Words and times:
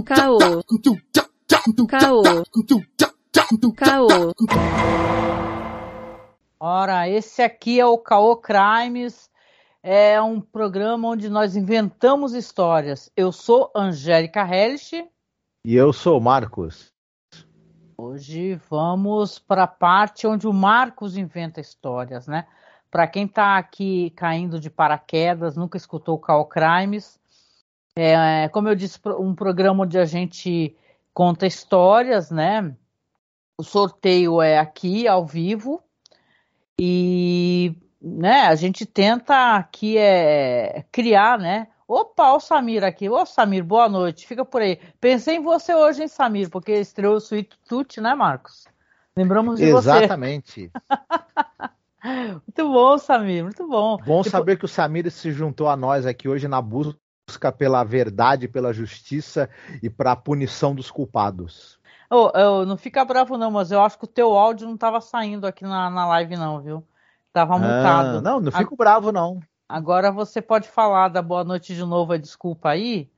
Caô. 0.00 0.38
Caô. 1.88 2.22
Caô. 3.76 4.08
Ora, 6.58 7.08
esse 7.08 7.42
aqui 7.42 7.80
é 7.80 7.86
o 7.86 7.98
Caô 7.98 8.36
Crimes. 8.36 9.28
É 9.82 10.22
um 10.22 10.40
programa 10.40 11.08
onde 11.08 11.28
nós 11.28 11.56
inventamos 11.56 12.34
histórias. 12.34 13.10
Eu 13.16 13.32
sou 13.32 13.72
Angélica 13.74 14.46
Hellish. 14.46 15.04
E 15.64 15.74
eu 15.74 15.92
sou 15.92 16.20
Marcos. 16.20 16.92
Hoje 17.98 18.60
vamos 18.70 19.38
para 19.38 19.64
a 19.64 19.68
parte 19.68 20.26
onde 20.26 20.46
o 20.46 20.52
Marcos 20.52 21.16
inventa 21.16 21.60
histórias, 21.60 22.26
né? 22.26 22.46
Para 22.90 23.06
quem 23.06 23.26
está 23.26 23.56
aqui 23.58 24.10
caindo 24.10 24.60
de 24.60 24.68
paraquedas, 24.68 25.56
nunca 25.56 25.76
escutou 25.76 26.16
o 26.16 26.18
Call 26.18 26.46
Crimes, 26.46 27.18
é, 27.96 28.48
como 28.48 28.68
eu 28.68 28.74
disse, 28.74 28.98
um 29.18 29.34
programa 29.34 29.84
onde 29.84 29.98
a 29.98 30.04
gente 30.04 30.74
conta 31.12 31.46
histórias, 31.46 32.30
né? 32.30 32.74
O 33.58 33.62
sorteio 33.62 34.40
é 34.40 34.58
aqui, 34.58 35.06
ao 35.06 35.26
vivo, 35.26 35.82
e 36.80 37.76
né, 38.00 38.42
a 38.42 38.54
gente 38.54 38.86
tenta 38.86 39.56
aqui 39.56 39.98
é, 39.98 40.84
criar, 40.90 41.38
né? 41.38 41.68
Opa, 41.86 42.32
o 42.32 42.40
Samir 42.40 42.82
aqui. 42.82 43.10
Ô, 43.10 43.26
Samir, 43.26 43.62
boa 43.62 43.88
noite. 43.88 44.26
Fica 44.26 44.44
por 44.44 44.62
aí. 44.62 44.80
Pensei 44.98 45.36
em 45.36 45.42
você 45.42 45.74
hoje, 45.74 46.02
hein, 46.02 46.08
Samir, 46.08 46.48
porque 46.48 46.72
estreou 46.72 47.14
o 47.14 47.18
Sweet 47.18 47.50
Tooth, 47.68 48.00
né, 48.00 48.14
Marcos? 48.14 48.66
Lembramos 49.14 49.58
de 49.58 49.66
Exatamente. 49.66 50.50
você. 50.50 50.70
Exatamente. 50.70 50.72
muito 52.46 52.72
bom, 52.72 52.96
Samir, 52.96 53.44
muito 53.44 53.68
bom. 53.68 53.98
Bom 53.98 54.24
saber 54.24 54.58
que 54.58 54.64
o 54.64 54.68
Samir 54.68 55.10
se 55.10 55.30
juntou 55.30 55.68
a 55.68 55.76
nós 55.76 56.06
aqui 56.06 56.28
hoje 56.28 56.48
na 56.48 56.62
busca 56.62 57.01
busca 57.26 57.52
pela 57.52 57.84
verdade, 57.84 58.48
pela 58.48 58.72
justiça 58.72 59.48
e 59.82 59.88
para 59.88 60.12
a 60.12 60.16
punição 60.16 60.74
dos 60.74 60.90
culpados. 60.90 61.78
Oh, 62.10 62.30
oh, 62.34 62.66
não 62.66 62.76
fica 62.76 63.04
bravo 63.04 63.38
não, 63.38 63.50
mas 63.50 63.70
eu 63.70 63.80
acho 63.80 63.98
que 63.98 64.04
o 64.04 64.08
teu 64.08 64.36
áudio 64.36 64.66
não 64.66 64.74
estava 64.74 65.00
saindo 65.00 65.46
aqui 65.46 65.64
na, 65.64 65.88
na 65.88 66.06
live 66.06 66.36
não, 66.36 66.60
viu? 66.60 66.86
Tava 67.32 67.58
mutado. 67.58 68.18
Ah, 68.18 68.20
não, 68.20 68.40
não 68.40 68.52
fico 68.52 68.76
bravo 68.76 69.10
não. 69.10 69.40
Agora 69.66 70.12
você 70.12 70.42
pode 70.42 70.68
falar 70.68 71.08
da 71.08 71.22
boa 71.22 71.42
noite 71.42 71.74
de 71.74 71.82
novo, 71.82 72.12
a 72.12 72.18
desculpa 72.18 72.68
aí, 72.68 73.10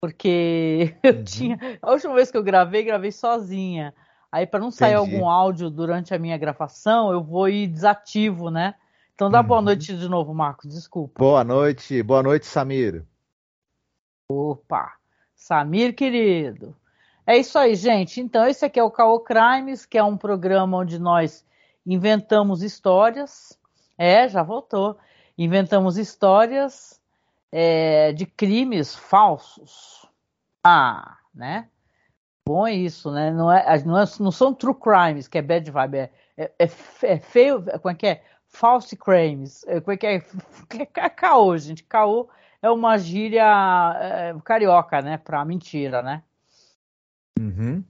porque 0.00 0.94
eu 1.02 1.14
uhum. 1.14 1.24
tinha. 1.24 1.58
A 1.82 1.90
última 1.90 2.14
vez 2.14 2.30
que 2.30 2.36
eu 2.36 2.44
gravei, 2.44 2.84
gravei 2.84 3.10
sozinha. 3.10 3.92
Aí, 4.30 4.46
para 4.46 4.60
não 4.60 4.70
sair 4.70 4.94
Entendi. 4.94 5.14
algum 5.14 5.28
áudio 5.28 5.70
durante 5.70 6.14
a 6.14 6.18
minha 6.18 6.36
gravação, 6.36 7.10
eu 7.10 7.22
vou 7.22 7.48
ir 7.48 7.66
desativo, 7.66 8.50
né? 8.50 8.74
Então 9.14 9.30
dá 9.30 9.40
uhum. 9.40 9.46
boa 9.46 9.62
noite 9.62 9.96
de 9.96 10.08
novo, 10.08 10.32
Marcos, 10.34 10.72
desculpa. 10.72 11.14
Boa 11.18 11.42
noite, 11.42 12.02
boa 12.02 12.22
noite, 12.22 12.46
Samir. 12.46 13.04
Opa, 14.28 14.94
Samir 15.34 15.94
querido. 15.94 16.76
É 17.26 17.36
isso 17.36 17.58
aí, 17.58 17.74
gente. 17.74 18.20
Então, 18.20 18.46
esse 18.46 18.64
aqui 18.64 18.78
é 18.78 18.82
o 18.82 18.90
Caô 18.90 19.20
Crimes, 19.20 19.86
que 19.86 19.98
é 19.98 20.02
um 20.02 20.16
programa 20.16 20.78
onde 20.78 20.98
nós 20.98 21.44
inventamos 21.84 22.62
histórias. 22.62 23.58
É, 23.96 24.28
já 24.28 24.42
voltou. 24.42 24.98
Inventamos 25.38 25.96
histórias 25.96 27.00
é, 27.52 28.12
de 28.12 28.26
crimes 28.26 28.94
falsos. 28.94 30.08
Ah, 30.64 31.18
né? 31.34 31.68
Bom 32.46 32.66
é 32.66 32.74
isso, 32.74 33.10
né? 33.10 33.30
Não, 33.30 33.50
é, 33.50 33.82
não, 33.84 33.98
é, 33.98 34.04
não 34.20 34.30
são 34.30 34.54
true 34.54 34.74
crimes, 34.74 35.28
que 35.28 35.38
é 35.38 35.42
bad 35.42 35.68
vibe, 35.68 35.96
é, 35.98 36.10
é, 36.36 36.52
é, 36.58 36.70
é 37.02 37.18
feio, 37.18 37.62
como 37.62 37.90
é 37.90 37.94
que 37.94 38.06
é? 38.06 38.24
False 38.48 38.96
crimes. 38.96 39.64
É, 39.66 39.80
como 39.80 39.92
é 39.92 39.96
que 39.96 40.06
é? 40.06 40.22
É 40.96 41.08
caô, 41.08 41.56
gente. 41.58 41.82
Caô 41.84 42.28
é 42.62 42.70
uma 42.70 42.98
gíria 42.98 43.44
é, 44.00 44.34
carioca, 44.44 45.00
né? 45.02 45.18
Para 45.18 45.44
mentira, 45.44 46.02
né? 46.02 46.22
Uhum. 47.38 47.84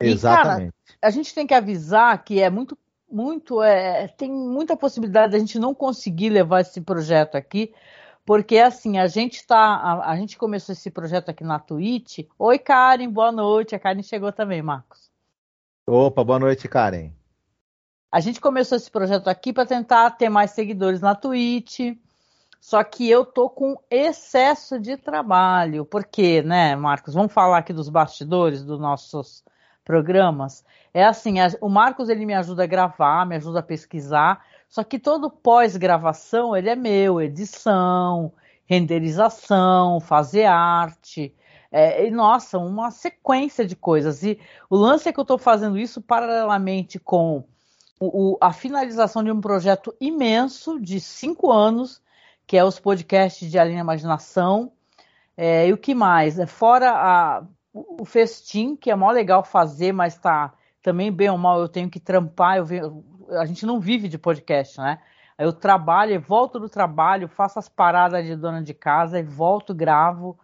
Exatamente. 0.00 0.68
E, 0.68 0.72
cara, 0.92 0.98
a 1.00 1.10
gente 1.10 1.34
tem 1.34 1.46
que 1.46 1.54
avisar 1.54 2.22
que 2.24 2.40
é 2.40 2.50
muito, 2.50 2.76
muito, 3.10 3.62
é, 3.62 4.08
tem 4.08 4.30
muita 4.30 4.76
possibilidade 4.76 5.32
da 5.32 5.38
gente 5.38 5.58
não 5.58 5.74
conseguir 5.74 6.30
levar 6.30 6.60
esse 6.60 6.80
projeto 6.80 7.36
aqui, 7.36 7.72
porque 8.24 8.58
assim, 8.58 8.98
a 8.98 9.06
gente 9.06 9.46
tá, 9.46 9.56
a, 9.56 10.10
a, 10.10 10.16
gente 10.16 10.38
começou 10.38 10.72
esse 10.72 10.90
projeto 10.90 11.28
aqui 11.28 11.44
na 11.44 11.58
Twitch. 11.58 12.20
Oi, 12.38 12.58
Karen, 12.58 13.08
boa 13.08 13.32
noite. 13.32 13.74
A 13.74 13.78
Karen 13.78 14.02
chegou 14.02 14.32
também, 14.32 14.62
Marcos. 14.62 15.10
Opa, 15.86 16.22
boa 16.22 16.38
noite, 16.38 16.68
Karen. 16.68 17.10
A 18.10 18.20
gente 18.20 18.40
começou 18.40 18.76
esse 18.76 18.90
projeto 18.90 19.28
aqui 19.28 19.52
para 19.52 19.66
tentar 19.66 20.10
ter 20.10 20.28
mais 20.28 20.50
seguidores 20.50 21.00
na 21.00 21.14
Twitch, 21.14 21.96
só 22.62 22.84
que 22.84 23.10
eu 23.10 23.26
tô 23.26 23.50
com 23.50 23.76
excesso 23.90 24.78
de 24.78 24.96
trabalho, 24.96 25.84
porque, 25.84 26.42
né, 26.42 26.76
Marcos? 26.76 27.12
Vamos 27.12 27.32
falar 27.32 27.58
aqui 27.58 27.72
dos 27.72 27.88
bastidores 27.88 28.62
dos 28.62 28.78
nossos 28.78 29.42
programas. 29.84 30.64
É 30.94 31.04
assim, 31.04 31.34
o 31.60 31.68
Marcos 31.68 32.08
ele 32.08 32.24
me 32.24 32.34
ajuda 32.34 32.62
a 32.62 32.66
gravar, 32.68 33.26
me 33.26 33.34
ajuda 33.34 33.58
a 33.58 33.64
pesquisar, 33.64 34.46
só 34.68 34.84
que 34.84 34.96
todo 34.96 35.28
pós-gravação 35.28 36.56
ele 36.56 36.70
é 36.70 36.76
meu, 36.76 37.20
edição, 37.20 38.32
renderização, 38.64 39.98
fazer 39.98 40.44
arte. 40.44 41.34
É, 41.72 42.06
e, 42.06 42.12
nossa, 42.12 42.58
uma 42.58 42.92
sequência 42.92 43.66
de 43.66 43.74
coisas. 43.74 44.22
E 44.22 44.38
o 44.70 44.76
lance 44.76 45.08
é 45.08 45.12
que 45.12 45.18
eu 45.18 45.22
estou 45.22 45.36
fazendo 45.36 45.76
isso 45.76 46.00
paralelamente 46.00 47.00
com 47.00 47.42
o, 47.98 48.34
o, 48.34 48.38
a 48.40 48.52
finalização 48.52 49.24
de 49.24 49.32
um 49.32 49.40
projeto 49.40 49.92
imenso 50.00 50.78
de 50.80 51.00
cinco 51.00 51.50
anos 51.50 52.00
que 52.46 52.56
é 52.56 52.64
os 52.64 52.78
podcasts 52.78 53.50
de 53.50 53.58
Alinha 53.58 53.80
Imaginação. 53.80 54.72
É, 55.36 55.66
e 55.66 55.72
o 55.72 55.78
que 55.78 55.94
mais? 55.94 56.38
É, 56.38 56.46
fora 56.46 56.90
a, 56.90 57.44
o 57.72 58.04
festim, 58.04 58.76
que 58.76 58.90
é 58.90 58.94
mó 58.94 59.10
legal 59.10 59.42
fazer, 59.42 59.92
mas 59.92 60.18
tá 60.18 60.52
também 60.82 61.10
bem 61.10 61.30
ou 61.30 61.38
mal 61.38 61.60
eu 61.60 61.68
tenho 61.68 61.88
que 61.88 62.00
trampar, 62.00 62.58
eu, 62.58 63.04
a 63.30 63.46
gente 63.46 63.64
não 63.64 63.80
vive 63.80 64.08
de 64.08 64.18
podcast, 64.18 64.78
né? 64.78 64.98
Eu 65.38 65.52
trabalho, 65.52 66.12
eu 66.12 66.20
volto 66.20 66.60
do 66.60 66.68
trabalho, 66.68 67.28
faço 67.28 67.58
as 67.58 67.68
paradas 67.68 68.24
de 68.26 68.36
dona 68.36 68.62
de 68.62 68.74
casa 68.74 69.18
e 69.18 69.22
volto, 69.22 69.74
gravo. 69.74 70.38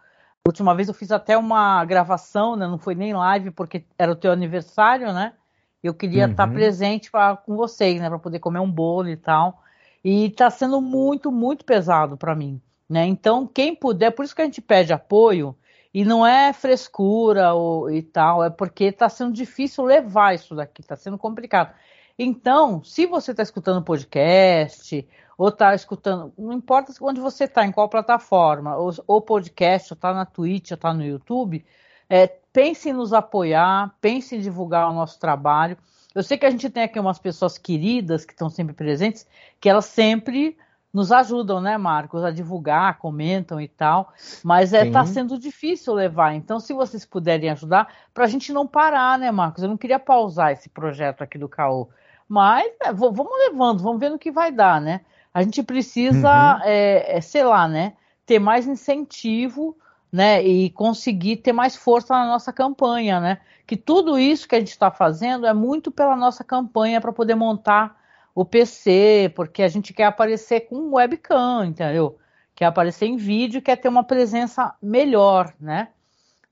A 0.45 0.49
última 0.49 0.73
vez 0.73 0.87
eu 0.87 0.93
fiz 0.93 1.11
até 1.11 1.37
uma 1.37 1.85
gravação, 1.85 2.55
né? 2.55 2.67
Não 2.67 2.77
foi 2.77 2.95
nem 2.95 3.13
live, 3.13 3.51
porque 3.51 3.85
era 3.97 4.11
o 4.11 4.15
teu 4.15 4.31
aniversário, 4.31 5.13
né? 5.13 5.33
Eu 5.81 5.93
queria 5.93 6.25
uhum. 6.25 6.31
estar 6.31 6.47
presente 6.47 7.11
pra, 7.11 7.37
com 7.37 7.55
vocês, 7.55 8.01
né? 8.01 8.09
Para 8.09 8.19
poder 8.19 8.39
comer 8.39 8.59
um 8.59 8.69
bolo 8.69 9.09
e 9.09 9.15
tal. 9.15 9.61
E 10.03 10.25
está 10.25 10.49
sendo 10.49 10.81
muito, 10.81 11.31
muito 11.31 11.65
pesado 11.65 12.17
para 12.17 12.35
mim. 12.35 12.61
Né? 12.89 13.05
Então, 13.05 13.45
quem 13.45 13.75
puder, 13.75 14.11
por 14.11 14.25
isso 14.25 14.35
que 14.35 14.41
a 14.41 14.45
gente 14.45 14.61
pede 14.61 14.93
apoio, 14.93 15.55
e 15.93 16.05
não 16.05 16.25
é 16.25 16.53
frescura 16.53 17.53
ou, 17.53 17.89
e 17.91 18.01
tal, 18.01 18.43
é 18.43 18.49
porque 18.49 18.85
está 18.85 19.09
sendo 19.09 19.33
difícil 19.33 19.83
levar 19.83 20.35
isso 20.35 20.55
daqui, 20.55 20.81
está 20.81 20.95
sendo 20.95 21.17
complicado. 21.17 21.73
Então, 22.17 22.83
se 22.83 23.05
você 23.05 23.31
está 23.31 23.43
escutando 23.43 23.83
podcast, 23.83 25.07
ou 25.37 25.47
está 25.47 25.73
escutando, 25.73 26.33
não 26.37 26.53
importa 26.53 26.93
onde 27.01 27.21
você 27.21 27.45
está, 27.45 27.65
em 27.65 27.71
qual 27.71 27.87
plataforma, 27.87 28.75
ou, 28.75 28.91
ou 29.07 29.21
podcast, 29.21 29.93
ou 29.93 29.95
está 29.95 30.13
na 30.13 30.25
Twitch, 30.25 30.71
ou 30.71 30.75
está 30.75 30.93
no 30.93 31.03
YouTube, 31.03 31.65
é, 32.09 32.27
pense 32.27 32.89
em 32.89 32.93
nos 32.93 33.13
apoiar, 33.13 33.95
pense 34.01 34.35
em 34.35 34.41
divulgar 34.41 34.89
o 34.89 34.93
nosso 34.93 35.17
trabalho. 35.19 35.77
Eu 36.13 36.23
sei 36.23 36.37
que 36.37 36.45
a 36.45 36.49
gente 36.49 36.69
tem 36.69 36.83
aqui 36.83 36.99
umas 36.99 37.19
pessoas 37.19 37.57
queridas 37.57 38.25
que 38.25 38.33
estão 38.33 38.49
sempre 38.49 38.73
presentes, 38.73 39.27
que 39.59 39.69
elas 39.69 39.85
sempre 39.85 40.57
nos 40.91 41.11
ajudam, 41.11 41.61
né, 41.61 41.77
Marcos, 41.77 42.23
a 42.23 42.31
divulgar, 42.31 42.97
comentam 42.97 43.61
e 43.61 43.67
tal, 43.67 44.11
mas 44.43 44.73
está 44.73 44.85
é, 44.85 44.91
tá 44.91 45.05
sendo 45.05 45.37
difícil 45.37 45.93
levar. 45.93 46.33
Então, 46.33 46.59
se 46.59 46.73
vocês 46.73 47.05
puderem 47.05 47.49
ajudar, 47.51 47.93
para 48.13 48.25
a 48.25 48.27
gente 48.27 48.51
não 48.51 48.65
parar, 48.65 49.19
né, 49.19 49.31
Marcos? 49.31 49.61
Eu 49.61 49.69
não 49.69 49.77
queria 49.77 49.99
pausar 49.99 50.51
esse 50.51 50.67
projeto 50.67 51.21
aqui 51.21 51.37
do 51.37 51.47
Caô, 51.47 51.89
mas 52.27 52.71
é, 52.81 52.91
vamos 52.91 53.27
levando, 53.47 53.83
vamos 53.83 53.99
ver 53.99 54.09
no 54.09 54.17
que 54.17 54.31
vai 54.31 54.51
dar, 54.51 54.81
né? 54.81 55.01
A 55.31 55.43
gente 55.43 55.61
precisa, 55.61 56.55
uhum. 56.55 56.61
é, 56.63 57.17
é, 57.17 57.21
sei 57.21 57.43
lá, 57.43 57.67
né, 57.67 57.93
ter 58.25 58.39
mais 58.39 58.65
incentivo, 58.67 59.77
né, 60.11 60.43
e 60.43 60.69
conseguir 60.71 61.37
ter 61.37 61.53
mais 61.53 61.75
força 61.75 62.13
na 62.13 62.25
nossa 62.25 62.51
campanha, 62.51 63.19
né? 63.19 63.39
Que 63.67 63.77
tudo 63.77 64.17
isso 64.17 64.47
que 64.47 64.55
a 64.55 64.59
gente 64.59 64.71
está 64.71 64.89
fazendo 64.89 65.45
é 65.45 65.53
muito 65.53 65.91
pela 65.91 66.15
nossa 66.15 66.43
campanha 66.43 66.99
para 66.99 67.13
poder 67.13 67.35
montar 67.35 67.99
o 68.33 68.43
PC, 68.43 69.31
porque 69.35 69.61
a 69.61 69.67
gente 69.67 69.93
quer 69.93 70.05
aparecer 70.05 70.61
com 70.61 70.95
webcam, 70.95 71.65
entendeu? 71.65 72.17
Quer 72.55 72.65
aparecer 72.65 73.05
em 73.05 73.17
vídeo, 73.17 73.61
quer 73.61 73.75
ter 73.75 73.87
uma 73.87 74.03
presença 74.03 74.73
melhor, 74.81 75.53
né? 75.59 75.89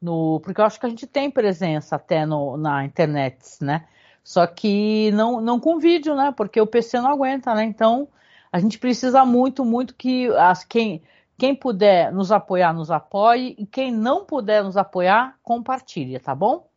No, 0.01 0.39
porque 0.41 0.61
eu 0.61 0.65
acho 0.65 0.79
que 0.79 0.85
a 0.85 0.89
gente 0.89 1.07
tem 1.07 1.31
presença 1.31 1.95
até 1.95 2.25
no, 2.25 2.55
na 2.57 2.85
internet, 2.85 3.37
né? 3.61 3.85
Só 4.23 4.45
que 4.45 5.11
não, 5.13 5.41
não 5.41 5.59
com 5.59 5.79
vídeo, 5.79 6.15
né? 6.15 6.33
Porque 6.35 6.61
o 6.61 6.67
PC 6.67 6.99
não 6.99 7.11
aguenta, 7.11 7.55
né? 7.55 7.63
Então 7.63 8.07
a 8.51 8.59
gente 8.59 8.77
precisa 8.77 9.25
muito, 9.25 9.65
muito 9.65 9.95
que 9.95 10.27
as, 10.35 10.63
quem, 10.63 11.01
quem 11.37 11.55
puder 11.55 12.11
nos 12.11 12.31
apoiar, 12.31 12.73
nos 12.73 12.89
apoie. 12.89 13.55
E 13.57 13.65
quem 13.65 13.91
não 13.91 14.25
puder 14.25 14.63
nos 14.63 14.77
apoiar, 14.77 15.37
compartilhe, 15.43 16.17
tá 16.19 16.33
bom? 16.33 16.67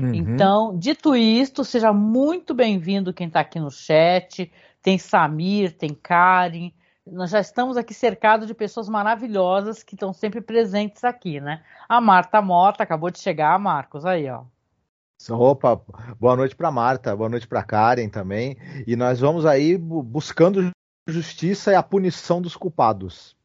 Uhum. 0.00 0.14
Então, 0.14 0.76
dito 0.76 1.14
isto, 1.14 1.64
seja 1.64 1.92
muito 1.92 2.54
bem-vindo 2.54 3.12
quem 3.12 3.26
está 3.26 3.40
aqui 3.40 3.58
no 3.58 3.70
chat. 3.70 4.52
Tem 4.82 4.98
Samir, 4.98 5.76
tem 5.76 5.94
Karen, 5.94 6.72
nós 7.06 7.30
já 7.30 7.40
estamos 7.40 7.76
aqui 7.76 7.92
cercados 7.92 8.46
de 8.46 8.54
pessoas 8.54 8.88
maravilhosas 8.88 9.82
que 9.82 9.94
estão 9.94 10.12
sempre 10.12 10.40
presentes 10.40 11.02
aqui, 11.02 11.40
né? 11.40 11.62
A 11.88 12.00
Marta 12.00 12.40
Mota 12.40 12.82
acabou 12.82 13.10
de 13.10 13.18
chegar, 13.18 13.58
Marcos, 13.58 14.06
aí, 14.06 14.28
ó. 14.30 14.44
Opa, 15.30 15.80
boa 16.18 16.36
noite 16.36 16.54
para 16.56 16.70
Marta, 16.70 17.14
boa 17.14 17.28
noite 17.28 17.46
para 17.46 17.62
Karen 17.62 18.08
também. 18.08 18.56
E 18.86 18.96
nós 18.96 19.20
vamos 19.20 19.46
aí 19.46 19.76
buscando 19.76 20.70
justiça 21.08 21.72
e 21.72 21.74
a 21.74 21.82
punição 21.82 22.40
dos 22.40 22.56
culpados, 22.56 23.36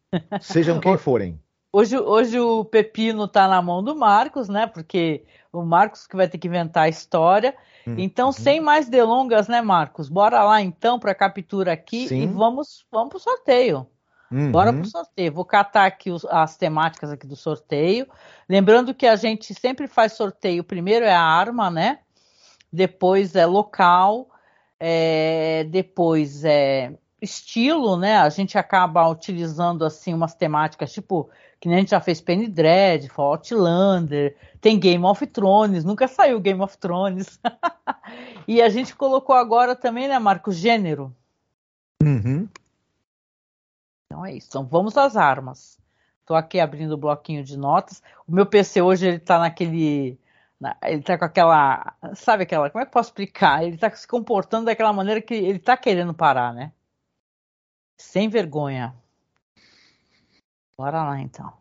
sejam 0.41 0.79
quem 0.79 0.97
forem. 0.97 1.39
Hoje, 1.71 1.97
hoje 1.97 2.39
o 2.39 2.63
pepino 2.63 3.25
está 3.25 3.47
na 3.47 3.61
mão 3.61 3.83
do 3.83 3.95
Marcos, 3.95 4.47
né? 4.47 4.65
Porque 4.65 5.25
o 5.51 5.63
Marcos 5.63 6.07
que 6.07 6.15
vai 6.15 6.27
ter 6.27 6.37
que 6.37 6.47
inventar 6.47 6.83
a 6.83 6.89
história. 6.89 7.55
Hum, 7.85 7.95
então, 7.97 8.27
uhum. 8.27 8.31
sem 8.31 8.59
mais 8.61 8.89
delongas, 8.89 9.47
né, 9.47 9.61
Marcos? 9.61 10.09
Bora 10.09 10.43
lá 10.43 10.61
então 10.61 10.97
para 10.97 11.11
a 11.11 11.15
captura 11.15 11.73
aqui 11.73 12.07
Sim. 12.07 12.23
e 12.23 12.25
vamos, 12.27 12.85
vamos 12.91 13.09
para 13.09 13.17
o 13.17 13.19
sorteio. 13.19 13.87
Uhum. 14.31 14.51
Bora 14.51 14.73
para 14.73 14.81
o 14.81 14.85
sorteio. 14.85 15.33
Vou 15.33 15.45
catar 15.45 15.85
aqui 15.85 16.09
os, 16.09 16.25
as 16.25 16.57
temáticas 16.57 17.11
aqui 17.11 17.27
do 17.27 17.35
sorteio. 17.35 18.07
Lembrando 18.49 18.93
que 18.93 19.05
a 19.05 19.15
gente 19.15 19.53
sempre 19.53 19.87
faz 19.87 20.13
sorteio. 20.13 20.63
Primeiro 20.63 21.05
é 21.05 21.13
a 21.13 21.21
arma, 21.21 21.69
né? 21.69 21.99
Depois 22.71 23.35
é 23.35 23.45
local. 23.45 24.29
É, 24.79 25.65
depois 25.69 26.43
é 26.43 26.93
estilo, 27.21 27.97
né? 27.97 28.17
A 28.17 28.29
gente 28.29 28.57
acaba 28.57 29.07
utilizando 29.07 29.83
assim 29.83 30.13
umas 30.13 30.33
temáticas 30.33 30.91
tipo 30.91 31.29
que 31.59 31.67
nem 31.67 31.77
a 31.77 31.79
gente 31.79 31.89
já 31.89 31.99
fez 31.99 32.21
Penny 32.21 32.47
Dread, 32.47 33.09
Outlander, 33.17 34.37
tem 34.61 34.79
Game 34.79 35.03
of 35.03 35.25
Thrones, 35.25 35.83
nunca 35.83 36.07
saiu 36.07 36.39
Game 36.39 36.61
of 36.61 36.77
Thrones. 36.77 37.39
e 38.47 38.61
a 38.61 38.69
gente 38.69 38.95
colocou 38.95 39.35
agora 39.35 39.75
também, 39.75 40.07
né, 40.07 40.19
Marco, 40.19 40.51
gênero. 40.51 41.15
Uhum. 42.03 42.47
Então 44.05 44.23
é 44.23 44.35
isso. 44.35 44.47
Então 44.49 44.65
vamos 44.65 44.95
às 44.97 45.17
armas. 45.17 45.79
Estou 46.19 46.37
aqui 46.37 46.59
abrindo 46.59 46.91
o 46.91 46.97
bloquinho 46.97 47.43
de 47.43 47.57
notas. 47.57 48.03
O 48.27 48.31
meu 48.31 48.45
PC 48.45 48.81
hoje 48.81 49.07
ele 49.07 49.17
está 49.17 49.39
naquele 49.39 50.19
ele 50.83 51.01
tá 51.01 51.17
com 51.17 51.25
aquela. 51.25 51.95
Sabe 52.15 52.43
aquela. 52.43 52.69
Como 52.69 52.81
é 52.81 52.85
que 52.85 52.89
eu 52.89 52.93
posso 52.93 53.09
explicar? 53.09 53.63
Ele 53.63 53.77
tá 53.77 53.91
se 53.91 54.07
comportando 54.07 54.65
daquela 54.65 54.91
maneira 54.91 55.21
que 55.21 55.33
ele 55.33 55.59
tá 55.59 55.77
querendo 55.77 56.13
parar, 56.13 56.53
né? 56.53 56.71
Sem 57.97 58.29
vergonha. 58.29 58.95
Bora 60.77 61.03
lá 61.03 61.19
então. 61.19 61.51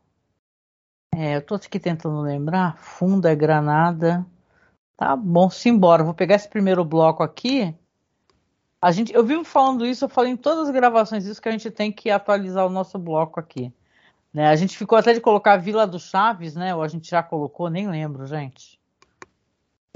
É, 1.14 1.36
eu 1.36 1.42
tô 1.42 1.54
aqui 1.54 1.80
tentando 1.80 2.20
lembrar. 2.20 2.76
Funda, 2.76 3.34
granada. 3.34 4.26
Tá 4.96 5.16
bom, 5.16 5.48
simbora. 5.48 6.04
Vou 6.04 6.14
pegar 6.14 6.34
esse 6.34 6.48
primeiro 6.48 6.84
bloco 6.84 7.22
aqui. 7.22 7.74
A 8.80 8.92
gente, 8.92 9.12
eu 9.14 9.24
vivo 9.24 9.42
falando 9.42 9.86
isso, 9.86 10.04
eu 10.04 10.08
falei 10.08 10.32
em 10.32 10.36
todas 10.36 10.68
as 10.68 10.74
gravações 10.74 11.24
isso 11.24 11.40
que 11.40 11.48
a 11.48 11.52
gente 11.52 11.70
tem 11.70 11.90
que 11.90 12.10
atualizar 12.10 12.66
o 12.66 12.70
nosso 12.70 12.98
bloco 12.98 13.40
aqui. 13.40 13.72
Né? 14.32 14.48
A 14.48 14.56
gente 14.56 14.76
ficou 14.76 14.98
até 14.98 15.14
de 15.14 15.20
colocar 15.20 15.54
a 15.54 15.56
Vila 15.56 15.86
do 15.86 15.98
Chaves, 15.98 16.54
né? 16.54 16.74
Ou 16.74 16.82
a 16.82 16.88
gente 16.88 17.10
já 17.10 17.22
colocou, 17.22 17.70
nem 17.70 17.88
lembro, 17.88 18.26
gente. 18.26 18.78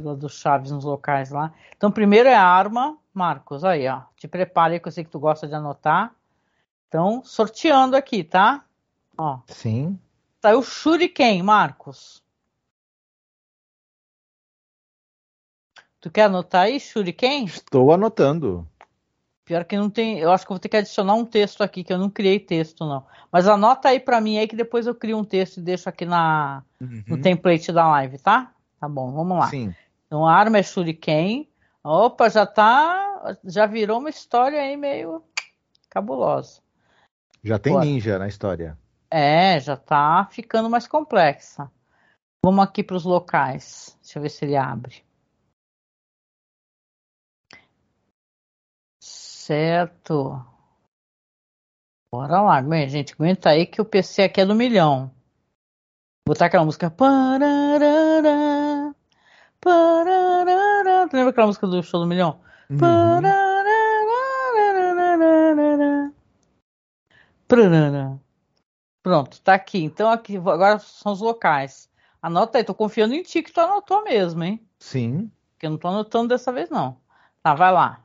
Vila 0.01 0.17
do 0.17 0.31
Chaves 0.31 0.71
nos 0.71 0.85
locais 0.85 1.31
lá. 1.31 1.53
Então, 1.77 1.93
primeiro 1.93 2.27
é 2.27 2.35
a 2.35 2.43
arma, 2.43 2.97
Marcos. 3.13 3.63
Aí, 3.65 3.87
ó. 3.87 4.01
Te 4.17 4.27
prepare 4.27 4.81
que 4.81 4.89
eu 4.89 4.93
sei 4.93 5.05
que 5.05 5.11
tu 5.11 5.21
gosta 5.21 5.47
de 5.47 5.55
anotar. 5.55 6.15
Então, 6.91 7.23
sorteando 7.23 7.95
aqui, 7.95 8.25
tá? 8.25 8.65
Ó. 9.17 9.39
Sim. 9.47 9.97
Saiu 10.43 10.59
o 10.59 10.63
Shuriken, 10.65 11.41
Marcos. 11.41 12.21
Tu 16.01 16.11
quer 16.11 16.25
anotar 16.25 16.63
aí, 16.63 16.81
Shuriken? 16.81 17.45
Estou 17.45 17.93
anotando. 17.93 18.67
Pior 19.45 19.65
que 19.65 19.77
não 19.77 19.89
tem. 19.89 20.19
Eu 20.19 20.33
acho 20.33 20.45
que 20.45 20.51
vou 20.51 20.59
ter 20.59 20.69
que 20.69 20.79
adicionar 20.79 21.15
um 21.15 21.25
texto 21.25 21.63
aqui, 21.63 21.85
que 21.85 21.93
eu 21.93 21.99
não 21.99 22.11
criei 22.11 22.41
texto, 22.41 22.85
não. 22.85 23.07
Mas 23.31 23.47
anota 23.47 23.91
aí 23.91 24.01
para 24.01 24.21
mim 24.21 24.39
aí 24.39 24.49
que 24.49 24.57
depois 24.57 24.89
eu 24.89 24.95
crio 24.95 25.17
um 25.17 25.25
texto 25.25 25.59
e 25.59 25.63
deixo 25.63 25.89
aqui 25.89 26.05
na, 26.05 26.65
uhum. 26.81 27.05
no 27.07 27.21
template 27.23 27.71
da 27.71 27.89
live, 27.89 28.19
tá? 28.19 28.53
Tá 28.81 28.89
bom, 28.89 29.13
vamos 29.13 29.39
lá. 29.39 29.47
Sim. 29.47 29.73
Então 30.09 30.27
a 30.27 30.35
arma 30.35 30.59
é 30.59 30.63
Shuriken. 30.65 31.49
Opa, 31.85 32.29
já 32.29 32.45
tá. 32.45 33.37
Já 33.45 33.67
virou 33.67 34.01
uma 34.01 34.11
história 34.11 34.61
aí 34.61 34.77
meio 34.77 35.23
cabulosa. 35.89 36.60
Já 37.43 37.59
tem 37.59 37.79
ninja 37.79 38.19
na 38.19 38.29
história. 38.29 38.79
É, 39.11 39.59
já 39.59 39.77
tá 39.77 40.29
ficando 40.31 40.71
mais 40.71 40.87
complexa. 40.87 41.71
Vamos 42.45 42.65
aqui 42.65 42.83
para 42.83 42.97
os 42.97 43.05
locais. 43.05 43.99
Deixa 44.03 44.19
eu 44.19 44.23
ver 44.23 44.29
se 44.29 44.45
ele 44.45 44.57
abre. 44.57 45.03
Certo. 49.03 50.45
Bora 52.13 52.41
lá, 52.41 52.87
gente. 52.87 53.15
Aguenta 53.15 53.51
aí 53.51 53.67
que 53.67 53.81
o 53.81 53.85
PC 53.85 54.23
aqui 54.23 54.41
é 54.41 54.47
do 54.47 54.55
milhão. 54.55 55.11
Vou 56.27 56.35
botar 56.35 56.47
aquela 56.47 56.65
música. 56.65 56.91
Pararara, 56.91 58.95
pararara. 59.61 61.09
lembra 61.13 61.31
aquela 61.31 61.47
música 61.47 61.67
do 61.67 61.83
show 61.83 62.01
do 62.01 62.07
milhão? 62.07 62.41
Uhum. 62.71 62.79
Pronto, 69.03 69.41
tá 69.43 69.55
aqui. 69.55 69.83
Então 69.83 70.11
aqui 70.11 70.37
agora 70.37 70.79
são 70.79 71.13
os 71.13 71.21
locais. 71.21 71.91
Anota 72.23 72.59
aí, 72.59 72.65
tô 72.65 72.75
confiando 72.75 73.15
em 73.15 73.23
ti 73.23 73.43
que 73.43 73.53
tu 73.53 73.61
anotou 73.61 74.05
mesmo, 74.05 74.45
hein? 74.45 74.65
Sim. 74.79 75.31
Porque 75.53 75.67
eu 75.67 75.71
não 75.71 75.79
tô 75.79 75.89
anotando 75.89 76.29
dessa 76.29 76.53
vez, 76.53 76.71
não. 76.71 77.01
Tá, 77.43 77.55
vai 77.55 77.73
lá. 77.73 78.05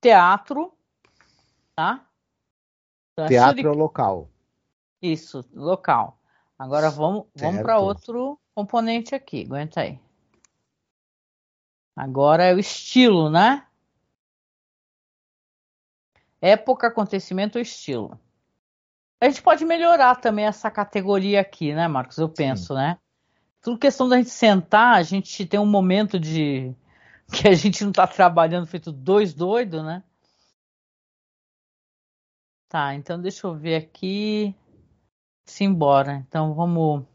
Teatro, 0.00 0.72
tá? 1.74 2.06
Teatro 3.28 3.74
local. 3.74 4.28
Isso, 5.00 5.44
local. 5.54 6.18
Agora 6.58 6.90
vamos, 6.90 7.26
vamos 7.34 7.62
para 7.62 7.78
outro 7.78 8.38
componente 8.54 9.14
aqui. 9.14 9.44
Aguenta 9.44 9.82
aí. 9.82 10.00
Agora 11.94 12.44
é 12.44 12.54
o 12.54 12.58
estilo, 12.58 13.30
né? 13.30 13.66
Época, 16.40 16.88
acontecimento 16.88 17.56
ou 17.56 17.62
estilo. 17.62 18.18
A 19.20 19.28
gente 19.28 19.42
pode 19.42 19.64
melhorar 19.64 20.16
também 20.16 20.44
essa 20.44 20.70
categoria 20.70 21.40
aqui, 21.40 21.74
né, 21.74 21.88
Marcos? 21.88 22.18
Eu 22.18 22.28
penso, 22.28 22.68
Sim. 22.68 22.74
né? 22.74 22.98
Tudo 23.62 23.78
questão 23.78 24.08
da 24.08 24.18
gente 24.18 24.30
sentar, 24.30 24.94
a 24.94 25.02
gente 25.02 25.46
tem 25.46 25.58
um 25.58 25.66
momento 25.66 26.20
de 26.20 26.74
que 27.32 27.48
a 27.48 27.54
gente 27.54 27.82
não 27.82 27.90
está 27.90 28.06
trabalhando 28.06 28.66
feito 28.66 28.92
dois 28.92 29.32
doidos, 29.34 29.82
né? 29.82 30.02
Tá, 32.68 32.94
então 32.94 33.20
deixa 33.20 33.46
eu 33.46 33.54
ver 33.54 33.76
aqui. 33.76 34.54
Simbora. 35.46 36.24
Então 36.28 36.52
vamos. 36.54 37.06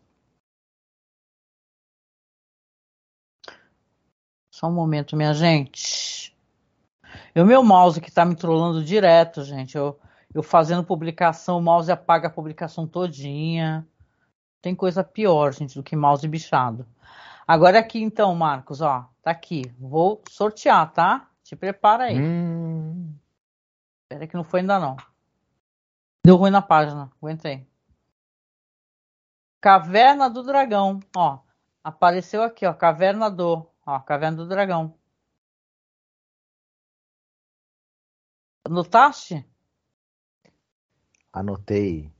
Só 4.49 4.67
um 4.67 4.73
momento, 4.73 5.15
minha 5.15 5.33
gente. 5.33 6.35
E 7.35 7.41
o 7.41 7.45
meu 7.45 7.63
mouse 7.63 8.01
que 8.01 8.09
está 8.09 8.25
me 8.25 8.35
trollando 8.35 8.83
direto, 8.83 9.43
gente. 9.43 9.77
Eu, 9.77 9.99
eu 10.33 10.41
fazendo 10.41 10.83
publicação, 10.83 11.57
o 11.57 11.61
mouse 11.61 11.91
apaga 11.91 12.27
a 12.27 12.31
publicação 12.31 12.87
todinha. 12.87 13.87
Tem 14.61 14.75
coisa 14.75 15.03
pior, 15.03 15.53
gente, 15.53 15.75
do 15.75 15.83
que 15.83 15.95
mouse 15.95 16.27
bichado. 16.27 16.87
Agora 17.47 17.79
aqui 17.79 18.01
então, 18.01 18.33
Marcos, 18.35 18.81
ó, 18.81 19.09
tá 19.21 19.31
aqui. 19.31 19.63
Vou 19.77 20.21
sortear, 20.29 20.91
tá? 20.93 21.29
Te 21.43 21.55
prepara 21.55 22.05
aí. 22.05 22.19
Hum. 22.19 23.13
Espera 24.03 24.27
que 24.27 24.35
não 24.35 24.43
foi 24.43 24.61
ainda 24.61 24.79
não. 24.79 24.95
Deu 26.25 26.37
ruim 26.37 26.51
na 26.51 26.61
página, 26.61 27.11
aguentei. 27.21 27.67
Caverna 29.59 30.29
do 30.29 30.43
Dragão, 30.43 30.99
ó. 31.15 31.39
Apareceu 31.83 32.43
aqui, 32.43 32.65
ó. 32.65 32.73
Caverna 32.73 33.29
do, 33.29 33.67
ó, 33.85 33.99
Caverna 33.99 34.37
do 34.37 34.47
Dragão. 34.47 34.95
Anotaste? 38.63 39.50
Anotei. 41.33 42.11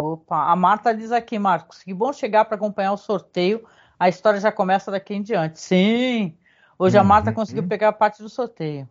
Opa, 0.00 0.50
a 0.50 0.56
Marta 0.56 0.94
diz 0.94 1.10
aqui, 1.12 1.38
Marcos, 1.38 1.82
que 1.82 1.94
bom 1.94 2.12
chegar 2.12 2.44
para 2.44 2.56
acompanhar 2.56 2.92
o 2.92 2.98
sorteio. 2.98 3.66
A 3.98 4.08
história 4.08 4.38
já 4.40 4.52
começa 4.52 4.90
daqui 4.90 5.14
em 5.14 5.22
diante. 5.22 5.60
Sim! 5.60 6.36
Hoje 6.78 6.96
uhum. 6.96 7.02
a 7.02 7.04
Marta 7.04 7.32
conseguiu 7.32 7.66
pegar 7.66 7.88
a 7.88 7.92
parte 7.92 8.22
do 8.22 8.28
sorteio. 8.28 8.88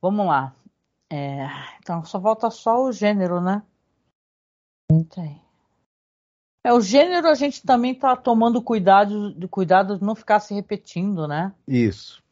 Vamos 0.00 0.26
lá. 0.26 0.52
É, 1.12 1.46
então 1.78 2.04
só 2.04 2.20
falta 2.20 2.50
só 2.50 2.82
o 2.82 2.92
gênero, 2.92 3.40
né? 3.40 3.62
Entendi. 4.90 5.40
É, 6.64 6.72
o 6.72 6.80
gênero 6.80 7.28
a 7.28 7.34
gente 7.34 7.62
também 7.62 7.92
está 7.92 8.16
tomando 8.16 8.62
cuidado, 8.62 9.34
cuidado 9.48 9.98
de 9.98 10.04
não 10.04 10.14
ficar 10.14 10.40
se 10.40 10.54
repetindo, 10.54 11.26
né? 11.26 11.52
Isso. 11.66 12.22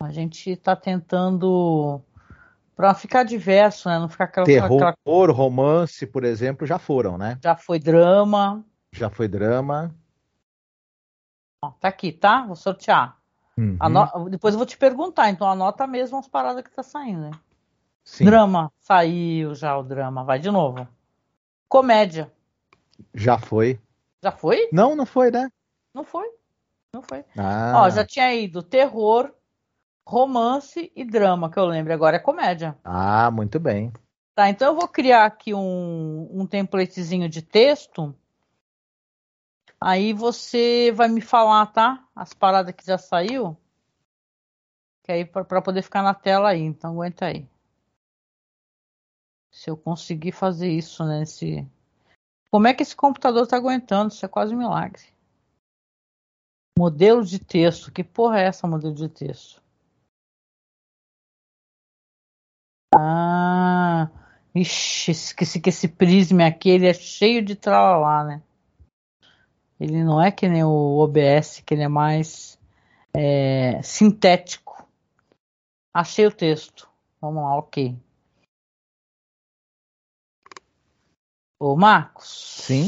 A 0.00 0.10
gente 0.10 0.50
está 0.50 0.76
tentando 0.76 2.00
para 2.74 2.94
ficar 2.94 3.22
diverso, 3.22 3.88
né? 3.88 3.98
Não 3.98 4.08
ficar 4.08 4.24
aquela, 4.24 4.46
terror, 4.46 4.82
aquela... 4.82 5.32
romance, 5.32 6.06
por 6.06 6.24
exemplo, 6.24 6.66
já 6.66 6.78
foram, 6.78 7.16
né? 7.16 7.38
Já 7.42 7.56
foi 7.56 7.78
drama. 7.78 8.64
Já 8.92 9.08
foi 9.08 9.28
drama. 9.28 9.94
Ó, 11.62 11.70
tá 11.70 11.88
aqui, 11.88 12.12
tá? 12.12 12.44
Vou 12.46 12.56
sortear. 12.56 13.16
Uhum. 13.56 13.78
Depois 14.28 14.54
eu 14.54 14.58
vou 14.58 14.66
te 14.66 14.76
perguntar, 14.76 15.30
então 15.30 15.48
anota 15.48 15.86
mesmo 15.86 16.18
as 16.18 16.26
paradas 16.26 16.62
que 16.62 16.70
tá 16.70 16.82
saindo. 16.82 17.22
Né? 17.22 17.30
Sim. 18.04 18.24
Drama. 18.24 18.72
Saiu 18.80 19.54
já 19.54 19.76
o 19.76 19.82
drama. 19.82 20.24
Vai 20.24 20.38
de 20.38 20.50
novo. 20.50 20.86
Comédia. 21.68 22.32
Já 23.14 23.38
foi. 23.38 23.80
Já 24.22 24.32
foi? 24.32 24.68
Não, 24.72 24.96
não 24.96 25.06
foi, 25.06 25.30
né? 25.30 25.48
Não 25.92 26.04
foi. 26.04 26.28
Não 26.92 27.02
foi. 27.02 27.24
Ah. 27.36 27.82
Ó, 27.82 27.90
já 27.90 28.04
tinha 28.04 28.32
ido 28.34 28.62
terror, 28.62 29.32
romance 30.06 30.92
e 30.94 31.04
drama, 31.04 31.50
que 31.50 31.58
eu 31.58 31.64
lembro. 31.64 31.92
Agora 31.92 32.16
é 32.16 32.20
comédia. 32.20 32.78
Ah, 32.84 33.30
muito 33.30 33.58
bem. 33.58 33.92
Tá, 34.34 34.50
então 34.50 34.68
eu 34.68 34.74
vou 34.74 34.88
criar 34.88 35.24
aqui 35.24 35.54
um, 35.54 36.28
um 36.30 36.46
templatezinho 36.46 37.28
de 37.28 37.40
texto. 37.40 38.14
Aí 39.80 40.12
você 40.12 40.92
vai 40.92 41.08
me 41.08 41.20
falar, 41.20 41.66
tá? 41.66 42.06
As 42.14 42.32
paradas 42.32 42.74
que 42.74 42.84
já 42.84 42.98
saiu. 42.98 43.56
Que 45.02 45.12
aí 45.12 45.24
para 45.24 45.62
poder 45.62 45.82
ficar 45.82 46.02
na 46.02 46.14
tela 46.14 46.50
aí. 46.50 46.62
Então 46.62 46.92
aguenta 46.92 47.26
aí. 47.26 47.48
Se 49.52 49.70
eu 49.70 49.76
conseguir 49.76 50.32
fazer 50.32 50.68
isso 50.68 51.04
nesse. 51.04 51.62
Né, 51.62 51.68
Como 52.50 52.66
é 52.66 52.74
que 52.74 52.82
esse 52.82 52.96
computador 52.96 53.46
tá 53.46 53.56
aguentando? 53.56 54.12
Isso 54.12 54.24
é 54.24 54.28
quase 54.28 54.54
um 54.54 54.58
milagre. 54.58 55.02
Modelo 56.76 57.24
de 57.24 57.38
texto. 57.38 57.92
Que 57.92 58.02
porra 58.02 58.40
é 58.40 58.46
essa 58.46 58.66
modelo 58.66 58.94
de 58.94 59.08
texto? 59.08 59.63
Ah, 62.96 64.08
ixi, 64.54 65.10
esqueci 65.10 65.60
que 65.60 65.70
esse 65.70 65.88
prisma 65.88 66.46
aqui 66.46 66.70
ele 66.70 66.86
é 66.86 66.94
cheio 66.94 67.44
de 67.44 67.56
tralalá, 67.56 68.24
né? 68.24 68.42
Ele 69.80 70.04
não 70.04 70.22
é 70.22 70.30
que 70.30 70.48
nem 70.48 70.62
o 70.62 70.98
OBS, 70.98 71.60
que 71.66 71.74
ele 71.74 71.82
é 71.82 71.88
mais 71.88 72.58
é, 73.12 73.82
sintético. 73.82 74.86
Achei 75.92 76.26
o 76.26 76.32
texto. 76.32 76.88
Vamos 77.20 77.42
lá, 77.42 77.56
ok. 77.56 77.96
Ô, 81.58 81.76
Marcos. 81.76 82.28
Sim. 82.64 82.86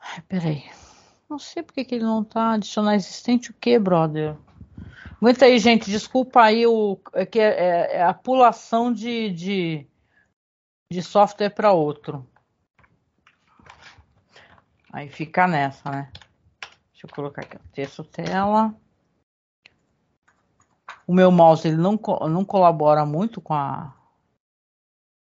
Ai, 0.00 0.20
peraí. 0.22 0.64
Não 1.28 1.38
sei 1.38 1.62
porque 1.62 1.84
que 1.84 1.94
ele 1.94 2.04
não 2.04 2.24
tá 2.24 2.52
adicionar 2.52 2.94
existente 2.94 3.50
o 3.50 3.54
que, 3.54 3.78
brother? 3.78 4.36
Aguenta 5.20 5.46
aí, 5.46 5.58
gente. 5.58 5.90
Desculpa 5.90 6.42
aí 6.42 6.66
o 6.66 6.98
é 7.12 7.24
que 7.24 7.40
é, 7.40 7.50
é, 7.50 7.96
é 7.96 8.02
a 8.02 8.12
pulação 8.12 8.92
de, 8.92 9.30
de, 9.30 9.86
de 10.92 11.02
software 11.02 11.50
para 11.50 11.72
outro. 11.72 12.26
Aí 14.92 15.08
fica 15.08 15.46
nessa, 15.46 15.90
né? 15.90 16.12
Deixa 16.92 17.06
eu 17.06 17.10
colocar 17.10 17.42
aqui 17.42 17.56
o 17.56 17.68
texto 17.72 18.04
tela. 18.04 18.74
O 21.06 21.12
meu 21.12 21.30
mouse 21.30 21.66
ele 21.66 21.76
não, 21.76 21.98
não 22.28 22.44
colabora 22.44 23.04
muito 23.04 23.40
com 23.40 23.54
a 23.54 23.94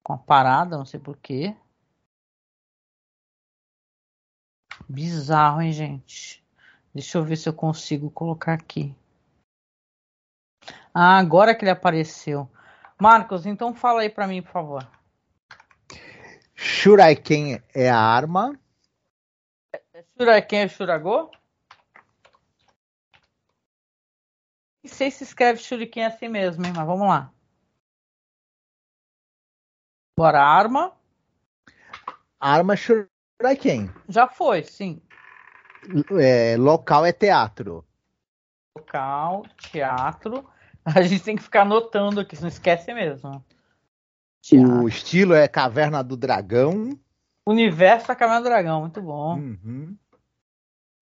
com 0.03 0.13
a 0.13 0.17
parada, 0.17 0.77
não 0.77 0.85
sei 0.85 1.01
porquê. 1.01 1.53
Bizarro, 4.87 5.61
hein, 5.61 5.73
gente? 5.73 6.41
Deixa 6.93 7.17
eu 7.17 7.25
ver 7.25 7.35
se 7.35 7.49
eu 7.49 7.53
consigo 7.53 8.09
colocar 8.09 8.53
aqui. 8.53 8.95
Ah, 10.93 11.17
agora 11.17 11.53
que 11.55 11.63
ele 11.63 11.71
apareceu. 11.71 12.49
Marcos, 12.99 13.45
então 13.45 13.73
fala 13.73 14.01
aí 14.01 14.09
para 14.09 14.27
mim, 14.27 14.41
por 14.41 14.51
favor. 14.51 14.87
Shuriken 16.55 17.61
é 17.73 17.89
a 17.89 17.99
arma. 17.99 18.59
Shuriken 20.17 20.61
é 20.61 20.67
Shurago? 20.67 21.31
Não 24.83 24.91
sei 24.91 25.11
se 25.11 25.23
escreve 25.23 25.59
Shuriken 25.59 26.05
assim 26.05 26.27
mesmo, 26.27 26.65
hein? 26.65 26.73
mas 26.75 26.85
vamos 26.85 27.07
lá. 27.07 27.31
Bora, 30.17 30.41
arma. 30.41 30.97
Arma 32.39 32.75
Shuriken. 32.75 33.91
Já 34.09 34.27
foi, 34.27 34.63
sim. 34.63 34.99
É, 36.19 36.57
local 36.57 37.05
é 37.05 37.13
teatro. 37.13 37.85
Local, 38.75 39.43
teatro. 39.71 40.49
A 40.95 41.01
gente 41.01 41.23
tem 41.23 41.35
que 41.35 41.43
ficar 41.43 41.63
anotando 41.63 42.21
aqui, 42.21 42.39
não 42.39 42.47
esquece 42.47 42.93
mesmo. 42.93 43.43
O 44.81 44.87
estilo 44.87 45.33
é 45.33 45.45
Caverna 45.47 46.01
do 46.01 46.15
Dragão. 46.15 46.97
Universo 47.45 48.07
da 48.07 48.15
Caverna 48.15 48.41
do 48.41 48.45
Dragão, 48.45 48.81
muito 48.81 49.01
bom. 49.01 49.35
Uhum. 49.35 49.97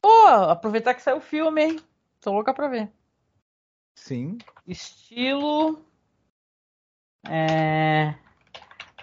Pô, 0.02 0.28
aproveitar 0.28 0.96
que 0.96 1.04
saiu 1.04 1.18
o 1.18 1.22
filme, 1.22 1.64
hein? 1.64 1.80
Tô 2.20 2.32
louca 2.32 2.54
pra 2.54 2.68
ver. 2.68 2.92
Sim. 3.94 4.40
Estilo. 4.68 5.86
É 7.28 8.16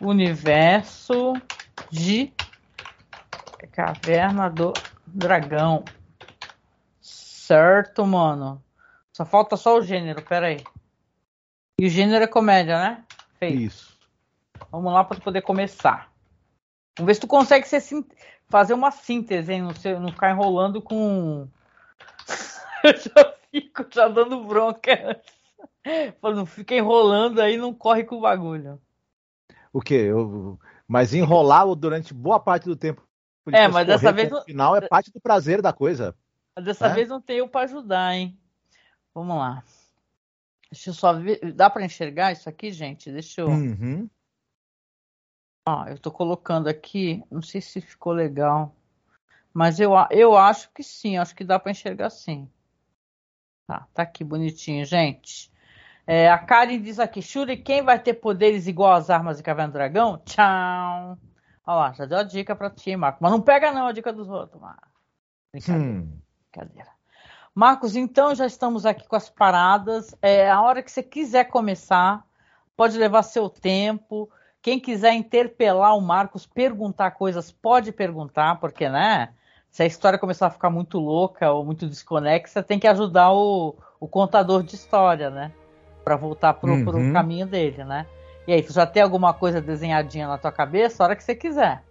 universo 0.01 1.35
de 1.91 2.33
Caverna 3.71 4.51
do 4.51 4.73
Dragão. 5.07 5.85
Certo, 7.01 8.05
mano. 8.05 8.63
Só 9.23 9.27
falta 9.27 9.57
só 9.57 9.79
o 9.79 9.83
gênero, 9.83 10.23
pera 10.23 10.49
aí. 10.49 10.65
E 11.79 11.87
o 11.87 11.89
gênero 11.89 12.25
é 12.25 12.27
comédia, 12.27 12.79
né? 12.79 13.05
Feito. 13.39 13.61
Isso. 13.61 13.99
Vamos 14.71 14.93
lá 14.93 15.05
para 15.05 15.21
poder 15.21 15.43
começar. 15.43 16.13
Vamos 16.97 17.07
ver 17.09 17.15
se 17.15 17.21
tu 17.21 17.27
consegue 17.27 17.67
ser, 17.67 17.83
fazer 18.49 18.75
uma 18.75 18.91
síntese, 18.91 19.53
hein? 19.53 19.63
Não, 19.63 19.75
ser, 19.75 19.99
não 19.99 20.11
ficar 20.11 20.31
enrolando 20.31 20.81
com. 20.81 21.49
Eu 22.85 22.97
já 22.97 23.35
fico 23.51 23.87
já 23.93 24.09
dando 24.09 24.45
bronca. 24.45 25.21
Não 26.23 26.47
fica 26.47 26.75
enrolando 26.75 27.41
aí, 27.41 27.57
não 27.57 27.73
corre 27.73 28.05
com 28.05 28.17
o 28.17 28.21
bagulho 28.21 28.81
o 29.73 29.81
quê? 29.81 29.95
Eu, 29.95 30.59
mas 30.87 31.15
enrolar 31.15 31.67
durante 31.75 32.13
boa 32.13 32.39
parte 32.39 32.65
do 32.65 32.77
tempo. 32.77 33.03
É, 33.51 33.67
mas 33.67 33.87
dessa 33.87 34.13
vez. 34.13 34.31
No 34.31 34.43
final 34.43 34.77
é 34.77 34.83
parte 34.83 35.11
do 35.11 35.21
prazer 35.21 35.63
da 35.63 35.73
coisa. 35.73 36.15
Mas 36.55 36.65
dessa 36.65 36.89
né? 36.89 36.95
vez 36.95 37.09
não 37.09 37.21
tenho 37.21 37.49
para 37.49 37.63
ajudar, 37.63 38.15
hein? 38.15 38.39
Vamos 39.15 39.37
lá. 39.37 39.63
Deixa 40.71 40.91
eu 40.91 40.95
só 40.95 41.13
ver. 41.13 41.53
Dá 41.53 41.69
para 41.69 41.85
enxergar 41.85 42.33
isso 42.33 42.49
aqui, 42.49 42.73
gente? 42.73 43.13
Deixa 43.13 43.43
eu. 43.43 43.49
Uhum. 43.49 44.09
Ó, 45.69 45.87
eu 45.87 45.99
tô 45.99 46.11
colocando 46.11 46.69
aqui. 46.69 47.23
Não 47.31 47.43
sei 47.43 47.61
se 47.61 47.81
ficou 47.81 48.13
legal. 48.13 48.75
Mas 49.53 49.79
eu, 49.79 49.93
eu 50.11 50.37
acho 50.37 50.71
que 50.73 50.83
sim. 50.83 51.19
Acho 51.19 51.35
que 51.35 51.45
dá 51.45 51.59
para 51.59 51.73
enxergar 51.73 52.11
sim. 52.11 52.51
Tá, 53.67 53.87
tá 53.93 54.03
aqui 54.03 54.25
bonitinho, 54.25 54.85
gente. 54.85 55.53
É, 56.07 56.31
a 56.31 56.39
Karen 56.39 56.81
diz 56.81 56.99
aqui: 56.99 57.21
Shuriken 57.23 57.83
vai 57.83 58.03
ter 58.03 58.15
poderes 58.15 58.67
igual 58.67 58.95
às 58.95 59.11
armas 59.11 59.37
de 59.37 59.43
Caverna 59.43 59.71
do 59.71 59.75
Dragão? 59.75 60.19
Tchau. 60.25 61.19
Olha 61.65 61.77
lá, 61.77 61.93
já 61.93 62.07
deu 62.07 62.19
a 62.19 62.23
dica 62.23 62.57
pra 62.57 62.71
ti, 62.71 62.97
Marco. 62.97 63.19
Mas 63.21 63.31
não 63.31 63.41
pega 63.41 63.73
não 63.73 63.87
a 63.87 63.93
dica 63.93 64.13
dos 64.13 64.29
outros, 64.29 64.61
Marcos. 64.61 64.91
Brincadeira. 65.53 65.85
Hum. 65.85 66.19
Brincadeira. 66.51 67.02
Marcos, 67.55 67.97
então 67.97 68.35
já 68.35 68.47
estamos 68.47 68.87
aqui 68.87 69.07
com 69.07 69.17
as 69.17 69.29
paradas. 69.29 70.15
É, 70.23 70.51
a 70.51 70.61
hora 70.63 70.83
que 70.83 70.91
você 70.91 71.03
quiser 71.03 71.45
começar, 71.45 72.25
pode 72.77 72.97
levar 72.97 73.23
seu 73.23 73.49
tempo. 73.49 74.31
Quem 74.61 74.81
quiser 74.81 75.13
interpelar 75.15 75.97
o 75.97 76.01
Marcos, 76.01 76.47
perguntar 76.47 77.11
coisas, 77.13 77.51
pode 77.51 77.93
perguntar, 77.93 78.61
porque, 78.61 78.89
né? 78.89 79.31
Se 79.71 79.83
a 79.83 79.87
história 79.87 80.19
começar 80.19 80.47
a 80.47 80.51
ficar 80.51 80.71
muito 80.71 80.99
louca 80.99 81.51
ou 81.51 81.65
muito 81.65 81.87
desconexa, 81.87 82.63
tem 82.63 82.79
que 82.79 82.87
ajudar 82.87 83.33
o, 83.33 83.75
o 83.99 84.07
contador 84.07 84.63
de 84.63 84.75
história, 84.75 85.31
né? 85.31 85.53
para 86.03 86.17
voltar 86.17 86.55
pro, 86.55 86.73
uhum. 86.73 86.85
pro 86.85 87.13
caminho 87.13 87.47
dele, 87.47 87.85
né? 87.85 88.07
E 88.47 88.53
aí, 88.53 88.63
tu 88.63 88.73
já 88.73 88.85
tem 88.85 89.03
alguma 89.03 89.33
coisa 89.33 89.61
desenhadinha 89.61 90.27
na 90.27 90.37
tua 90.37 90.51
cabeça? 90.51 91.03
A 91.03 91.07
hora 91.07 91.17
que 91.17 91.23
você 91.23 91.35
quiser. 91.35 91.83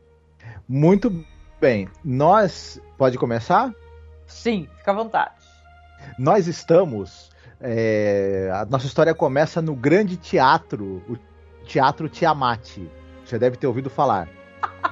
Muito 0.68 1.26
bem. 1.60 1.88
Nós. 2.04 2.80
Pode 2.98 3.18
começar? 3.18 3.74
Sim, 4.28 4.68
fica 4.78 4.92
à 4.92 4.94
vontade. 4.94 5.41
Nós 6.18 6.48
estamos. 6.48 7.30
É, 7.60 8.50
a 8.54 8.66
nossa 8.66 8.88
história 8.88 9.14
começa 9.14 9.62
no 9.62 9.76
grande 9.76 10.18
teatro, 10.18 11.04
o 11.08 11.18
Teatro 11.66 12.10
Tiamat. 12.10 12.80
Você 13.24 13.38
deve 13.38 13.56
ter 13.56 13.68
ouvido 13.68 13.90
falar. 13.90 14.28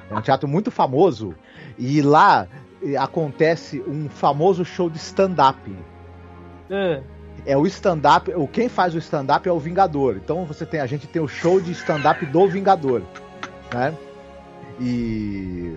É 0.10 0.16
um 0.16 0.22
teatro 0.22 0.48
muito 0.48 0.70
famoso. 0.70 1.36
E 1.78 2.02
lá 2.02 2.48
eh, 2.84 2.96
acontece 2.96 3.82
um 3.88 4.08
famoso 4.10 4.64
show 4.64 4.90
de 4.90 4.98
stand-up. 4.98 5.70
Uh 6.70 7.20
é 7.46 7.58
o 7.58 7.66
stand-up. 7.68 8.32
Quem 8.52 8.70
faz 8.70 8.96
o 8.96 8.98
stand-up 8.98 9.48
é 9.48 9.52
o 9.52 9.60
Vingador. 9.60 10.18
Então 10.18 10.46
você 10.46 10.66
tem 10.66 10.80
a 10.80 10.86
gente 10.86 11.08
tem 11.08 11.22
o 11.22 11.28
show 11.28 11.60
de 11.60 11.72
stand-up 11.72 12.26
do 12.26 12.48
Vingador, 12.48 13.02
né? 13.74 13.96
E 14.80 15.76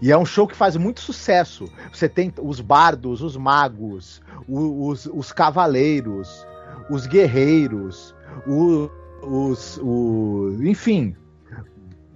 e 0.00 0.12
é 0.12 0.18
um 0.18 0.24
show 0.24 0.46
que 0.46 0.56
faz 0.56 0.76
muito 0.76 1.00
sucesso. 1.00 1.70
Você 1.92 2.08
tem 2.08 2.32
os 2.40 2.60
bardos, 2.60 3.22
os 3.22 3.36
magos, 3.36 4.20
os, 4.48 5.06
os, 5.06 5.12
os 5.12 5.32
cavaleiros, 5.32 6.46
os 6.90 7.06
guerreiros, 7.06 8.14
os, 8.46 8.90
os, 9.22 9.78
o, 9.82 10.56
enfim, 10.62 11.16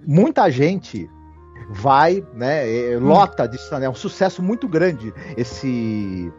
muita 0.05 0.49
gente 0.49 1.09
vai, 1.69 2.25
né? 2.33 2.67
É, 2.67 2.97
lota 2.97 3.47
de 3.47 3.55
stand 3.57 3.83
É 3.83 3.89
um 3.89 3.95
sucesso 3.95 4.41
muito 4.41 4.67
grande 4.67 5.13
esse 5.37 6.31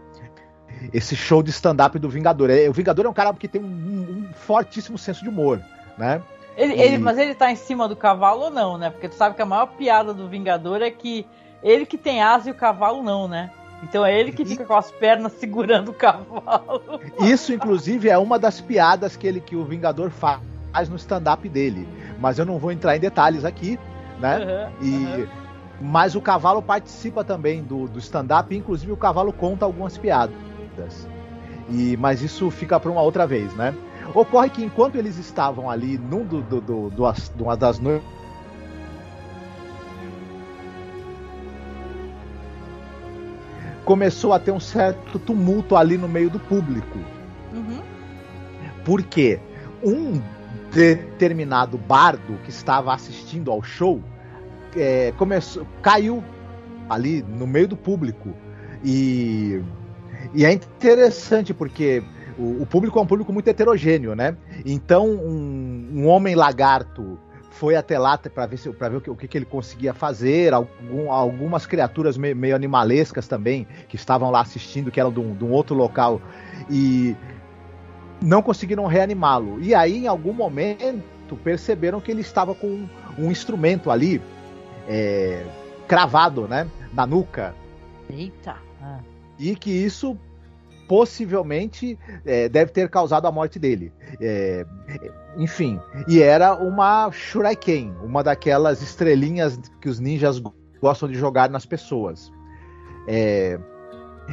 esse 0.94 1.14
show 1.14 1.42
de 1.42 1.50
stand-up 1.50 1.98
do 1.98 2.08
Vingador. 2.08 2.48
É, 2.48 2.68
o 2.68 2.72
Vingador 2.72 3.04
é 3.04 3.08
um 3.08 3.12
cara 3.12 3.34
que 3.34 3.46
tem 3.46 3.62
um, 3.62 3.66
um 3.66 4.32
fortíssimo 4.32 4.96
senso 4.96 5.22
de 5.22 5.28
humor, 5.28 5.60
né? 5.98 6.22
Ele, 6.56 6.74
e... 6.74 6.80
ele, 6.80 6.98
mas 6.98 7.18
ele 7.18 7.34
tá 7.34 7.50
em 7.50 7.56
cima 7.56 7.88
do 7.88 7.96
cavalo 7.96 8.44
ou 8.44 8.50
não, 8.50 8.78
né? 8.78 8.90
Porque 8.90 9.08
tu 9.08 9.14
sabe 9.14 9.36
que 9.36 9.42
a 9.42 9.46
maior 9.46 9.66
piada 9.66 10.12
do 10.12 10.28
Vingador 10.28 10.82
é 10.82 10.90
que 10.90 11.26
ele 11.62 11.86
que 11.86 11.98
tem 11.98 12.22
asa 12.22 12.48
e 12.48 12.52
o 12.52 12.54
cavalo 12.54 13.02
não, 13.02 13.28
né? 13.28 13.50
Então 13.82 14.04
é 14.04 14.18
ele 14.18 14.32
que 14.32 14.44
fica 14.44 14.64
com 14.64 14.74
as 14.74 14.90
pernas 14.90 15.32
segurando 15.32 15.90
o 15.90 15.94
cavalo. 15.94 17.00
Isso, 17.20 17.52
inclusive, 17.52 18.08
é 18.08 18.18
uma 18.18 18.38
das 18.38 18.60
piadas 18.60 19.16
que, 19.16 19.26
ele, 19.26 19.40
que 19.40 19.56
o 19.56 19.64
Vingador 19.64 20.10
faz 20.10 20.88
no 20.88 20.96
stand-up 20.96 21.48
dele. 21.48 21.88
Mas 22.18 22.38
eu 22.38 22.44
não 22.44 22.58
vou 22.58 22.70
entrar 22.70 22.96
em 22.96 23.00
detalhes 23.00 23.44
aqui, 23.44 23.78
né? 24.18 24.70
Uhum, 24.80 24.86
e, 24.86 24.90
uhum. 24.92 25.28
Mas 25.80 26.14
o 26.14 26.20
cavalo 26.20 26.60
participa 26.60 27.24
também 27.24 27.62
do, 27.62 27.88
do 27.88 27.98
stand-up, 27.98 28.54
inclusive 28.54 28.92
o 28.92 28.96
cavalo 28.96 29.32
conta 29.32 29.64
algumas 29.64 29.96
piadas. 29.96 30.36
E, 31.70 31.96
mas 31.96 32.20
isso 32.20 32.50
fica 32.50 32.78
para 32.78 32.90
uma 32.90 33.00
outra 33.00 33.26
vez, 33.26 33.54
né? 33.54 33.74
Ocorre 34.14 34.50
que 34.50 34.64
enquanto 34.64 34.96
eles 34.96 35.16
estavam 35.18 35.70
ali 35.70 35.98
num 35.98 36.24
do, 36.24 36.42
do, 36.42 36.60
do, 36.60 36.90
do, 36.90 37.04
uma 37.38 37.56
das 37.56 37.78
noites 37.78 38.06
começou 43.84 44.32
a 44.32 44.38
ter 44.38 44.52
um 44.52 44.60
certo 44.60 45.18
tumulto 45.18 45.74
ali 45.74 45.98
no 45.98 46.08
meio 46.08 46.30
do 46.30 46.38
público. 46.38 46.98
Uhum. 47.52 47.80
Porque 48.84 49.40
um 49.82 50.20
determinado 50.72 51.76
bardo 51.76 52.38
que 52.44 52.50
estava 52.50 52.94
assistindo 52.94 53.50
ao 53.50 53.62
show 53.62 54.00
é, 54.76 55.12
começou, 55.16 55.66
caiu 55.82 56.22
ali 56.88 57.22
no 57.22 57.48
meio 57.48 57.66
do 57.66 57.76
público. 57.76 58.32
E, 58.84 59.60
e 60.32 60.44
é 60.44 60.52
interessante 60.52 61.52
porque 61.52 62.02
o, 62.40 62.62
o, 62.62 62.66
público 62.66 62.98
é 62.98 63.02
um 63.02 63.06
público 63.06 63.32
muito 63.32 63.48
heterogêneo, 63.48 64.14
né? 64.14 64.36
Então, 64.64 65.06
um, 65.06 65.90
um 65.92 66.06
homem 66.08 66.34
lagarto 66.34 67.18
foi 67.50 67.76
até 67.76 67.98
lá 67.98 68.16
para 68.16 68.46
ver, 68.46 68.56
se, 68.56 68.70
ver 68.70 68.96
o, 68.96 69.00
que, 69.02 69.10
o 69.10 69.16
que, 69.16 69.36
ele 69.36 69.44
conseguia 69.44 69.92
fazer. 69.92 70.54
Algum, 70.54 71.12
algumas 71.12 71.66
criaturas 71.66 72.16
meio, 72.16 72.34
meio, 72.34 72.56
animalescas 72.56 73.28
também, 73.28 73.66
que 73.86 73.96
estavam 73.96 74.30
lá 74.30 74.40
assistindo, 74.40 74.90
que 74.90 74.98
eram 74.98 75.12
de 75.12 75.20
um, 75.20 75.34
de 75.34 75.44
um 75.44 75.50
outro 75.50 75.76
local, 75.76 76.22
e 76.70 77.14
não 78.22 78.40
conseguiram 78.40 78.86
reanimá-lo. 78.86 79.60
E 79.60 79.74
aí, 79.74 80.04
em 80.04 80.06
algum 80.06 80.32
momento, 80.32 81.36
perceberam 81.44 82.00
que 82.00 82.10
ele 82.10 82.22
estava 82.22 82.54
com 82.54 82.66
um, 82.66 82.88
um 83.18 83.30
instrumento 83.30 83.90
ali, 83.90 84.22
é, 84.88 85.44
cravado, 85.86 86.48
né, 86.48 86.66
na 86.94 87.06
nuca. 87.06 87.54
Eita! 88.08 88.56
Ah. 88.82 89.00
E 89.38 89.54
que 89.54 89.70
isso 89.70 90.16
possivelmente 90.90 91.96
é, 92.26 92.48
deve 92.48 92.72
ter 92.72 92.90
causado 92.90 93.24
a 93.28 93.30
morte 93.30 93.60
dele. 93.60 93.92
É, 94.20 94.66
enfim, 95.36 95.80
e 96.08 96.20
era 96.20 96.52
uma 96.56 97.12
Shuriken, 97.12 97.94
uma 98.02 98.24
daquelas 98.24 98.82
estrelinhas 98.82 99.56
que 99.80 99.88
os 99.88 100.00
ninjas 100.00 100.42
gostam 100.82 101.08
de 101.08 101.14
jogar 101.14 101.48
nas 101.48 101.64
pessoas. 101.64 102.32
É, 103.06 103.56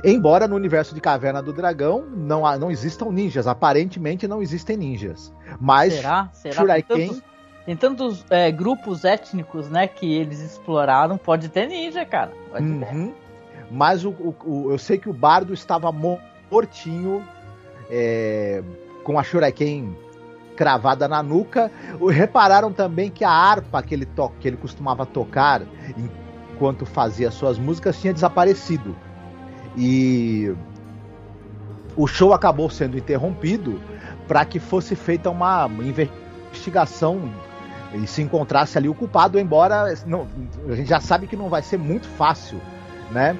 embora 0.03 0.47
no 0.47 0.55
universo 0.55 0.95
de 0.95 0.99
Caverna 0.99 1.43
do 1.43 1.53
Dragão 1.53 2.03
não, 2.09 2.41
não 2.57 2.71
existam 2.71 3.11
ninjas, 3.11 3.45
aparentemente 3.45 4.27
não 4.27 4.41
existem 4.41 4.77
ninjas. 4.77 5.31
Mas 5.61 5.93
Será? 5.93 6.29
Será? 6.33 6.55
Shuriken. 6.55 7.21
Tem 7.67 7.75
tantos, 7.75 8.25
é, 8.31 8.51
grupos 8.51 9.05
étnicos, 9.05 9.69
né, 9.69 9.85
que 9.87 10.11
eles 10.11 10.39
exploraram, 10.39 11.19
pode 11.19 11.49
ter 11.49 11.67
ninja, 11.67 12.03
cara. 12.03 12.31
Uhum. 12.59 13.13
Mas 13.69 14.03
o, 14.03 14.09
o, 14.09 14.35
o, 14.43 14.71
eu 14.71 14.77
sei 14.79 14.97
que 14.97 15.09
o 15.09 15.13
bardo 15.13 15.53
estava 15.53 15.91
mortinho, 16.51 17.23
é, 17.89 18.63
com 19.03 19.19
a 19.19 19.23
Shuriken 19.23 19.95
cravada 20.55 21.07
na 21.07 21.21
nuca. 21.23 21.71
Repararam 22.09 22.73
também 22.73 23.09
que 23.09 23.23
a 23.23 23.31
harpa 23.31 23.81
que 23.81 23.93
ele, 23.93 24.05
to 24.05 24.31
que 24.39 24.47
ele 24.47 24.57
costumava 24.57 25.05
tocar 25.05 25.61
enquanto 26.53 26.85
fazia 26.85 27.31
suas 27.31 27.57
músicas 27.57 27.99
tinha 28.01 28.13
desaparecido. 28.13 28.95
E 29.77 30.53
o 31.95 32.07
show 32.07 32.33
acabou 32.33 32.69
sendo 32.69 32.97
interrompido 32.97 33.79
para 34.27 34.43
que 34.43 34.59
fosse 34.59 34.95
feita 34.95 35.29
uma 35.29 35.69
investigação 35.79 37.31
e 37.93 38.05
se 38.05 38.21
encontrasse 38.21 38.77
ali 38.77 38.89
o 38.89 38.93
culpado, 38.93 39.39
embora 39.39 39.93
não, 40.05 40.27
a 40.67 40.75
gente 40.75 40.89
já 40.89 40.99
sabe 40.99 41.25
que 41.25 41.35
não 41.35 41.47
vai 41.47 41.61
ser 41.61 41.77
muito 41.77 42.07
fácil, 42.07 42.59
né? 43.11 43.37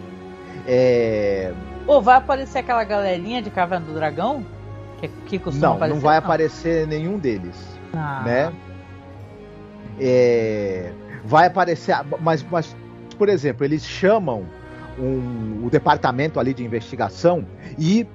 É... 0.65 1.53
Ou 1.87 2.01
vai 2.01 2.17
aparecer 2.17 2.59
aquela 2.59 2.83
galerinha 2.83 3.41
de 3.41 3.49
Caverna 3.49 3.85
do 3.85 3.93
Dragão? 3.93 4.45
Que, 4.99 5.07
que 5.07 5.39
costuma 5.39 5.67
não, 5.67 5.75
aparecer? 5.75 5.95
Não, 5.95 6.01
vai 6.01 6.19
não. 6.19 6.25
aparecer 6.25 6.87
nenhum 6.87 7.17
deles. 7.17 7.55
Ah. 7.93 8.23
Né? 8.25 8.53
É... 9.99 10.91
Vai 11.23 11.47
aparecer. 11.47 11.95
Mas, 12.19 12.43
mas, 12.43 12.75
por 13.17 13.29
exemplo, 13.29 13.63
eles 13.65 13.85
chamam 13.85 14.45
um, 14.99 15.65
o 15.65 15.69
departamento 15.69 16.39
ali 16.39 16.53
de 16.53 16.63
investigação 16.63 17.45
e 17.77 18.07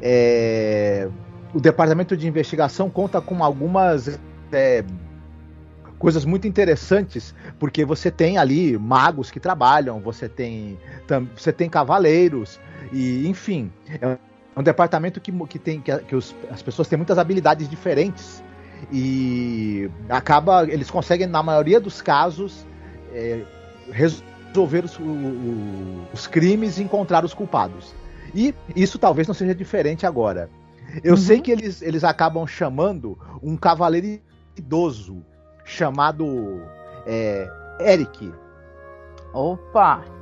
é, 0.00 1.08
o 1.54 1.60
departamento 1.60 2.16
de 2.16 2.26
investigação 2.28 2.90
conta 2.90 3.20
com 3.20 3.42
algumas 3.42 4.18
é, 4.52 4.84
coisas 5.98 6.24
muito 6.24 6.46
interessantes, 6.46 7.34
porque 7.58 7.84
você 7.84 8.10
tem 8.10 8.38
ali 8.38 8.76
magos 8.78 9.30
que 9.30 9.40
trabalham, 9.40 10.00
você 10.00 10.28
tem, 10.28 10.78
tam, 11.06 11.26
você 11.34 11.52
tem 11.52 11.68
cavaleiros, 11.68 12.60
e 12.92 13.26
enfim, 13.26 13.70
é 14.00 14.18
um 14.56 14.62
departamento 14.62 15.20
que, 15.20 15.32
que 15.46 15.58
tem 15.58 15.80
que, 15.80 15.96
que 15.98 16.16
os, 16.16 16.34
as 16.50 16.62
pessoas 16.62 16.88
têm 16.88 16.96
muitas 16.96 17.18
habilidades 17.18 17.68
diferentes 17.68 18.42
e 18.92 19.90
acaba 20.08 20.64
eles 20.64 20.90
conseguem 20.90 21.26
na 21.26 21.42
maioria 21.42 21.80
dos 21.80 22.00
casos 22.00 22.66
é, 23.12 23.42
resolver 23.90 24.84
os, 24.84 24.98
o, 24.98 26.06
os, 26.12 26.26
crimes 26.26 26.78
e 26.78 26.82
encontrar 26.82 27.24
os 27.24 27.34
culpados. 27.34 27.94
E 28.34 28.54
isso 28.74 28.98
talvez 28.98 29.26
não 29.26 29.34
seja 29.34 29.54
diferente 29.54 30.06
agora. 30.06 30.50
Eu 31.02 31.12
uhum. 31.12 31.16
sei 31.16 31.40
que 31.40 31.50
eles, 31.50 31.82
eles 31.82 32.04
acabam 32.04 32.46
chamando 32.46 33.18
um 33.42 33.56
cavaleiro 33.56 34.20
idoso 34.56 35.22
chamado 35.64 36.62
é, 37.06 37.48
Eric. 37.80 38.32
Opa! 39.32 40.15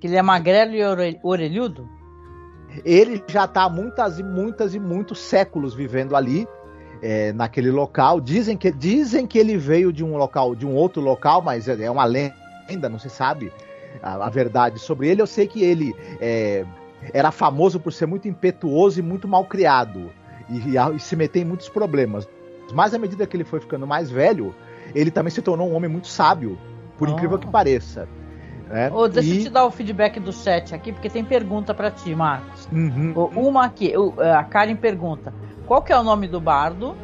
Que 0.00 0.06
ele 0.06 0.16
é 0.16 0.22
magrelo 0.22 0.74
e 0.74 1.18
orelhudo? 1.22 1.88
Ele 2.84 3.22
já 3.26 3.44
está 3.44 3.62
há 3.62 3.68
muitas 3.68 4.18
e 4.18 4.22
muitas 4.22 4.74
e 4.74 4.80
muitos 4.80 5.18
séculos 5.18 5.74
vivendo 5.74 6.14
ali, 6.14 6.46
é, 7.02 7.32
naquele 7.32 7.70
local. 7.70 8.20
Dizem 8.20 8.56
que, 8.56 8.70
dizem 8.70 9.26
que 9.26 9.38
ele 9.38 9.56
veio 9.56 9.92
de 9.92 10.04
um 10.04 10.16
local, 10.16 10.54
de 10.54 10.66
um 10.66 10.74
outro 10.74 11.00
local, 11.00 11.40
mas 11.40 11.68
é, 11.68 11.82
é 11.82 11.90
uma 11.90 12.04
lenda, 12.04 12.88
não 12.90 12.98
se 12.98 13.08
sabe 13.08 13.52
a, 14.02 14.26
a 14.26 14.28
verdade 14.28 14.78
sobre 14.78 15.08
ele. 15.08 15.22
Eu 15.22 15.26
sei 15.26 15.46
que 15.46 15.62
ele 15.62 15.94
é, 16.20 16.66
era 17.12 17.30
famoso 17.30 17.80
por 17.80 17.92
ser 17.92 18.06
muito 18.06 18.28
impetuoso 18.28 18.98
e 18.98 19.02
muito 19.02 19.26
mal 19.26 19.44
criado 19.44 20.10
e, 20.48 20.76
e, 20.76 20.96
e 20.96 21.00
se 21.00 21.16
meter 21.16 21.40
em 21.40 21.44
muitos 21.44 21.68
problemas. 21.68 22.28
Mas 22.72 22.92
à 22.94 22.98
medida 22.98 23.26
que 23.26 23.36
ele 23.36 23.44
foi 23.44 23.60
ficando 23.60 23.86
mais 23.86 24.10
velho, 24.10 24.54
ele 24.94 25.10
também 25.10 25.30
se 25.30 25.42
tornou 25.42 25.70
um 25.70 25.74
homem 25.74 25.88
muito 25.88 26.08
sábio, 26.08 26.58
por 26.98 27.08
oh. 27.08 27.12
incrível 27.12 27.38
que 27.38 27.46
pareça. 27.46 28.08
Né? 28.68 28.90
Oh, 28.92 29.06
deixa 29.08 29.28
e... 29.28 29.38
eu 29.38 29.42
te 29.44 29.50
dar 29.50 29.64
o 29.64 29.70
feedback 29.70 30.18
do 30.18 30.32
chat 30.32 30.74
aqui, 30.74 30.92
porque 30.92 31.08
tem 31.08 31.24
pergunta 31.24 31.72
para 31.72 31.90
ti, 31.90 32.14
Marcos. 32.14 32.68
Uhum. 32.72 33.12
Uma 33.36 33.66
aqui, 33.66 33.92
a 34.36 34.42
Karen 34.44 34.76
pergunta: 34.76 35.32
qual 35.66 35.82
que 35.82 35.92
é 35.92 35.98
o 35.98 36.02
nome 36.02 36.26
do 36.26 36.40
bardo? 36.40 36.96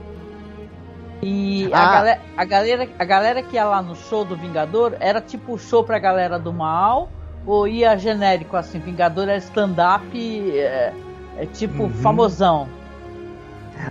E 1.22 1.70
ah. 1.72 1.78
a, 1.78 1.92
galera, 1.92 2.20
a, 2.36 2.44
galera, 2.44 2.88
a 2.98 3.04
galera 3.04 3.42
que 3.42 3.54
ia 3.54 3.64
lá 3.64 3.80
no 3.80 3.94
show 3.94 4.24
do 4.24 4.36
Vingador 4.36 4.96
era 4.98 5.20
tipo 5.20 5.56
show 5.56 5.84
pra 5.84 5.98
galera 5.98 6.38
do 6.38 6.52
mal? 6.52 7.08
Ou 7.46 7.66
ia 7.66 7.96
genérico 7.96 8.56
assim? 8.56 8.78
Vingador 8.78 9.28
é 9.28 9.36
stand-up, 9.36 10.10
é, 10.58 10.92
é, 11.36 11.46
tipo 11.46 11.84
uhum. 11.84 11.90
famosão? 11.90 12.68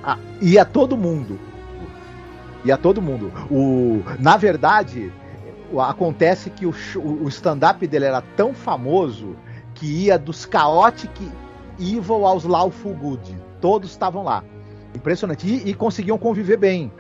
Ah, 0.04 0.18
ia 0.42 0.66
todo 0.66 0.98
mundo. 0.98 1.40
Ia 2.66 2.78
todo 2.78 3.02
mundo. 3.02 3.32
O, 3.50 4.04
na 4.20 4.38
verdade, 4.38 5.12
acontece 5.80 6.50
que 6.50 6.66
o, 6.66 6.74
o 7.22 7.28
stand-up 7.30 7.86
dele 7.88 8.06
era 8.06 8.22
tão 8.36 8.54
famoso 8.54 9.36
que 9.76 10.06
ia 10.06 10.18
dos 10.18 10.48
Chaotic 10.52 11.12
Evil 11.80 12.26
aos 12.26 12.44
Lawful 12.44 12.94
Good. 12.94 13.38
Todos 13.60 13.92
estavam 13.92 14.24
lá. 14.24 14.44
Impressionante. 14.96 15.48
E, 15.48 15.70
e 15.70 15.74
conseguiam 15.74 16.18
conviver 16.18 16.58
bem, 16.58 16.92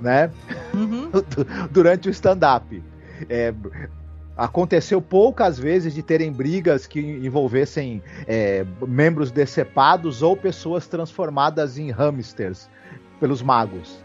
né? 0.00 0.30
Uhum. 0.74 1.10
Durante 1.70 2.08
o 2.08 2.10
stand-up. 2.10 2.82
É, 3.28 3.52
aconteceu 4.36 5.02
poucas 5.02 5.58
vezes 5.58 5.92
de 5.92 6.02
terem 6.02 6.32
brigas 6.32 6.86
que 6.86 7.00
envolvessem 7.00 8.00
é, 8.26 8.64
membros 8.86 9.32
decepados 9.32 10.22
ou 10.22 10.36
pessoas 10.36 10.86
transformadas 10.86 11.76
em 11.76 11.90
hamsters 11.90 12.70
pelos 13.18 13.42
magos. 13.42 14.04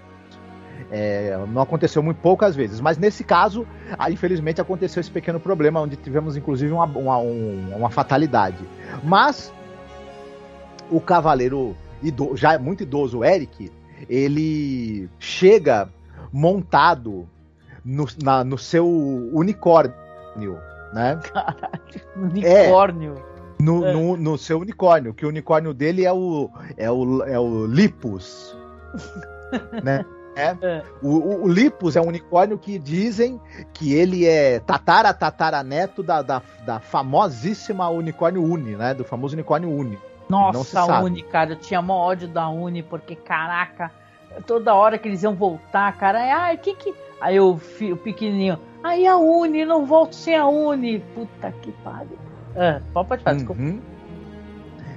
É, 0.91 1.35
não 1.47 1.61
aconteceu 1.61 2.03
muito 2.03 2.17
poucas 2.17 2.55
vezes, 2.55 2.79
mas 2.79 2.97
nesse 2.97 3.23
caso, 3.23 3.65
ah, 3.97 4.11
infelizmente 4.11 4.61
aconteceu 4.61 5.01
esse 5.01 5.09
pequeno 5.09 5.39
problema, 5.39 5.81
onde 5.81 5.95
tivemos 5.95 6.37
inclusive 6.37 6.71
uma, 6.71 6.85
uma, 6.85 7.17
uma 7.17 7.89
fatalidade. 7.89 8.63
Mas 9.03 9.51
o 10.91 11.01
cavaleiro 11.01 11.75
ido, 12.01 12.35
já 12.35 12.59
muito 12.59 12.83
idoso, 12.83 13.19
o 13.19 13.25
Eric, 13.25 13.71
ele 14.09 15.09
chega 15.17 15.89
montado 16.31 17.27
no, 17.83 18.05
na, 18.21 18.43
no 18.43 18.57
seu 18.57 18.87
unicórnio, 19.33 20.59
né? 20.93 21.19
Caralho, 21.23 21.59
unicórnio. 22.15 23.15
É, 23.17 23.63
no, 23.63 23.85
é. 23.85 23.93
no, 23.93 24.17
no, 24.17 24.37
seu 24.37 24.59
unicórnio, 24.59 25.13
que 25.13 25.25
o 25.25 25.29
unicórnio 25.29 25.73
dele 25.73 26.05
é 26.05 26.11
o, 26.11 26.49
é 26.75 26.91
o, 26.91 27.23
é 27.23 27.39
o 27.39 27.65
Lipus, 27.65 28.57
né? 29.83 30.05
É. 30.35 30.55
é. 30.61 30.83
O, 31.01 31.43
o, 31.43 31.47
Lipus 31.47 31.95
é 31.95 32.01
um 32.01 32.07
unicórnio 32.07 32.57
que 32.57 32.79
dizem 32.79 33.39
que 33.73 33.93
ele 33.93 34.25
é 34.25 34.59
tatara 34.59 35.13
tataraneto 35.13 36.01
da, 36.01 36.21
da, 36.21 36.41
da 36.65 36.79
famosíssima 36.79 37.89
unicórnio 37.89 38.43
Uni, 38.43 38.75
né? 38.75 38.93
Do 38.93 39.03
famoso 39.03 39.35
unicórnio 39.35 39.69
Uni. 39.69 39.97
Nossa, 40.29 40.79
a 40.81 41.01
Uni, 41.01 41.21
cara, 41.21 41.51
eu 41.51 41.55
tinha 41.57 41.81
mó 41.81 41.95
ódio 41.95 42.27
da 42.27 42.47
Uni, 42.49 42.81
porque 42.81 43.15
caraca, 43.15 43.91
toda 44.47 44.73
hora 44.73 44.97
que 44.97 45.07
eles 45.07 45.21
iam 45.21 45.35
voltar, 45.35 45.95
cara, 45.97 46.19
ai, 46.19 46.57
que 46.57 46.73
que. 46.75 46.93
Aí 47.21 47.39
o, 47.39 47.51
o 47.53 47.97
pequenininho, 47.97 48.59
aí 48.83 49.05
a 49.07 49.17
Uni, 49.17 49.65
não 49.65 49.85
volto 49.85 50.15
sem 50.15 50.35
a 50.35 50.47
Uni. 50.47 50.99
Puta 51.13 51.51
que 51.61 51.71
pariu. 51.83 52.17
É, 52.55 52.81
pode 52.93 53.23
falar, 53.23 53.35
desculpa. 53.35 53.61
Uhum. 53.61 53.81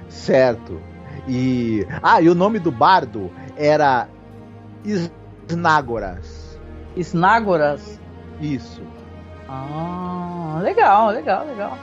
Certo. 0.09 0.81
E. 1.27 1.85
Ah, 2.01 2.21
e 2.21 2.29
o 2.29 2.35
nome 2.35 2.59
do 2.59 2.71
bardo 2.71 3.31
era 3.55 4.07
Snagoras. 5.47 6.59
Snagoras? 6.95 7.99
Isso. 8.41 8.81
Ah, 9.47 10.59
legal, 10.61 11.09
legal, 11.09 11.45
legal. 11.45 11.77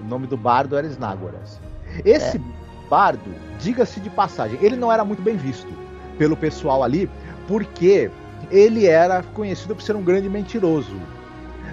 O 0.00 0.04
nome 0.04 0.26
do 0.26 0.36
bardo 0.36 0.76
era 0.76 0.86
Snagoras. 0.86 1.60
Esse 2.04 2.38
é. 2.38 2.40
bardo, 2.88 3.34
diga-se 3.58 4.00
de 4.00 4.10
passagem, 4.10 4.58
ele 4.62 4.76
não 4.76 4.90
era 4.90 5.04
muito 5.04 5.22
bem 5.22 5.36
visto 5.36 5.72
pelo 6.18 6.36
pessoal 6.36 6.82
ali, 6.82 7.08
porque 7.46 8.10
ele 8.50 8.86
era 8.86 9.22
conhecido 9.22 9.74
por 9.74 9.82
ser 9.82 9.96
um 9.96 10.02
grande 10.02 10.28
mentiroso. 10.28 10.96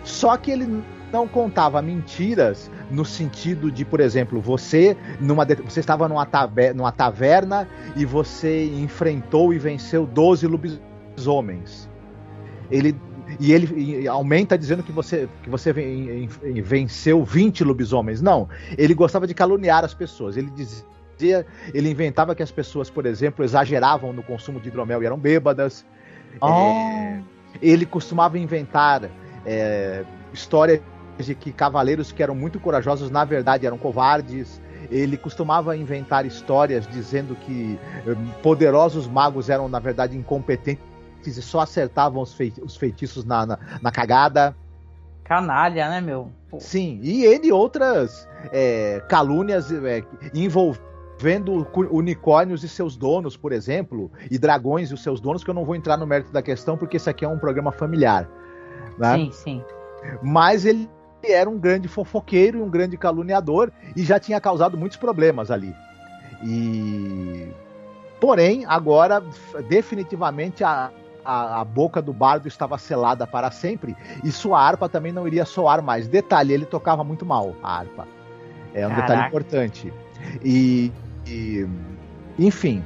Só 0.03 0.37
que 0.37 0.51
ele 0.51 0.83
não 1.11 1.27
contava 1.27 1.81
mentiras 1.81 2.69
no 2.91 3.05
sentido 3.05 3.71
de, 3.71 3.85
por 3.85 3.99
exemplo, 3.99 4.39
você 4.41 4.95
numa 5.19 5.45
você 5.45 5.79
estava 5.79 6.07
numa, 6.07 6.25
taverna, 6.25 6.73
numa 6.73 6.91
taverna 6.91 7.67
e 7.95 8.05
você 8.05 8.65
enfrentou 8.65 9.53
e 9.53 9.59
venceu 9.59 10.05
12 10.05 10.47
lobisomens. 10.47 10.86
Ele 12.69 12.95
e 13.39 13.51
ele 13.51 14.07
aumenta 14.07 14.57
dizendo 14.57 14.81
que 14.81 14.91
você 14.91 15.27
que 15.43 15.49
você 15.49 15.73
venceu 16.63 17.23
20 17.23 17.63
lobisomens. 17.63 18.21
Não, 18.21 18.47
ele 18.77 18.93
gostava 18.93 19.27
de 19.27 19.33
caluniar 19.33 19.83
as 19.83 19.93
pessoas. 19.93 20.37
Ele 20.37 20.49
dizia, 20.51 21.45
ele 21.73 21.89
inventava 21.89 22.33
que 22.33 22.41
as 22.41 22.51
pessoas, 22.51 22.89
por 22.89 23.05
exemplo, 23.05 23.43
exageravam 23.43 24.13
no 24.13 24.23
consumo 24.23 24.59
de 24.59 24.69
hidromel 24.69 25.03
e 25.03 25.05
eram 25.05 25.17
bêbadas. 25.17 25.85
Oh. 26.41 26.47
É, 26.47 27.21
ele 27.61 27.85
costumava 27.85 28.39
inventar 28.39 29.09
é, 29.45 30.03
histórias 30.33 30.81
de 31.17 31.35
que 31.35 31.51
cavaleiros 31.51 32.11
que 32.11 32.21
eram 32.21 32.35
muito 32.35 32.59
corajosos 32.59 33.09
na 33.09 33.25
verdade 33.25 33.65
eram 33.65 33.77
covardes. 33.77 34.61
Ele 34.89 35.17
costumava 35.17 35.75
inventar 35.75 36.25
histórias 36.25 36.87
dizendo 36.87 37.35
que 37.35 37.77
eh, 38.07 38.15
poderosos 38.41 39.05
magos 39.05 39.49
eram 39.49 39.67
na 39.67 39.79
verdade 39.79 40.15
incompetentes 40.15 40.96
e 41.35 41.41
só 41.41 41.61
acertavam 41.61 42.21
os, 42.21 42.33
fei 42.33 42.53
os 42.61 42.77
feitiços 42.77 43.25
na, 43.25 43.45
na, 43.45 43.59
na, 43.81 43.91
cagada. 43.91 44.55
Canalha, 45.23 45.89
né, 45.89 45.99
meu? 45.99 46.31
Pô. 46.49 46.59
Sim, 46.59 46.99
e 47.03 47.25
ele 47.25 47.51
outras 47.51 48.27
é, 48.53 49.03
calúnias 49.09 49.71
é, 49.71 50.03
envolvendo 50.33 51.67
unicórnios 51.91 52.63
e 52.63 52.69
seus 52.69 52.95
donos, 52.95 53.35
por 53.35 53.51
exemplo, 53.51 54.09
e 54.31 54.37
dragões 54.37 54.91
e 54.91 54.93
os 54.93 55.03
seus 55.03 55.19
donos, 55.19 55.43
que 55.43 55.49
eu 55.49 55.53
não 55.53 55.65
vou 55.65 55.75
entrar 55.75 55.97
no 55.97 56.07
mérito 56.07 56.31
da 56.31 56.41
questão, 56.41 56.77
porque 56.77 56.95
esse 56.95 57.09
aqui 57.09 57.25
é 57.25 57.27
um 57.27 57.39
programa 57.39 57.71
familiar. 57.71 58.29
Né? 58.97 59.17
Sim, 59.17 59.31
sim. 59.31 59.63
Mas 60.21 60.65
ele 60.65 60.89
era 61.23 61.49
um 61.49 61.57
grande 61.57 61.87
fofoqueiro 61.87 62.59
e 62.59 62.61
um 62.61 62.69
grande 62.69 62.97
caluniador 62.97 63.71
e 63.95 64.03
já 64.03 64.19
tinha 64.19 64.39
causado 64.39 64.77
muitos 64.77 64.97
problemas 64.97 65.51
ali. 65.51 65.75
E 66.43 67.51
porém, 68.19 68.65
agora 68.65 69.23
definitivamente 69.67 70.63
a, 70.63 70.91
a, 71.27 71.59
a, 71.59 71.65
boca 71.65 72.01
do 72.01 72.13
bardo 72.13 72.47
estava 72.47 72.77
selada 72.77 73.27
para 73.27 73.51
sempre 73.51 73.97
e 74.23 74.31
sua 74.31 74.61
harpa 74.61 74.87
também 74.87 75.11
não 75.11 75.27
iria 75.27 75.43
soar 75.43 75.83
mais. 75.83 76.07
Detalhe, 76.07 76.53
ele 76.53 76.65
tocava 76.65 77.03
muito 77.03 77.25
mal 77.25 77.53
a 77.61 77.79
harpa. 77.79 78.07
É 78.73 78.87
um 78.87 78.89
Caraca. 78.89 79.01
detalhe 79.01 79.27
importante. 79.27 79.93
E, 80.41 80.89
e 81.27 81.67
enfim, 82.39 82.81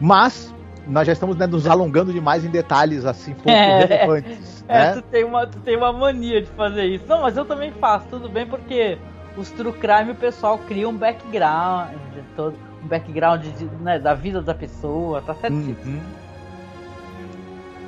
mas 0.00 0.54
nós 0.86 1.06
já 1.06 1.12
estamos 1.12 1.36
né, 1.36 1.46
nos 1.46 1.66
alongando 1.66 2.12
demais 2.12 2.44
em 2.44 2.50
detalhes 2.50 3.04
assim 3.04 3.34
pouco 3.34 3.50
é, 3.50 3.84
relevantes. 3.84 4.62
É, 4.68 4.86
né? 4.86 4.92
tu, 4.94 5.02
tem 5.02 5.24
uma, 5.24 5.46
tu 5.46 5.58
tem 5.58 5.76
uma 5.76 5.92
mania 5.92 6.40
de 6.40 6.46
fazer 6.50 6.84
isso. 6.84 7.04
Não, 7.06 7.20
mas 7.20 7.36
eu 7.36 7.44
também 7.44 7.72
faço, 7.72 8.06
tudo 8.08 8.28
bem, 8.28 8.46
porque 8.46 8.96
os 9.36 9.50
true 9.50 9.72
crime 9.72 10.12
o 10.12 10.14
pessoal 10.14 10.56
cria 10.56 10.88
um 10.88 10.96
background, 10.96 11.90
todo, 12.36 12.56
um 12.82 12.86
background 12.86 13.42
de, 13.42 13.64
né, 13.82 13.98
da 13.98 14.14
vida 14.14 14.40
da 14.40 14.54
pessoa, 14.54 15.20
tá 15.20 15.34
certo? 15.34 15.52
Uhum. 15.52 16.00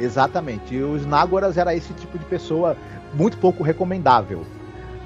Exatamente. 0.01 0.75
E 0.75 0.83
os 0.83 1.07
Nágoras 1.07 1.57
era 1.57 1.75
esse 1.75 1.93
tipo 1.95 2.19
de 2.19 2.25
pessoa 2.25 2.77
muito 3.13 3.39
pouco 3.39 3.63
recomendável, 3.63 4.45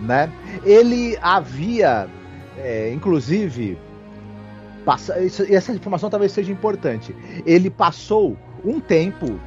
né? 0.00 0.32
Ele 0.64 1.18
havia, 1.20 2.08
é, 2.56 2.90
inclusive, 2.92 3.78
Passa, 4.84 5.16
essa 5.50 5.72
informação 5.72 6.08
talvez 6.08 6.32
seja 6.32 6.50
importante. 6.50 7.14
Ele 7.44 7.68
passou 7.68 8.38
um 8.64 8.80
tempo 8.80 9.38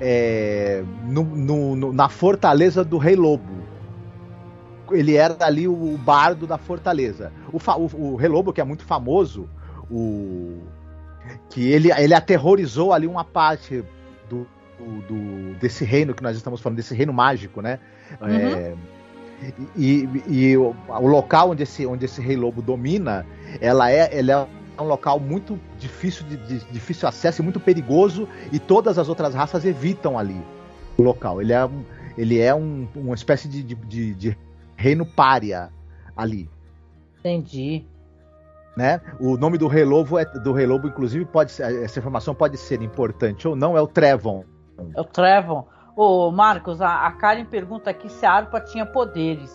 é, 0.00 0.82
no, 1.04 1.22
no, 1.22 1.76
no, 1.76 1.92
na 1.92 2.08
fortaleza 2.08 2.82
do 2.82 2.98
Rei 2.98 3.14
Lobo. 3.14 3.62
Ele 4.90 5.14
era 5.14 5.36
ali 5.40 5.68
o 5.68 5.96
bardo 5.98 6.48
da 6.48 6.58
fortaleza. 6.58 7.32
O, 7.52 7.58
o, 7.58 8.12
o 8.12 8.16
Rei 8.16 8.28
Lobo, 8.28 8.52
que 8.52 8.60
é 8.60 8.64
muito 8.64 8.84
famoso, 8.84 9.48
o, 9.88 10.58
que 11.48 11.70
ele, 11.70 11.92
ele 11.92 12.14
aterrorizou 12.14 12.92
ali 12.92 13.06
uma 13.06 13.24
parte 13.24 13.84
do, 14.28 14.46
do, 14.84 15.54
desse 15.58 15.84
reino 15.84 16.14
que 16.14 16.22
nós 16.22 16.36
estamos 16.36 16.60
falando, 16.60 16.76
desse 16.76 16.94
reino 16.94 17.12
mágico, 17.12 17.60
né? 17.60 17.78
Uhum. 18.20 18.28
É, 18.28 18.74
e, 19.76 20.08
e, 20.26 20.50
e 20.50 20.56
o, 20.56 20.74
o, 20.88 21.06
local 21.06 21.50
onde 21.50 21.62
esse, 21.62 21.84
onde 21.86 22.04
esse 22.04 22.20
Rei 22.20 22.36
Lobo 22.36 22.62
domina, 22.62 23.26
ela 23.60 23.90
é, 23.90 24.16
ela 24.16 24.48
é 24.78 24.82
um 24.82 24.86
local 24.86 25.18
muito 25.18 25.58
difícil 25.78 26.24
de, 26.26 26.36
de, 26.36 26.58
difícil 26.70 27.08
acesso 27.08 27.42
e 27.42 27.44
muito 27.44 27.60
perigoso 27.60 28.28
e 28.52 28.58
todas 28.58 28.98
as 28.98 29.08
outras 29.08 29.34
raças 29.34 29.64
evitam 29.64 30.18
ali 30.18 30.40
o 30.96 31.02
local. 31.02 31.40
Ele 31.40 31.52
é, 31.52 31.68
ele 32.16 32.38
é 32.38 32.54
um, 32.54 32.86
uma 32.94 33.14
espécie 33.14 33.48
de, 33.48 33.62
de, 33.62 34.14
de 34.14 34.38
reino 34.76 35.04
pária 35.04 35.70
ali. 36.16 36.48
Entendi. 37.20 37.84
Né? 38.76 39.00
O 39.20 39.36
nome 39.36 39.58
do 39.58 39.66
Rei 39.66 39.84
Lobo, 39.84 40.18
é, 40.18 40.24
do 40.24 40.52
Rei 40.52 40.66
Lobo, 40.66 40.88
inclusive, 40.88 41.24
pode 41.24 41.52
ser, 41.52 41.82
essa 41.82 41.98
informação 41.98 42.34
pode 42.34 42.56
ser 42.56 42.80
importante 42.80 43.46
ou 43.46 43.54
não, 43.54 43.76
é 43.76 43.82
o 43.82 43.86
Trevon. 43.86 44.44
É 44.94 45.00
o 45.00 45.04
Trevon. 45.04 45.66
Ô, 45.94 46.30
Marcos, 46.30 46.80
a, 46.80 47.06
a 47.06 47.12
Karen 47.12 47.44
pergunta 47.44 47.90
aqui 47.90 48.08
se 48.08 48.24
a 48.24 48.32
harpa 48.32 48.60
tinha 48.60 48.86
poderes. 48.86 49.52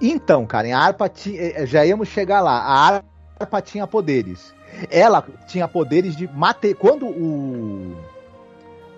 Então, 0.00 0.46
Karen, 0.46 0.72
a 0.72 0.80
harpa 0.80 1.08
tinha, 1.08 1.40
eh, 1.40 1.66
já 1.66 1.84
íamos 1.84 2.08
chegar 2.08 2.40
lá. 2.40 2.58
A 2.58 3.02
harpa 3.40 3.60
tinha 3.60 3.86
poderes. 3.86 4.54
Ela 4.90 5.24
tinha 5.46 5.66
poderes 5.66 6.16
de 6.16 6.28
matar. 6.28 6.74
Quando 6.74 7.06
o 7.06 7.96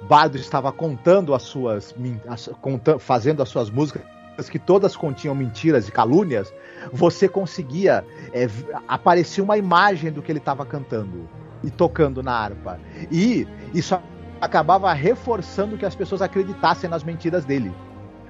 Bardo 0.02 0.36
estava 0.36 0.70
contando 0.70 1.34
as 1.34 1.42
suas. 1.42 1.94
As, 2.28 2.50
fazendo 2.98 3.42
as 3.42 3.48
suas 3.48 3.70
músicas 3.70 4.02
que 4.50 4.58
todas 4.58 4.96
continham 4.96 5.34
mentiras 5.34 5.88
e 5.88 5.92
calúnias, 5.92 6.52
você 6.92 7.28
conseguia. 7.28 8.04
É, 8.32 8.46
aparecia 8.86 9.42
uma 9.42 9.56
imagem 9.56 10.12
do 10.12 10.22
que 10.22 10.30
ele 10.30 10.38
estava 10.38 10.64
cantando 10.64 11.28
e 11.62 11.70
tocando 11.70 12.22
na 12.22 12.32
harpa. 12.32 12.78
E 13.10 13.46
isso 13.74 13.98
acabava 14.40 14.92
reforçando 14.92 15.76
que 15.76 15.84
as 15.84 15.94
pessoas 15.94 16.22
acreditassem 16.22 16.88
nas 16.88 17.04
mentiras 17.04 17.44
dele. 17.44 17.72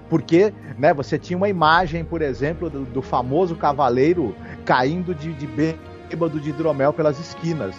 Porque 0.08 0.52
né, 0.76 0.92
você 0.92 1.18
tinha 1.18 1.36
uma 1.36 1.48
imagem, 1.48 2.04
por 2.04 2.20
exemplo, 2.20 2.68
do, 2.68 2.84
do 2.84 3.00
famoso 3.00 3.54
cavaleiro 3.54 4.34
caindo 4.64 5.14
de, 5.14 5.32
de 5.32 5.46
bêbado 5.46 6.40
de 6.40 6.50
hidromel 6.50 6.92
pelas 6.92 7.18
esquinas. 7.20 7.76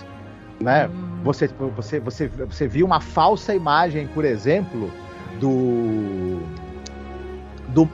Né? 0.60 0.88
Hum. 0.88 1.20
Você, 1.24 1.48
você, 1.76 2.00
você, 2.00 2.28
você 2.28 2.68
viu 2.68 2.86
uma 2.86 3.02
falsa 3.02 3.54
imagem, 3.54 4.08
por 4.08 4.24
exemplo, 4.24 4.90
do, 5.40 6.40
do 7.68 7.90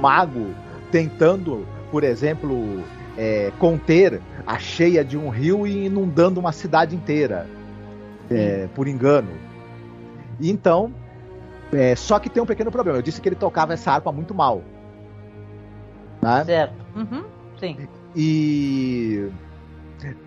mago 0.00 0.54
tentando, 0.90 1.66
por 1.90 2.02
exemplo, 2.02 2.82
é, 3.16 3.52
conter 3.58 4.20
a 4.46 4.58
cheia 4.58 5.04
de 5.04 5.18
um 5.18 5.28
rio 5.28 5.66
e 5.66 5.86
inundando 5.86 6.40
uma 6.40 6.52
cidade 6.52 6.96
inteira, 6.96 7.46
é, 8.30 8.68
por 8.74 8.88
engano. 8.88 9.51
Então, 10.42 10.92
é, 11.72 11.94
só 11.94 12.18
que 12.18 12.28
tem 12.28 12.42
um 12.42 12.46
pequeno 12.46 12.70
problema. 12.70 12.98
Eu 12.98 13.02
disse 13.02 13.20
que 13.20 13.28
ele 13.28 13.36
tocava 13.36 13.72
essa 13.72 13.92
harpa 13.92 14.10
muito 14.10 14.34
mal. 14.34 14.62
Né? 16.20 16.44
Certo. 16.44 16.84
Uhum. 16.96 17.24
Sim. 17.58 17.88
E 18.14 19.30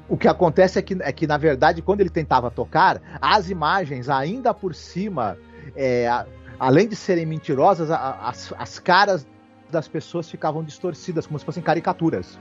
o 0.08 0.18
que 0.18 0.28
acontece 0.28 0.80
é 0.80 0.82
que, 0.82 0.98
é 1.02 1.12
que, 1.12 1.28
na 1.28 1.38
verdade, 1.38 1.82
quando 1.82 2.02
ele 2.02 2.10
tentava 2.10 2.50
tocar, 2.50 3.02
as 3.22 3.50
imagens, 3.50 4.10
ainda 4.10 4.54
por 4.54 4.74
cima, 4.74 5.38
é, 5.76 6.08
a, 6.08 6.26
além 6.60 6.88
de 6.88 6.96
serem 6.96 7.26
mentirosas, 7.26 7.92
a, 7.92 7.98
a, 7.98 8.30
as, 8.30 8.54
as 8.58 8.80
caras 8.80 9.28
das 9.70 9.88
pessoas 9.88 10.30
ficavam 10.30 10.64
distorcidas, 10.64 11.28
como 11.28 11.38
se 11.38 11.46
fossem 11.46 11.62
caricaturas. 11.62 12.40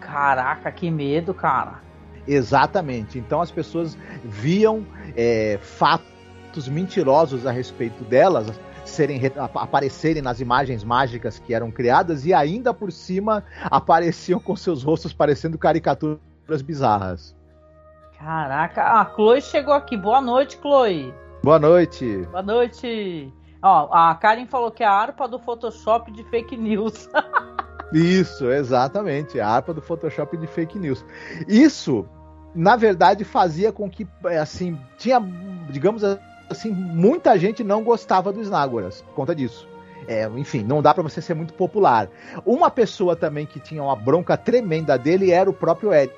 Caraca, 0.00 0.70
que 0.72 0.90
medo, 0.90 1.32
cara. 1.32 1.80
Exatamente. 2.26 3.18
Então 3.18 3.40
as 3.40 3.50
pessoas 3.50 3.96
viam 4.24 4.84
é, 5.16 5.58
fatos 5.62 6.17
mentirosos 6.66 7.46
a 7.46 7.52
respeito 7.52 8.02
delas 8.04 8.48
serem 8.84 9.20
aparecerem 9.36 10.22
nas 10.22 10.40
imagens 10.40 10.82
mágicas 10.82 11.38
que 11.38 11.54
eram 11.54 11.70
criadas 11.70 12.24
e 12.24 12.32
ainda 12.32 12.72
por 12.72 12.90
cima 12.90 13.44
apareciam 13.64 14.40
com 14.40 14.56
seus 14.56 14.82
rostos 14.82 15.12
parecendo 15.12 15.58
caricaturas 15.58 16.62
bizarras. 16.62 17.36
Caraca, 18.18 18.82
a 18.82 19.04
Chloe 19.14 19.40
chegou 19.40 19.74
aqui. 19.74 19.96
Boa 19.96 20.20
noite, 20.20 20.58
Chloe. 20.60 21.14
Boa 21.42 21.58
noite. 21.58 22.26
Boa 22.30 22.42
noite. 22.42 23.32
Ó, 23.62 23.88
a 23.92 24.14
Karen 24.16 24.46
falou 24.46 24.70
que 24.70 24.82
é 24.82 24.86
a 24.86 24.92
harpa 24.92 25.28
do 25.28 25.38
Photoshop 25.38 26.10
de 26.10 26.24
fake 26.24 26.56
news. 26.56 27.08
Isso, 27.92 28.50
exatamente. 28.50 29.40
A 29.40 29.48
harpa 29.48 29.72
do 29.72 29.80
Photoshop 29.80 30.36
de 30.36 30.46
fake 30.46 30.78
news. 30.78 31.04
Isso, 31.46 32.06
na 32.54 32.76
verdade, 32.76 33.24
fazia 33.24 33.72
com 33.72 33.88
que, 33.88 34.06
assim, 34.40 34.78
tinha, 34.96 35.20
digamos 35.70 36.02
assim, 36.50 36.70
muita 36.70 37.38
gente 37.38 37.62
não 37.62 37.82
gostava 37.82 38.32
do 38.32 38.40
Snagoras 38.40 39.02
por 39.02 39.14
conta 39.14 39.34
disso. 39.34 39.68
É, 40.06 40.26
enfim, 40.36 40.64
não 40.64 40.80
dá 40.80 40.94
para 40.94 41.02
você 41.02 41.20
ser 41.20 41.34
muito 41.34 41.52
popular. 41.52 42.08
Uma 42.46 42.70
pessoa 42.70 43.14
também 43.14 43.44
que 43.44 43.60
tinha 43.60 43.82
uma 43.82 43.94
bronca 43.94 44.36
tremenda 44.36 44.96
dele 44.96 45.30
era 45.30 45.50
o 45.50 45.52
próprio 45.52 45.92
Eric. 45.92 46.14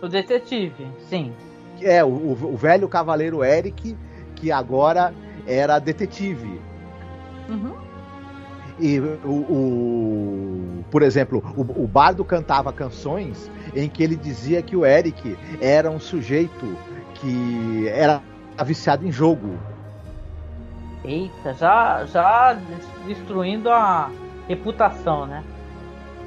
O 0.00 0.08
detetive, 0.08 0.86
sim. 1.08 1.32
É, 1.80 2.04
o, 2.04 2.08
o 2.08 2.56
velho 2.56 2.86
cavaleiro 2.86 3.42
Eric, 3.42 3.96
que 4.36 4.52
agora 4.52 5.14
era 5.46 5.78
detetive. 5.78 6.60
Uhum. 7.48 7.72
E 8.78 8.98
o, 8.98 9.30
o, 9.30 10.84
por 10.90 11.02
exemplo, 11.02 11.42
o, 11.56 11.84
o 11.84 11.86
Bardo 11.86 12.24
cantava 12.24 12.72
canções 12.72 13.50
em 13.74 13.88
que 13.88 14.02
ele 14.02 14.16
dizia 14.16 14.60
que 14.60 14.76
o 14.76 14.84
Eric 14.84 15.38
era 15.60 15.90
um 15.90 16.00
sujeito 16.00 16.76
que 17.14 17.88
era 17.88 18.20
viciado 18.64 19.06
em 19.06 19.12
jogo. 19.12 19.58
Eita, 21.04 21.52
já, 21.54 22.04
já 22.06 22.56
destruindo 23.06 23.70
a 23.70 24.10
reputação, 24.48 25.26
né? 25.26 25.42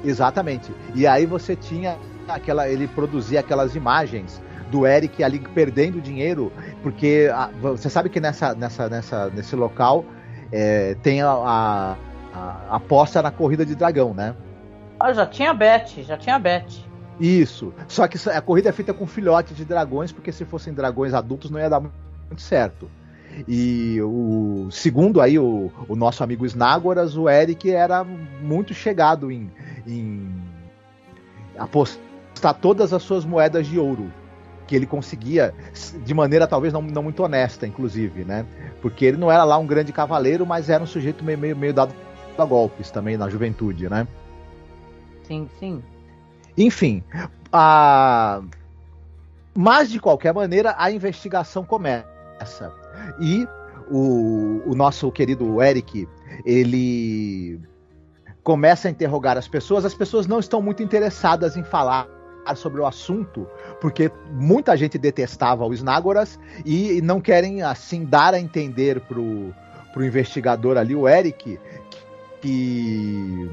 Exatamente. 0.04 0.72
E 0.94 1.06
aí 1.06 1.26
você 1.26 1.56
tinha 1.56 1.96
aquela, 2.28 2.68
ele 2.68 2.86
produzia 2.86 3.40
aquelas 3.40 3.74
imagens 3.74 4.42
do 4.70 4.86
Eric 4.86 5.22
ali 5.22 5.38
perdendo 5.38 6.00
dinheiro, 6.00 6.52
porque 6.82 7.30
a, 7.32 7.48
você 7.60 7.88
sabe 7.88 8.08
que 8.08 8.20
nessa, 8.20 8.54
nessa, 8.54 8.88
nessa, 8.88 9.30
nesse 9.30 9.54
local 9.56 10.04
é, 10.52 10.94
tem 11.02 11.22
a, 11.22 11.30
a, 11.30 11.96
a, 12.34 12.76
aposta 12.76 13.22
na 13.22 13.30
corrida 13.30 13.64
de 13.64 13.74
dragão, 13.74 14.12
né? 14.12 14.34
Ah, 14.98 15.12
já 15.12 15.26
tinha 15.26 15.52
bet, 15.54 16.02
já 16.02 16.16
tinha 16.16 16.38
bet. 16.38 16.84
Isso. 17.18 17.72
Só 17.88 18.06
que 18.06 18.18
a 18.28 18.40
corrida 18.40 18.68
é 18.68 18.72
feita 18.72 18.92
com 18.92 19.06
filhotes 19.06 19.56
de 19.56 19.64
dragões, 19.64 20.12
porque 20.12 20.32
se 20.32 20.44
fossem 20.44 20.72
dragões 20.72 21.14
adultos 21.14 21.50
não 21.50 21.58
ia 21.58 21.70
dar 21.70 21.82
muito 22.28 22.42
certo. 22.42 22.88
E 23.46 24.00
o 24.02 24.68
segundo 24.70 25.20
aí 25.20 25.38
o, 25.38 25.70
o 25.88 25.94
nosso 25.94 26.24
amigo 26.24 26.46
Snagoras, 26.46 27.16
o 27.16 27.28
Eric 27.28 27.70
era 27.70 28.02
muito 28.04 28.72
chegado 28.72 29.30
em, 29.30 29.50
em 29.86 30.32
apostar 31.58 32.54
todas 32.54 32.92
as 32.92 33.02
suas 33.02 33.24
moedas 33.24 33.66
de 33.66 33.78
ouro 33.78 34.10
que 34.66 34.74
ele 34.74 34.86
conseguia 34.86 35.54
de 36.04 36.12
maneira 36.12 36.46
talvez 36.46 36.72
não, 36.72 36.82
não 36.82 37.02
muito 37.02 37.22
honesta, 37.22 37.66
inclusive, 37.66 38.24
né? 38.24 38.44
Porque 38.82 39.04
ele 39.04 39.16
não 39.16 39.30
era 39.30 39.44
lá 39.44 39.56
um 39.58 39.66
grande 39.66 39.92
cavaleiro, 39.92 40.44
mas 40.44 40.68
era 40.68 40.82
um 40.82 40.86
sujeito 40.86 41.24
meio, 41.24 41.38
meio, 41.38 41.56
meio 41.56 41.72
dado 41.72 41.94
a 42.36 42.44
golpes 42.44 42.90
também 42.90 43.16
na 43.16 43.28
juventude, 43.28 43.88
né? 43.88 44.08
Sim, 45.22 45.48
sim. 45.58 45.82
Enfim, 46.58 47.02
a... 47.52 48.42
mas 49.54 49.90
de 49.90 50.00
qualquer 50.00 50.34
maneira 50.34 50.74
a 50.76 50.90
investigação 50.90 51.64
começa 51.64 52.15
e 53.20 53.46
o, 53.90 54.62
o 54.66 54.74
nosso 54.74 55.10
querido 55.10 55.62
Eric 55.62 56.08
ele 56.44 57.60
começa 58.42 58.88
a 58.88 58.90
interrogar 58.90 59.36
as 59.36 59.48
pessoas. 59.48 59.84
As 59.84 59.94
pessoas 59.94 60.26
não 60.26 60.38
estão 60.38 60.62
muito 60.62 60.82
interessadas 60.82 61.56
em 61.56 61.64
falar 61.64 62.08
sobre 62.54 62.80
o 62.80 62.86
assunto, 62.86 63.48
porque 63.80 64.10
muita 64.30 64.76
gente 64.76 64.96
detestava 64.96 65.66
o 65.66 65.74
Snagoras 65.74 66.38
e 66.64 67.00
não 67.02 67.20
querem 67.20 67.62
assim 67.62 68.04
dar 68.04 68.34
a 68.34 68.40
entender 68.40 69.00
pro, 69.00 69.52
pro 69.92 70.04
investigador 70.04 70.76
ali, 70.76 70.94
o 70.94 71.08
Eric, 71.08 71.58
que 72.40 73.50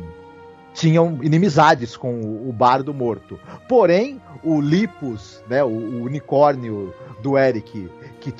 tinham 0.76 1.19
inimizades 1.24 1.98
com 1.98 2.22
o, 2.22 2.50
o 2.50 2.54
Bardo 2.54 2.93
Morto. 2.93 3.39
Porém, 3.67 4.22
o 4.43 4.62
Lipus, 4.62 5.43
né, 5.50 5.63
o, 5.63 5.69
o 5.69 6.04
unicórnio 6.04 6.93
do 7.22 7.36
Eric, 7.36 7.89
que 8.19 8.32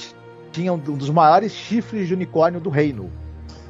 tinha 0.54 0.72
um 0.72 0.78
dos 0.78 1.10
maiores 1.10 1.52
chifres 1.52 2.08
de 2.08 2.14
unicórnio 2.14 2.62
do 2.62 2.70
reino, 2.70 3.12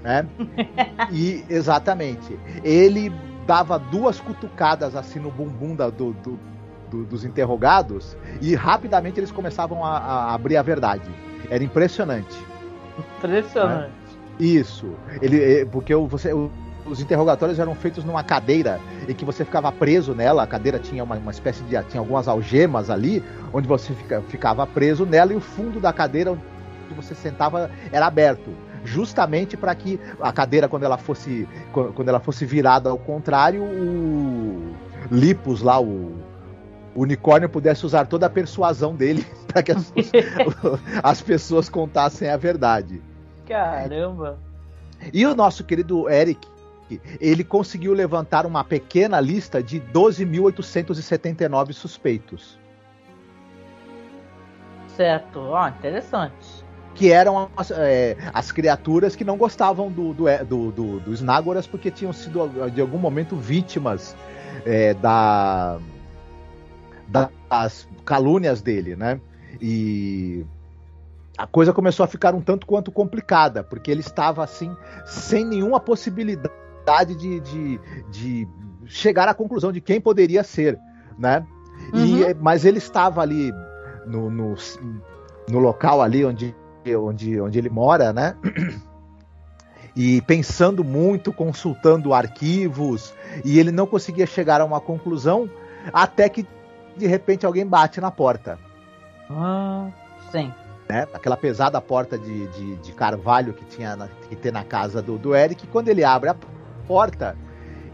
né? 0.03 0.27
e 1.11 1.43
exatamente, 1.49 2.37
ele 2.63 3.11
dava 3.47 3.79
duas 3.79 4.19
cutucadas 4.19 4.95
assim 4.95 5.19
no 5.19 5.31
bumbum 5.31 5.75
da, 5.75 5.89
do, 5.89 6.13
do, 6.13 6.39
do, 6.91 7.05
dos 7.05 7.25
interrogados 7.25 8.15
e 8.41 8.53
rapidamente 8.53 9.19
eles 9.19 9.31
começavam 9.31 9.83
a, 9.83 9.97
a, 9.97 10.33
abrir 10.33 10.57
a 10.57 10.61
verdade. 10.61 11.09
Era 11.49 11.63
impressionante. 11.63 12.37
Impressionante. 13.17 13.87
Né? 13.87 13.91
Isso. 14.39 14.93
Ele, 15.21 15.41
é, 15.41 15.65
porque 15.65 15.95
você, 15.95 16.31
os 16.85 16.99
interrogatórios 16.99 17.59
eram 17.59 17.75
feitos 17.75 18.03
numa 18.03 18.23
cadeira 18.23 18.79
em 19.07 19.13
que 19.13 19.25
você 19.25 19.45
ficava 19.45 19.71
preso 19.71 20.13
nela. 20.13 20.43
A 20.43 20.47
cadeira 20.47 20.79
tinha 20.79 21.03
uma, 21.03 21.15
uma 21.15 21.31
espécie 21.31 21.63
de. 21.63 21.81
tinha 21.83 21.99
algumas 21.99 22.27
algemas 22.27 22.89
ali, 22.89 23.23
onde 23.51 23.67
você 23.67 23.93
fica, 23.93 24.21
ficava 24.27 24.65
preso 24.65 25.05
nela 25.05 25.33
e 25.33 25.35
o 25.35 25.41
fundo 25.41 25.79
da 25.79 25.93
cadeira 25.93 26.37
onde 26.93 27.05
você 27.05 27.15
sentava 27.15 27.69
era 27.91 28.05
aberto. 28.05 28.51
Justamente 28.85 29.57
para 29.57 29.73
que 29.73 29.99
a 30.21 30.31
cadeira, 30.31 30.67
quando 30.67 30.83
ela 30.83 30.97
fosse. 30.97 31.47
Quando 31.71 32.07
ela 32.07 32.19
fosse 32.19 32.45
virada 32.45 32.89
ao 32.89 32.97
contrário, 32.97 33.63
o 33.63 34.75
Lipus 35.09 35.61
lá, 35.61 35.79
o, 35.81 36.13
o 36.93 37.01
unicórnio 37.01 37.49
pudesse 37.49 37.85
usar 37.85 38.05
toda 38.07 38.25
a 38.25 38.29
persuasão 38.29 38.95
dele 38.95 39.25
para 39.47 39.63
que 39.63 39.71
as, 39.71 39.93
as 41.01 41.21
pessoas 41.21 41.69
contassem 41.69 42.29
a 42.29 42.37
verdade. 42.37 43.01
Caramba! 43.47 44.37
E 45.11 45.25
o 45.25 45.35
nosso 45.35 45.63
querido 45.63 46.09
Eric, 46.09 46.47
ele 47.19 47.43
conseguiu 47.43 47.93
levantar 47.93 48.45
uma 48.45 48.63
pequena 48.63 49.19
lista 49.19 49.61
de 49.61 49.79
12.879 49.79 51.73
suspeitos. 51.73 52.57
Certo, 54.95 55.39
ó, 55.39 55.65
oh, 55.65 55.67
interessante. 55.67 56.52
Que 56.95 57.11
eram 57.11 57.49
as, 57.57 57.71
é, 57.71 58.17
as, 58.33 58.51
criaturas 58.51 59.15
que 59.15 59.23
não 59.23 59.35
gostavam 59.37 59.91
do, 59.91 60.13
do, 60.13 60.25
do, 60.45 60.71
do, 60.71 60.99
do 60.99 61.13
Snagoras 61.13 61.65
porque 61.65 61.89
tinham 61.89 62.13
sido, 62.13 62.69
de 62.69 62.81
algum 62.81 62.97
momento, 62.97 63.35
vítimas 63.35 64.15
é, 64.65 64.93
da, 64.93 65.79
das 67.49 67.87
calúnias 68.05 68.61
dele, 68.61 68.95
né? 68.95 69.19
E 69.61 70.45
a 71.37 71.47
coisa 71.47 71.73
começou 71.73 72.03
a 72.03 72.07
ficar 72.07 72.35
um 72.35 72.41
tanto 72.41 72.65
quanto 72.65 72.91
complicada, 72.91 73.63
porque 73.63 73.89
ele 73.89 74.01
estava 74.01 74.43
assim, 74.43 74.75
sem 75.05 75.45
nenhuma 75.45 75.79
possibilidade 75.79 77.15
de, 77.17 77.39
de, 77.39 77.79
de 78.11 78.47
chegar 78.85 79.27
à 79.27 79.33
conclusão 79.33 79.71
de 79.71 79.81
quem 79.81 79.99
poderia 79.99 80.43
ser, 80.43 80.79
né? 81.17 81.45
Uhum. 81.93 82.29
E, 82.29 82.33
mas 82.35 82.65
ele 82.65 82.77
estava 82.77 83.21
ali 83.21 83.51
no, 84.05 84.29
no, 84.29 84.55
no, 85.49 85.59
local 85.59 86.01
ali 86.01 86.23
onde, 86.23 86.55
onde, 86.95 87.39
onde 87.39 87.57
ele 87.57 87.69
mora, 87.69 88.11
né? 88.13 88.35
E 89.95 90.23
pensando 90.23 90.83
muito, 90.83 91.31
consultando 91.31 92.15
arquivos, 92.15 93.13
e 93.45 93.59
ele 93.59 93.71
não 93.71 93.85
conseguia 93.85 94.25
chegar 94.25 94.59
a 94.59 94.65
uma 94.65 94.81
conclusão 94.81 95.47
até 95.93 96.27
que 96.27 96.47
de 96.97 97.05
repente 97.05 97.45
alguém 97.45 97.63
bate 97.63 98.01
na 98.01 98.09
porta. 98.09 98.57
Ah, 99.29 99.89
sim. 100.31 100.51
Né? 100.89 101.07
Aquela 101.13 101.37
pesada 101.37 101.79
porta 101.79 102.17
de, 102.17 102.47
de, 102.47 102.75
de 102.77 102.91
carvalho 102.91 103.53
que 103.53 103.65
tinha 103.65 103.95
na, 103.95 104.07
que 104.07 104.35
tem 104.35 104.51
na 104.51 104.63
casa 104.63 105.01
do, 105.01 105.17
do 105.17 105.35
Eric. 105.35 105.67
Quando 105.67 105.89
ele 105.89 106.03
abre 106.03 106.29
a 106.29 106.35
porta, 106.87 107.37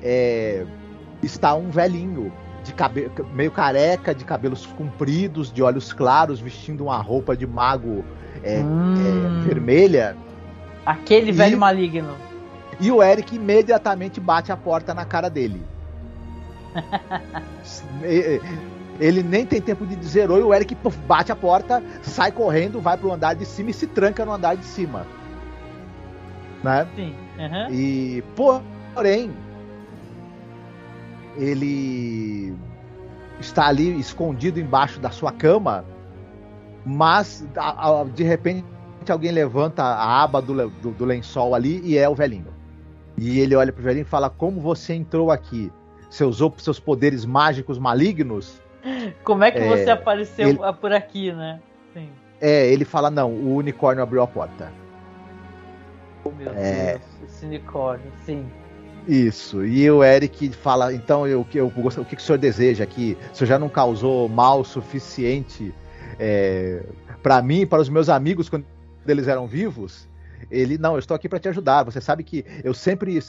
é, 0.01 0.65
está 1.21 1.53
um 1.53 1.69
velhinho 1.69 2.31
de 2.63 2.73
cabelo 2.73 3.11
meio 3.33 3.51
careca, 3.51 4.13
de 4.13 4.25
cabelos 4.25 4.65
compridos, 4.65 5.51
de 5.51 5.61
olhos 5.63 5.93
claros, 5.93 6.39
vestindo 6.39 6.85
uma 6.85 7.01
roupa 7.01 7.35
de 7.35 7.47
mago 7.47 8.03
é, 8.43 8.59
hum. 8.59 9.41
é, 9.41 9.47
vermelha. 9.47 10.17
Aquele 10.85 11.29
e, 11.29 11.33
velho 11.33 11.57
maligno. 11.57 12.15
E 12.79 12.91
o 12.91 13.03
Eric 13.03 13.35
imediatamente 13.35 14.19
bate 14.19 14.51
a 14.51 14.57
porta 14.57 14.93
na 14.93 15.05
cara 15.05 15.29
dele. 15.29 15.61
Ele 18.99 19.23
nem 19.23 19.45
tem 19.45 19.61
tempo 19.61 19.85
de 19.85 19.95
dizer 19.95 20.29
oi, 20.29 20.41
o 20.41 20.53
Eric 20.53 20.75
puff, 20.75 20.97
bate 20.99 21.31
a 21.31 21.35
porta, 21.35 21.81
sai 22.01 22.31
correndo, 22.31 22.81
vai 22.81 22.97
pro 22.97 23.11
andar 23.11 23.33
de 23.33 23.45
cima 23.45 23.69
e 23.69 23.73
se 23.73 23.87
tranca 23.87 24.25
no 24.25 24.33
andar 24.33 24.55
de 24.55 24.65
cima. 24.65 25.05
Né? 26.63 26.85
Sim. 26.95 27.15
Uhum. 27.37 27.71
E, 27.71 28.23
porém, 28.35 29.31
ele 31.37 32.53
está 33.39 33.67
ali 33.67 33.97
escondido 33.97 34.59
embaixo 34.59 34.99
da 34.99 35.09
sua 35.09 35.31
cama, 35.31 35.85
mas 36.85 37.45
de 38.13 38.23
repente 38.23 38.65
alguém 39.09 39.31
levanta 39.31 39.83
a 39.83 40.23
aba 40.23 40.41
do, 40.41 40.69
do, 40.69 40.91
do 40.91 41.05
lençol 41.05 41.55
ali 41.55 41.81
e 41.83 41.97
é 41.97 42.07
o 42.07 42.15
velhinho. 42.15 42.53
E 43.17 43.39
ele 43.39 43.55
olha 43.55 43.71
pro 43.71 43.83
velhinho 43.83 44.03
e 44.03 44.05
fala: 44.05 44.29
Como 44.29 44.61
você 44.61 44.93
entrou 44.93 45.31
aqui? 45.31 45.71
Você 46.09 46.23
usou 46.23 46.53
seus 46.57 46.79
poderes 46.79 47.25
mágicos 47.25 47.77
malignos? 47.77 48.61
Como 49.23 49.43
é 49.43 49.51
que 49.51 49.59
é, 49.59 49.67
você 49.67 49.89
apareceu 49.89 50.49
ele, 50.49 50.59
por 50.79 50.93
aqui, 50.93 51.31
né? 51.31 51.59
Sim. 51.93 52.09
É, 52.39 52.67
ele 52.67 52.85
fala: 52.85 53.09
Não, 53.09 53.31
o 53.31 53.55
unicórnio 53.55 54.01
abriu 54.01 54.21
a 54.21 54.27
porta. 54.27 54.71
Oh, 56.23 56.31
meu 56.31 56.51
é... 56.53 56.97
Deus, 56.97 57.01
esse 57.25 57.45
unicórnio, 57.45 58.11
sim. 58.25 58.45
Isso, 59.07 59.65
e 59.65 59.89
o 59.89 60.03
Eric 60.03 60.49
fala: 60.51 60.93
Então, 60.93 61.27
eu, 61.27 61.45
eu, 61.53 61.71
eu, 61.75 62.01
o 62.01 62.05
que 62.05 62.15
o 62.15 62.19
senhor 62.19 62.37
deseja 62.37 62.83
aqui? 62.83 63.17
O 63.33 63.35
senhor 63.35 63.47
já 63.47 63.59
não 63.59 63.69
causou 63.69 64.29
mal 64.29 64.63
suficiente 64.63 65.73
é, 66.19 66.83
para 67.23 67.41
mim 67.41 67.65
para 67.65 67.81
os 67.81 67.89
meus 67.89 68.09
amigos 68.09 68.49
quando 68.49 68.65
eles 69.07 69.27
eram 69.27 69.47
vivos? 69.47 70.07
Ele, 70.49 70.77
não, 70.77 70.93
eu 70.93 70.99
estou 70.99 71.15
aqui 71.15 71.27
para 71.27 71.39
te 71.39 71.49
ajudar. 71.49 71.83
Você 71.83 71.99
sabe 71.99 72.23
que 72.23 72.45
eu 72.63 72.73
sempre. 72.73 73.19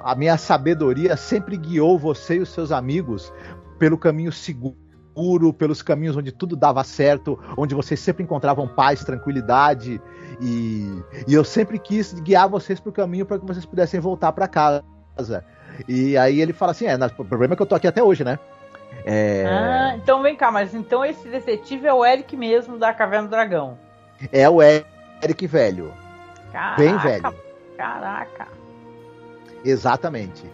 A 0.00 0.14
minha 0.14 0.36
sabedoria 0.36 1.16
sempre 1.16 1.56
guiou 1.56 1.98
você 1.98 2.36
e 2.36 2.40
os 2.40 2.48
seus 2.48 2.72
amigos 2.72 3.32
pelo 3.78 3.98
caminho 3.98 4.32
seguro, 4.32 5.52
pelos 5.52 5.82
caminhos 5.82 6.16
onde 6.16 6.32
tudo 6.32 6.56
dava 6.56 6.82
certo, 6.82 7.38
onde 7.56 7.74
vocês 7.74 8.00
sempre 8.00 8.22
encontravam 8.22 8.66
paz, 8.66 9.04
tranquilidade. 9.04 10.00
E, 10.40 11.02
e 11.26 11.34
eu 11.34 11.44
sempre 11.44 11.78
quis 11.78 12.12
guiar 12.12 12.48
vocês 12.48 12.80
para 12.80 12.90
o 12.90 12.92
caminho 12.92 13.26
para 13.26 13.38
que 13.38 13.46
vocês 13.46 13.64
pudessem 13.64 14.00
voltar 14.00 14.32
para 14.32 14.48
casa. 14.48 14.82
E 15.86 16.16
aí 16.16 16.40
ele 16.40 16.52
fala 16.52 16.72
assim: 16.72 16.86
é, 16.86 16.96
o 16.96 17.24
problema 17.24 17.54
é 17.54 17.56
que 17.56 17.62
eu 17.62 17.66
tô 17.66 17.74
aqui 17.74 17.86
até 17.86 18.02
hoje, 18.02 18.24
né? 18.24 18.38
É... 19.04 19.44
Ah, 19.46 19.94
então 19.96 20.22
vem 20.22 20.36
cá, 20.36 20.50
mas 20.50 20.74
então 20.74 21.04
esse 21.04 21.28
detetive 21.28 21.86
é 21.86 21.92
o 21.92 22.04
Eric 22.04 22.36
mesmo 22.36 22.78
da 22.78 22.92
Caverna 22.92 23.28
do 23.28 23.30
Dragão. 23.30 23.78
É 24.32 24.48
o 24.48 24.60
Eric 24.62 25.46
velho. 25.46 25.92
Caraca, 26.52 26.82
Bem 26.82 26.96
velho. 26.98 27.34
Caraca. 27.76 28.48
Exatamente. 29.64 30.44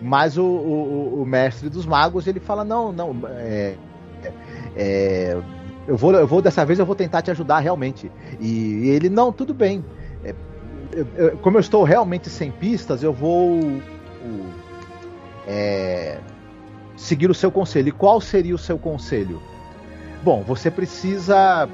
Mas 0.00 0.36
o, 0.36 0.44
o, 0.44 1.22
o, 1.22 1.26
mestre 1.26 1.70
dos 1.70 1.86
magos 1.86 2.26
ele 2.26 2.38
fala 2.38 2.64
não, 2.64 2.92
não, 2.92 3.16
é, 3.28 3.74
é, 4.76 5.40
eu 5.88 5.96
vou, 5.96 6.12
eu 6.12 6.26
vou 6.26 6.42
dessa 6.42 6.66
vez 6.66 6.78
eu 6.78 6.84
vou 6.84 6.94
tentar 6.94 7.22
te 7.22 7.30
ajudar 7.30 7.60
realmente. 7.60 8.10
E, 8.38 8.84
e 8.84 8.88
ele 8.90 9.08
não, 9.08 9.32
tudo 9.32 9.54
bem. 9.54 9.84
É, 10.22 10.34
eu, 10.92 11.06
eu, 11.16 11.38
como 11.38 11.56
eu 11.56 11.60
estou 11.60 11.82
realmente 11.82 12.28
sem 12.28 12.50
pistas, 12.50 13.02
eu 13.02 13.12
vou 13.12 13.58
é, 15.46 16.18
seguir 16.96 17.30
o 17.30 17.34
seu 17.34 17.50
conselho. 17.50 17.88
E 17.88 17.92
qual 17.92 18.20
seria 18.20 18.54
o 18.54 18.58
seu 18.58 18.78
conselho? 18.78 19.40
Bom, 20.22 20.42
você 20.42 20.70
precisa 20.70 21.68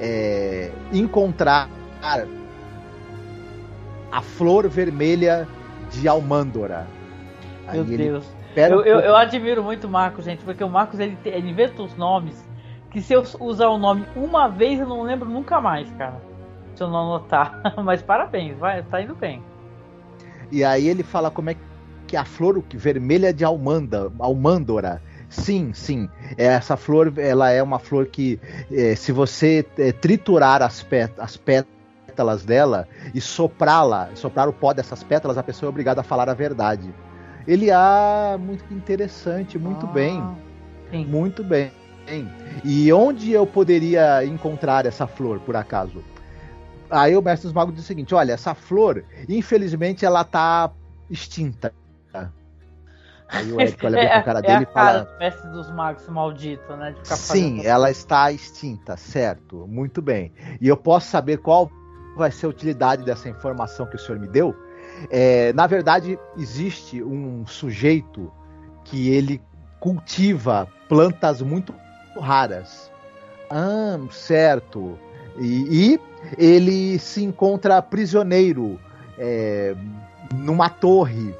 é, 0.00 0.70
encontrar 0.92 1.68
a 4.12 4.22
flor 4.22 4.68
vermelha 4.68 5.48
de 5.90 6.06
Almândora. 6.06 6.86
Meu 7.72 7.82
Aí 7.82 7.96
Deus. 7.96 8.36
Eu, 8.54 8.82
eu, 8.84 9.00
eu, 9.00 9.16
admiro 9.16 9.62
muito 9.62 9.86
o 9.86 9.90
Marcos, 9.90 10.24
gente, 10.24 10.42
porque 10.42 10.64
o 10.64 10.68
Marcos 10.68 10.98
ele, 10.98 11.18
ele 11.26 11.50
inventa 11.50 11.82
os 11.82 11.94
nomes 11.94 12.42
que 12.90 13.02
se 13.02 13.12
eu 13.12 13.22
usar 13.40 13.68
o 13.68 13.76
nome 13.76 14.06
uma 14.16 14.48
vez 14.48 14.80
eu 14.80 14.86
não 14.86 15.02
lembro 15.02 15.28
nunca 15.28 15.60
mais, 15.60 15.90
cara. 15.92 16.18
Se 16.74 16.82
eu 16.82 16.88
não 16.88 17.14
anotar. 17.14 17.60
Mas 17.84 18.02
parabéns, 18.02 18.56
vai, 18.56 18.82
tá 18.82 19.02
indo 19.02 19.14
bem. 19.14 19.42
E 20.50 20.64
aí 20.64 20.88
ele 20.88 21.02
fala 21.02 21.30
como 21.30 21.50
é 21.50 21.54
que 21.54 21.60
a 22.14 22.24
flor 22.24 22.62
vermelha 22.74 23.32
de 23.32 23.44
almanda, 23.44 24.12
almândora. 24.18 25.00
Sim, 25.30 25.72
sim. 25.72 26.08
Essa 26.36 26.76
flor, 26.76 27.12
ela 27.16 27.50
é 27.50 27.62
uma 27.62 27.78
flor 27.78 28.06
que, 28.06 28.38
é, 28.70 28.94
se 28.94 29.12
você 29.12 29.64
é, 29.78 29.92
triturar 29.92 30.62
as, 30.62 30.82
pet, 30.82 31.12
as 31.18 31.36
pétalas 31.36 32.44
dela 32.44 32.86
e 33.14 33.20
soprá-la, 33.20 34.10
soprar 34.14 34.48
o 34.48 34.52
pó 34.52 34.72
dessas 34.72 35.02
pétalas, 35.02 35.38
a 35.38 35.42
pessoa 35.42 35.68
é 35.68 35.70
obrigada 35.70 36.02
a 36.02 36.04
falar 36.04 36.28
a 36.28 36.34
verdade. 36.34 36.94
Ele, 37.46 37.70
ah, 37.70 38.36
muito 38.38 38.72
interessante, 38.72 39.58
muito 39.58 39.86
ah, 39.86 39.92
bem. 39.92 40.22
Sim. 40.90 41.06
Muito 41.06 41.42
bem. 41.42 41.72
E 42.64 42.92
onde 42.92 43.32
eu 43.32 43.46
poderia 43.46 44.24
encontrar 44.24 44.86
essa 44.86 45.06
flor, 45.06 45.40
por 45.40 45.56
acaso? 45.56 46.04
Aí 46.88 47.16
o 47.16 47.22
mestre 47.22 47.48
dos 47.48 47.52
magos 47.52 47.74
diz 47.74 47.84
o 47.84 47.86
seguinte: 47.86 48.14
olha, 48.14 48.32
essa 48.32 48.54
flor, 48.54 49.04
infelizmente, 49.28 50.04
ela 50.04 50.22
tá 50.22 50.70
extinta. 51.10 51.72
Aí 53.28 53.52
o 53.52 53.60
Eric 53.60 53.84
olha 53.84 53.98
bem 53.98 54.08
pra 54.08 54.22
cara 54.22 54.38
é, 54.38 54.42
dele 54.42 54.58
é 54.58 54.62
e 54.62 54.72
fala. 54.72 55.04
Cara 55.04 55.18
mestre 55.18 55.50
dos 55.50 55.70
magos 55.70 56.08
maldito, 56.08 56.76
né? 56.76 56.94
Sim, 57.02 57.64
ela 57.64 57.90
está 57.90 58.30
extinta, 58.30 58.96
certo. 58.96 59.66
Muito 59.66 60.00
bem. 60.00 60.32
E 60.60 60.68
eu 60.68 60.76
posso 60.76 61.08
saber 61.08 61.38
qual 61.38 61.70
vai 62.16 62.30
ser 62.30 62.46
a 62.46 62.48
utilidade 62.48 63.04
dessa 63.04 63.28
informação 63.28 63.86
que 63.86 63.96
o 63.96 63.98
senhor 63.98 64.20
me 64.20 64.28
deu? 64.28 64.54
É, 65.10 65.52
na 65.52 65.66
verdade, 65.66 66.18
existe 66.38 67.02
um 67.02 67.46
sujeito 67.46 68.32
que 68.84 69.10
ele 69.10 69.42
cultiva 69.80 70.68
plantas 70.88 71.42
muito 71.42 71.74
raras. 72.18 72.90
Ah, 73.50 73.98
certo. 74.10 74.98
E, 75.38 75.94
e 75.94 76.00
ele 76.38 76.98
se 76.98 77.22
encontra 77.22 77.82
prisioneiro 77.82 78.80
é, 79.18 79.74
numa 80.34 80.68
torre. 80.68 81.34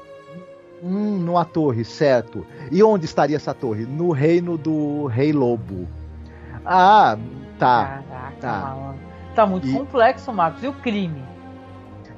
Hum, 0.83 1.17
numa 1.19 1.43
torre, 1.43 1.83
certo. 1.83 2.45
E 2.71 2.83
onde 2.83 3.05
estaria 3.05 3.35
essa 3.35 3.53
torre? 3.53 3.85
No 3.85 4.11
reino 4.11 4.57
do 4.57 5.07
Rei 5.07 5.33
Lobo. 5.33 5.87
Ah, 6.65 7.17
tá. 7.57 8.03
Caraca, 8.09 8.35
tá. 8.39 8.93
Tá 9.35 9.45
muito 9.45 9.67
e... 9.67 9.73
complexo, 9.73 10.31
Marcos. 10.31 10.63
E 10.63 10.67
o 10.67 10.73
crime? 10.73 11.23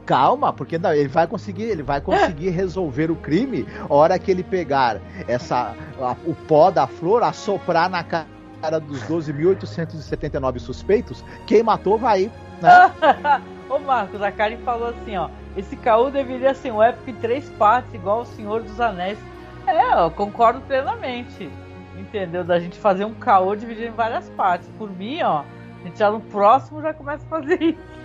Calma, 0.05 0.51
porque 0.51 0.77
não, 0.77 0.91
ele 0.91 1.07
vai 1.07 1.27
conseguir, 1.27 1.63
ele 1.63 1.83
vai 1.83 2.01
conseguir 2.01 2.49
resolver 2.49 3.11
o 3.11 3.15
crime 3.15 3.65
a 3.87 3.93
hora 3.93 4.17
que 4.17 4.31
ele 4.31 4.43
pegar 4.43 4.99
essa 5.27 5.75
a, 6.01 6.15
o 6.25 6.33
pó 6.33 6.71
da 6.71 6.87
flor, 6.87 7.23
assoprar 7.23 7.89
na 7.89 8.03
cara 8.03 8.79
dos 8.79 9.01
12.879 9.03 10.59
suspeitos, 10.59 11.23
quem 11.45 11.61
matou 11.63 11.97
vai, 11.97 12.31
né? 12.61 13.41
Ô 13.69 13.77
Marcos, 13.77 14.21
a 14.21 14.31
Karen 14.31 14.57
falou 14.57 14.89
assim, 14.89 15.15
ó, 15.15 15.29
esse 15.55 15.75
caô 15.75 16.09
deveria 16.09 16.53
ser 16.53 16.71
um 16.71 16.81
épico 16.81 17.11
em 17.11 17.15
três 17.15 17.49
partes, 17.51 17.93
igual 17.93 18.21
o 18.21 18.25
Senhor 18.25 18.63
dos 18.63 18.81
Anéis. 18.81 19.19
É, 19.67 20.03
eu 20.03 20.09
concordo 20.11 20.59
plenamente. 20.61 21.49
Entendeu? 21.97 22.43
Da 22.43 22.59
gente 22.59 22.79
fazer 22.79 23.05
um 23.05 23.13
caô 23.13 23.55
dividido 23.55 23.87
em 23.87 23.91
várias 23.91 24.29
partes. 24.29 24.67
Por 24.77 24.89
mim, 24.89 25.21
ó, 25.21 25.43
a 25.43 25.85
gente 25.85 25.99
já 25.99 26.09
no 26.09 26.21
próximo 26.21 26.81
já 26.81 26.93
começa 26.93 27.23
a 27.25 27.29
fazer 27.29 27.61
isso. 27.61 27.99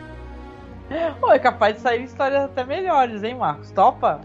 Pô, 1.19 1.33
é 1.33 1.39
capaz 1.39 1.77
de 1.77 1.81
sair 1.81 2.03
histórias 2.03 2.45
até 2.45 2.65
melhores, 2.65 3.23
hein, 3.23 3.37
Marcos? 3.37 3.71
Topa? 3.71 4.21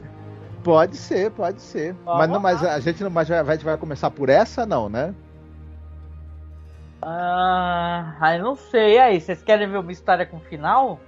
Pode 0.63 0.97
ser, 0.97 1.31
pode 1.31 1.61
ser. 1.61 1.95
mas, 2.05 2.29
não, 2.29 2.39
mas 2.39 2.63
a 2.63 2.79
gente 2.81 3.01
não 3.01 3.09
mas 3.09 3.29
vai, 3.29 3.57
vai 3.57 3.77
começar 3.77 4.11
por 4.11 4.27
essa, 4.27 4.65
não, 4.65 4.89
né? 4.89 5.15
Ah, 7.01 8.13
aí 8.19 8.39
não 8.39 8.55
sei. 8.55 8.95
E 8.95 8.99
aí, 8.99 9.21
vocês 9.21 9.41
querem 9.41 9.69
ver 9.69 9.77
uma 9.77 9.91
história 9.91 10.25
com 10.25 10.37
final? 10.41 10.99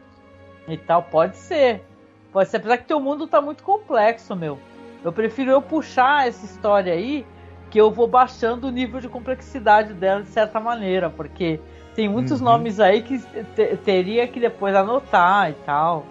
E 0.72 0.78
tal, 0.78 1.04
pode 1.04 1.36
ser. 1.36 1.84
Pode 2.32 2.50
ser, 2.50 2.58
apesar 2.58 2.78
que 2.78 2.86
teu 2.86 3.00
mundo 3.00 3.28
tá 3.28 3.42
muito 3.42 3.62
complexo, 3.62 4.34
meu. 4.38 4.58
Eu 5.04 5.12
prefiro 5.12 5.52
eu 5.52 5.62
puxar 5.62 6.28
essa 6.28 6.46
história 6.46 6.94
aí, 6.94 7.26
que 7.70 7.80
eu 7.80 7.92
vou 7.92 8.08
baixando 8.08 8.68
o 8.68 8.72
nível 8.72 9.02
de 9.02 9.10
complexidade 9.10 9.94
dela 9.94 10.22
de 10.22 10.30
certa 10.30 10.58
maneira, 10.60 11.10
porque 11.10 11.60
tem 11.94 12.08
muitos 12.08 12.40
uhum. 12.40 12.46
nomes 12.46 12.80
aí 12.80 13.02
que 13.02 13.20
te, 13.20 13.76
teria 13.84 14.26
que 14.30 14.40
depois 14.40 14.74
anotar 14.74 15.50
e 15.50 15.54
tal. 15.66 16.06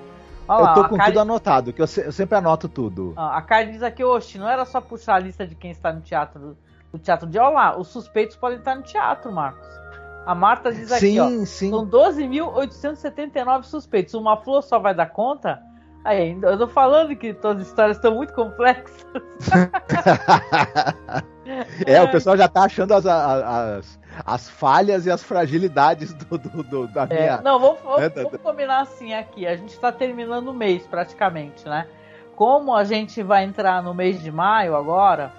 Olha 0.47 0.61
eu 0.61 0.64
lá, 0.64 0.74
tô 0.74 0.89
com 0.89 0.99
tudo 0.99 1.20
anotado, 1.20 1.72
que 1.72 1.80
eu, 1.80 1.87
se, 1.87 2.05
eu, 2.05 2.12
sempre 2.12 2.37
anoto 2.37 2.68
tudo. 2.68 3.14
A 3.16 3.41
Karen 3.41 3.70
diz 3.70 3.82
aqui, 3.82 4.05
oxe, 4.05 4.37
não 4.37 4.49
era 4.49 4.66
só 4.66 4.78
puxar 4.78 5.14
a 5.14 5.18
lista 5.20 5.47
de 5.47 5.55
quem 5.55 5.70
está 5.70 5.91
no 5.91 6.03
teatro, 6.03 6.55
no 6.93 6.99
teatro 6.99 7.26
de 7.26 7.39
olha 7.39 7.49
lá, 7.49 7.78
os 7.78 7.89
suspeitos 7.89 8.37
podem 8.37 8.59
estar 8.59 8.74
no 8.74 8.82
teatro, 8.82 9.32
Marcos. 9.32 9.80
A 10.27 10.35
Marta 10.35 10.73
diz 10.73 10.93
aqui, 10.93 11.12
sim, 11.12 11.21
ó, 11.21 11.29
sim. 11.45 11.71
são 11.71 11.87
12.879 11.87 13.64
suspeitos. 13.64 14.14
Uma 14.14 14.37
flor 14.37 14.62
só 14.62 14.79
vai 14.79 14.95
dar 14.95 15.07
conta? 15.07 15.61
Aí, 16.05 16.39
eu 16.41 16.59
tô 16.59 16.66
falando 16.66 17.14
que 17.14 17.35
todas 17.35 17.62
as 17.62 17.68
histórias 17.68 17.99
estão 17.99 18.14
muito 18.14 18.33
complexas. 18.33 19.07
é, 21.87 22.03
o 22.03 22.11
pessoal 22.11 22.39
já 22.39 22.49
tá 22.49 22.62
achando 22.62 22.95
as, 22.95 23.05
as, 23.05 24.01
as 24.25 24.49
falhas 24.49 25.05
e 25.05 25.11
as 25.11 25.23
fragilidades 25.23 26.14
do, 26.14 26.39
do, 26.39 26.62
do 26.62 26.89
da 26.89 27.07
é, 27.11 27.14
minha. 27.14 27.43
Não, 27.43 27.61
vamos, 27.61 27.81
vamos, 27.83 28.01
né, 28.01 28.09
vamos 28.09 28.41
combinar 28.41 28.81
assim 28.81 29.12
aqui. 29.12 29.47
A 29.47 29.55
gente 29.57 29.75
está 29.75 29.93
terminando 29.93 30.49
o 30.49 30.55
mês 30.55 30.87
praticamente, 30.87 31.68
né? 31.68 31.87
Como 32.35 32.75
a 32.75 32.83
gente 32.85 33.23
vai 33.23 33.45
entrar 33.45 33.83
no 33.83 33.93
mês 33.93 34.23
de 34.23 34.33
maio 34.33 34.75
agora, 34.75 35.31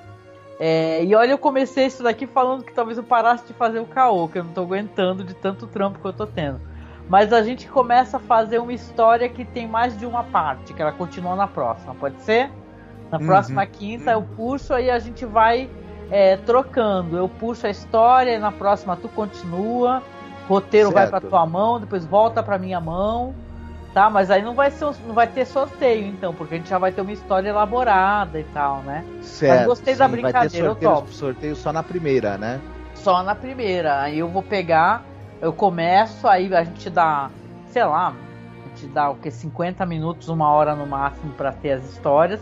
É, 0.64 1.04
e 1.04 1.16
olha, 1.16 1.32
eu 1.32 1.40
comecei 1.40 1.88
isso 1.88 2.04
daqui 2.04 2.28
falando 2.28 2.64
que 2.64 2.72
talvez 2.72 2.96
eu 2.96 3.04
parasse 3.04 3.48
de 3.48 3.54
fazer 3.54 3.80
o 3.80 3.86
caô, 3.88 4.28
que 4.28 4.38
eu 4.38 4.44
não 4.44 4.54
tô 4.54 4.62
aguentando 4.62 5.24
de 5.24 5.34
tanto 5.34 5.66
trampo 5.66 5.98
que 5.98 6.06
eu 6.06 6.14
tô 6.14 6.28
tendo. 6.28 6.62
Mas 7.10 7.34
a 7.34 7.42
gente 7.42 7.68
começa 7.68 8.18
a 8.18 8.20
fazer 8.20 8.60
uma 8.60 8.72
história 8.72 9.28
que 9.28 9.44
tem 9.44 9.68
mais 9.68 9.98
de 9.98 10.06
uma 10.06 10.24
parte, 10.24 10.72
que 10.72 10.80
ela 10.80 10.92
continua 10.92 11.36
na 11.36 11.48
próxima, 11.48 11.96
pode 11.96 12.22
ser? 12.22 12.52
Na 13.10 13.18
Uhum. 13.18 13.26
próxima 13.26 13.66
quinta 13.66 14.12
eu 14.12 14.22
puxo, 14.22 14.72
aí 14.72 14.92
a 14.92 15.00
gente 15.00 15.26
vai 15.26 15.68
é, 16.12 16.38
trocando. 16.38 17.18
Eu 17.18 17.28
puxo 17.28 17.66
a 17.66 17.72
história, 17.72 18.36
e 18.36 18.38
na 18.38 18.52
próxima 18.52 18.96
tu 18.96 19.10
continua, 19.10 20.04
roteiro 20.48 20.92
vai 20.92 21.08
Certo. 21.08 21.22
pra 21.22 21.30
tua 21.30 21.46
mão, 21.48 21.80
depois 21.80 22.06
volta 22.06 22.44
pra 22.44 22.60
minha 22.60 22.80
mão. 22.80 23.34
Tá, 23.94 24.10
mas 24.10 24.32
aí 24.32 24.42
não 24.42 24.56
vai, 24.56 24.72
ser, 24.72 24.86
não 25.06 25.14
vai 25.14 25.28
ter 25.28 25.46
sorteio, 25.46 26.06
então, 26.06 26.34
porque 26.34 26.56
a 26.56 26.58
gente 26.58 26.70
já 26.70 26.78
vai 26.78 26.94
ter 26.94 27.02
uma 27.02 27.12
história 27.12 27.50
elaborada 27.50 28.40
e 28.40 28.44
tal, 28.46 28.82
né? 28.84 29.04
Certo. 29.22 29.66
gostei 29.66 29.96
da 29.96 30.06
sim, 30.06 30.12
brincadeira, 30.14 30.68
Vai 30.68 30.76
ter 30.76 30.86
sorteio, 30.86 31.08
sorteio 31.14 31.56
só 31.58 31.74
na 31.74 31.84
primeira, 31.84 32.38
né? 32.38 32.62
Só 32.96 33.22
na 33.22 33.36
primeira. 33.36 34.02
Aí 34.02 34.20
eu 34.20 34.30
vou 34.30 34.42
pegar, 34.42 35.04
eu 35.42 35.52
começo, 35.52 36.26
aí 36.26 36.54
a 36.56 36.64
gente 36.64 36.90
dá, 36.90 37.30
sei 37.68 37.84
lá, 37.84 38.14
a 38.14 38.70
gente 38.70 38.88
dá 38.94 39.10
o 39.10 39.16
que? 39.16 39.30
50 39.30 39.86
minutos, 39.86 40.30
uma 40.30 40.50
hora 40.50 40.74
no 40.74 40.86
máximo 40.88 41.34
pra 41.34 41.52
ter 41.52 41.72
as 41.74 41.84
histórias. 41.84 42.40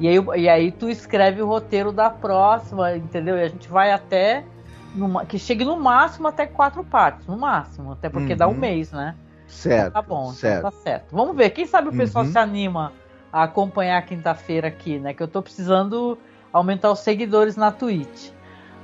E 0.00 0.08
aí, 0.08 0.16
e 0.36 0.48
aí 0.48 0.72
tu 0.72 0.88
escreve 0.90 1.42
o 1.42 1.46
roteiro 1.46 1.92
da 1.92 2.10
próxima, 2.10 2.96
entendeu? 2.96 3.36
E 3.36 3.42
a 3.42 3.48
gente 3.48 3.68
vai 3.68 3.92
até. 3.92 4.44
numa- 4.94 5.26
que 5.26 5.38
chegue 5.38 5.64
no 5.66 5.78
máximo 5.78 6.26
até 6.26 6.46
quatro 6.46 6.82
partes, 6.82 7.26
no 7.26 7.36
máximo, 7.36 7.92
até 7.92 8.08
porque 8.08 8.34
dá 8.34 8.48
um 8.48 8.52
Uhum. 8.52 8.56
mês, 8.56 8.90
né? 8.90 9.14
Certo. 9.48 9.88
Então 9.90 10.02
tá 10.02 10.08
bom, 10.08 10.30
certo. 10.32 10.58
então 10.58 10.70
tá 10.70 10.76
certo. 10.82 11.06
Vamos 11.16 11.34
ver, 11.36 11.50
quem 11.50 11.66
sabe 11.66 11.88
o 11.88 11.92
pessoal 11.92 12.24
Uhum. 12.24 12.30
se 12.30 12.38
anima 12.38 12.92
a 13.32 13.42
acompanhar 13.44 14.00
quinta-feira 14.06 14.68
aqui, 14.68 14.98
né? 14.98 15.12
Que 15.14 15.22
eu 15.22 15.28
tô 15.28 15.42
precisando 15.42 16.16
aumentar 16.52 16.90
os 16.92 17.00
seguidores 17.00 17.56
na 17.56 17.70
Twitch. 17.72 18.30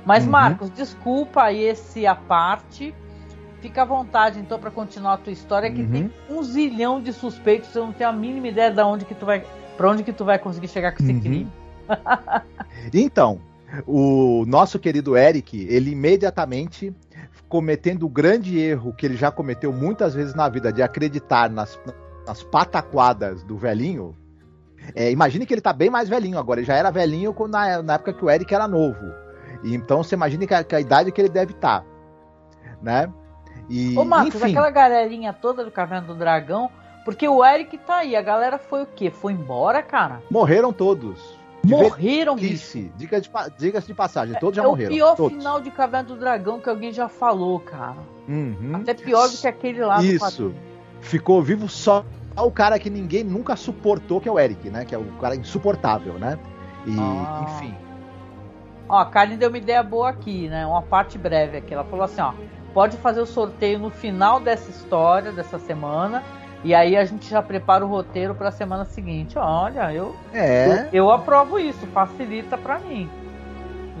Mas, 0.05 0.25
Uhum. 0.25 0.31
Marcos, 0.31 0.69
desculpa 0.69 1.43
aí 1.43 1.61
esse 1.63 2.05
a 2.05 2.13
parte. 2.15 2.93
Fica 3.61 3.81
à 3.81 3.85
vontade, 3.85 4.39
então, 4.39 4.59
para 4.59 4.69
continuar 4.69 5.13
a 5.13 5.17
tua 5.17 5.33
história, 5.33 5.71
que 5.71 5.81
Uhum. 5.81 5.87
tem 5.91 6.11
um 6.29 6.43
zilhão 6.43 7.01
de 7.01 7.11
suspeitos, 7.11 7.73
eu 7.75 7.85
não 7.85 7.93
tenho 7.93 8.09
a 8.09 8.13
mínima 8.13 8.47
ideia 8.49 8.69
de 8.69 8.81
onde 8.81 9.05
que 9.05 9.15
tu 9.15 9.25
vai. 9.25 9.43
Pra 9.75 9.89
onde 9.89 10.03
que 10.03 10.13
tu 10.13 10.23
vai 10.23 10.37
conseguir 10.37 10.67
chegar 10.67 10.91
com 10.91 11.01
esse 11.01 11.11
Uhum. 11.13 11.19
crime. 11.19 11.51
Então, 12.93 13.39
o 13.87 14.45
nosso 14.47 14.77
querido 14.79 15.17
Eric, 15.17 15.65
ele 15.69 15.91
imediatamente 15.91 16.93
cometendo 17.55 18.05
o 18.05 18.09
grande 18.09 18.59
erro 18.59 18.93
que 18.93 19.05
ele 19.05 19.15
já 19.15 19.31
cometeu 19.31 19.71
muitas 19.71 20.13
vezes 20.13 20.35
na 20.35 20.49
vida 20.49 20.73
de 20.73 20.83
acreditar 20.83 21.49
nas, 21.49 21.79
nas 22.27 22.43
pataquadas 22.43 23.43
do 23.43 23.55
velhinho. 23.55 24.13
É, 24.93 25.09
imagine 25.09 25.45
que 25.45 25.53
ele 25.53 25.61
tá 25.61 25.71
bem 25.71 25.89
mais 25.89 26.09
velhinho 26.09 26.37
agora, 26.37 26.59
ele 26.59 26.67
já 26.67 26.75
era 26.75 26.91
velhinho 26.91 27.33
na, 27.47 27.81
na 27.81 27.93
época 27.93 28.11
que 28.11 28.25
o 28.25 28.29
Eric 28.29 28.53
era 28.53 28.67
novo. 28.67 29.05
E 29.63 29.73
então 29.73 30.03
você 30.03 30.15
imagine 30.15 30.45
que 30.45 30.53
a, 30.53 30.65
que 30.65 30.75
a 30.75 30.81
idade 30.81 31.13
que 31.13 31.21
ele 31.21 31.29
deve 31.29 31.53
estar, 31.53 31.85
né? 32.81 33.09
E, 33.69 33.97
Ô, 33.97 34.03
Marcos, 34.03 34.35
enfim, 34.35 34.51
aquela 34.51 34.69
galerinha 34.69 35.31
toda 35.31 35.63
do 35.63 35.71
Caverna 35.71 36.07
do 36.07 36.13
Dragão, 36.13 36.69
porque 37.05 37.25
o 37.25 37.43
Eric 37.43 37.77
tá 37.77 37.99
aí, 37.99 38.17
a 38.17 38.21
galera 38.21 38.57
foi 38.57 38.83
o 38.83 38.85
quê? 38.85 39.09
Foi 39.09 39.31
embora, 39.31 39.81
cara? 39.81 40.21
morreram 40.29 40.73
todos. 40.73 41.34
Morreram, 41.65 42.35
velhice, 42.35 42.91
diga 42.97 43.19
de, 43.21 43.29
diga-se 43.57 43.87
de 43.87 43.93
passagem, 43.93 44.37
todos 44.39 44.55
já 44.55 44.63
é 44.63 44.65
morreram. 44.67 44.91
o 44.91 44.95
pior 44.95 45.15
todos. 45.15 45.37
final 45.37 45.59
de 45.61 45.71
Caverna 45.71 46.07
do 46.07 46.15
Dragão 46.17 46.59
que 46.59 46.69
alguém 46.69 46.91
já 46.91 47.07
falou, 47.07 47.59
cara. 47.59 47.97
Uhum. 48.27 48.71
Até 48.75 48.93
pior 48.93 49.27
do 49.29 49.37
que 49.37 49.47
aquele 49.47 49.83
lá 49.83 50.01
Isso. 50.03 50.53
ficou 51.01 51.41
vivo 51.41 51.67
só 51.69 52.03
o 52.37 52.51
cara 52.51 52.77
que 52.79 52.89
ninguém 52.89 53.23
nunca 53.23 53.55
suportou, 53.55 54.19
que 54.19 54.27
é 54.27 54.31
o 54.31 54.39
Eric, 54.39 54.69
né? 54.69 54.83
Que 54.85 54.93
é 54.93 54.97
o 54.97 55.05
cara 55.21 55.35
insuportável, 55.35 56.13
né? 56.19 56.37
E, 56.85 56.95
Ah. 56.99 57.45
enfim. 57.47 57.73
Ó, 58.89 58.97
a 58.99 59.05
Karen 59.05 59.35
deu 59.37 59.49
uma 59.49 59.57
ideia 59.57 59.81
boa 59.81 60.09
aqui, 60.09 60.47
né? 60.49 60.65
Uma 60.65 60.81
parte 60.81 61.17
breve 61.17 61.57
aqui. 61.57 61.73
Ela 61.73 61.83
falou 61.85 62.05
assim, 62.05 62.21
ó, 62.21 62.33
pode 62.73 62.97
fazer 62.97 63.21
o 63.21 63.25
sorteio 63.25 63.79
no 63.79 63.89
final 63.89 64.39
dessa 64.39 64.69
história, 64.69 65.31
dessa 65.31 65.57
semana, 65.57 66.23
e 66.63 66.73
aí 66.73 66.95
a 66.97 67.05
gente 67.05 67.29
já 67.29 67.41
prepara 67.41 67.85
o 67.85 67.89
roteiro 67.89 68.33
para 68.33 68.49
a 68.49 68.51
semana 68.51 68.85
seguinte. 68.85 69.37
Olha, 69.37 69.93
eu, 69.93 70.15
É. 70.33 70.67
eu, 70.67 71.05
eu 71.05 71.11
aprovo 71.11 71.59
isso, 71.59 71.85
facilita 71.87 72.57
para 72.57 72.79
mim. 72.79 73.09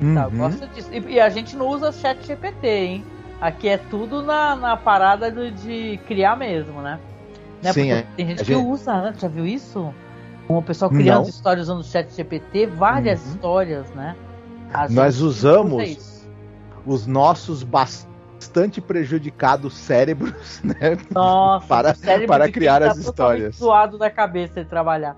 Então, 0.01 0.29
Uhum. 0.29 0.37
gosto 0.37 0.67
disso. 0.67 0.89
E, 0.91 1.13
e 1.13 1.19
a 1.19 1.29
gente 1.29 1.55
não 1.55 1.67
usa 1.67 1.91
chat 1.91 2.25
GPT, 2.25 2.67
hein? 2.67 3.05
Aqui 3.39 3.67
é 3.69 3.77
tudo 3.77 4.21
na, 4.23 4.55
na 4.55 4.75
parada 4.77 5.29
do- 5.31 5.51
de 5.51 5.99
criar 6.07 6.35
mesmo, 6.35 6.81
né? 6.81 6.99
né? 7.61 7.71
Sim, 7.73 7.81
Porque 7.89 7.93
é. 7.93 8.05
tem 8.15 8.27
gente 8.27 8.41
A 8.41 8.45
que 8.45 8.53
gente- 8.55 8.65
usa, 8.65 9.01
né? 9.01 9.13
Já 9.17 9.27
viu 9.27 9.45
isso? 9.45 9.93
O 10.47 10.61
pessoal 10.61 10.91
criando 10.91 11.23
Não. 11.23 11.29
histórias 11.29 11.67
usando 11.69 11.79
o 11.81 11.83
chat 11.83 12.09
GPT, 12.13 12.67
várias 12.67 13.25
Uhum. 13.25 13.31
histórias, 13.33 13.89
né? 13.91 14.15
Nós 14.89 15.15
gente 15.15 15.23
usamos 15.23 16.25
os 16.85 17.07
nossos 17.07 17.63
bastante 18.35 18.79
prejudicados 18.81 19.75
cérebros, 19.75 20.61
né? 20.63 20.97
Nossa, 21.11 21.67
para- 21.67 21.95
para 22.27 22.51
criar 22.51 22.81
tá 22.81 22.91
as 22.91 22.97
totalmente 23.03 23.09
histórias. 23.09 23.55
zoado 23.55 23.97
da 23.97 24.09
cabeça 24.09 24.63
de 24.63 24.69
trabalhar. 24.69 25.15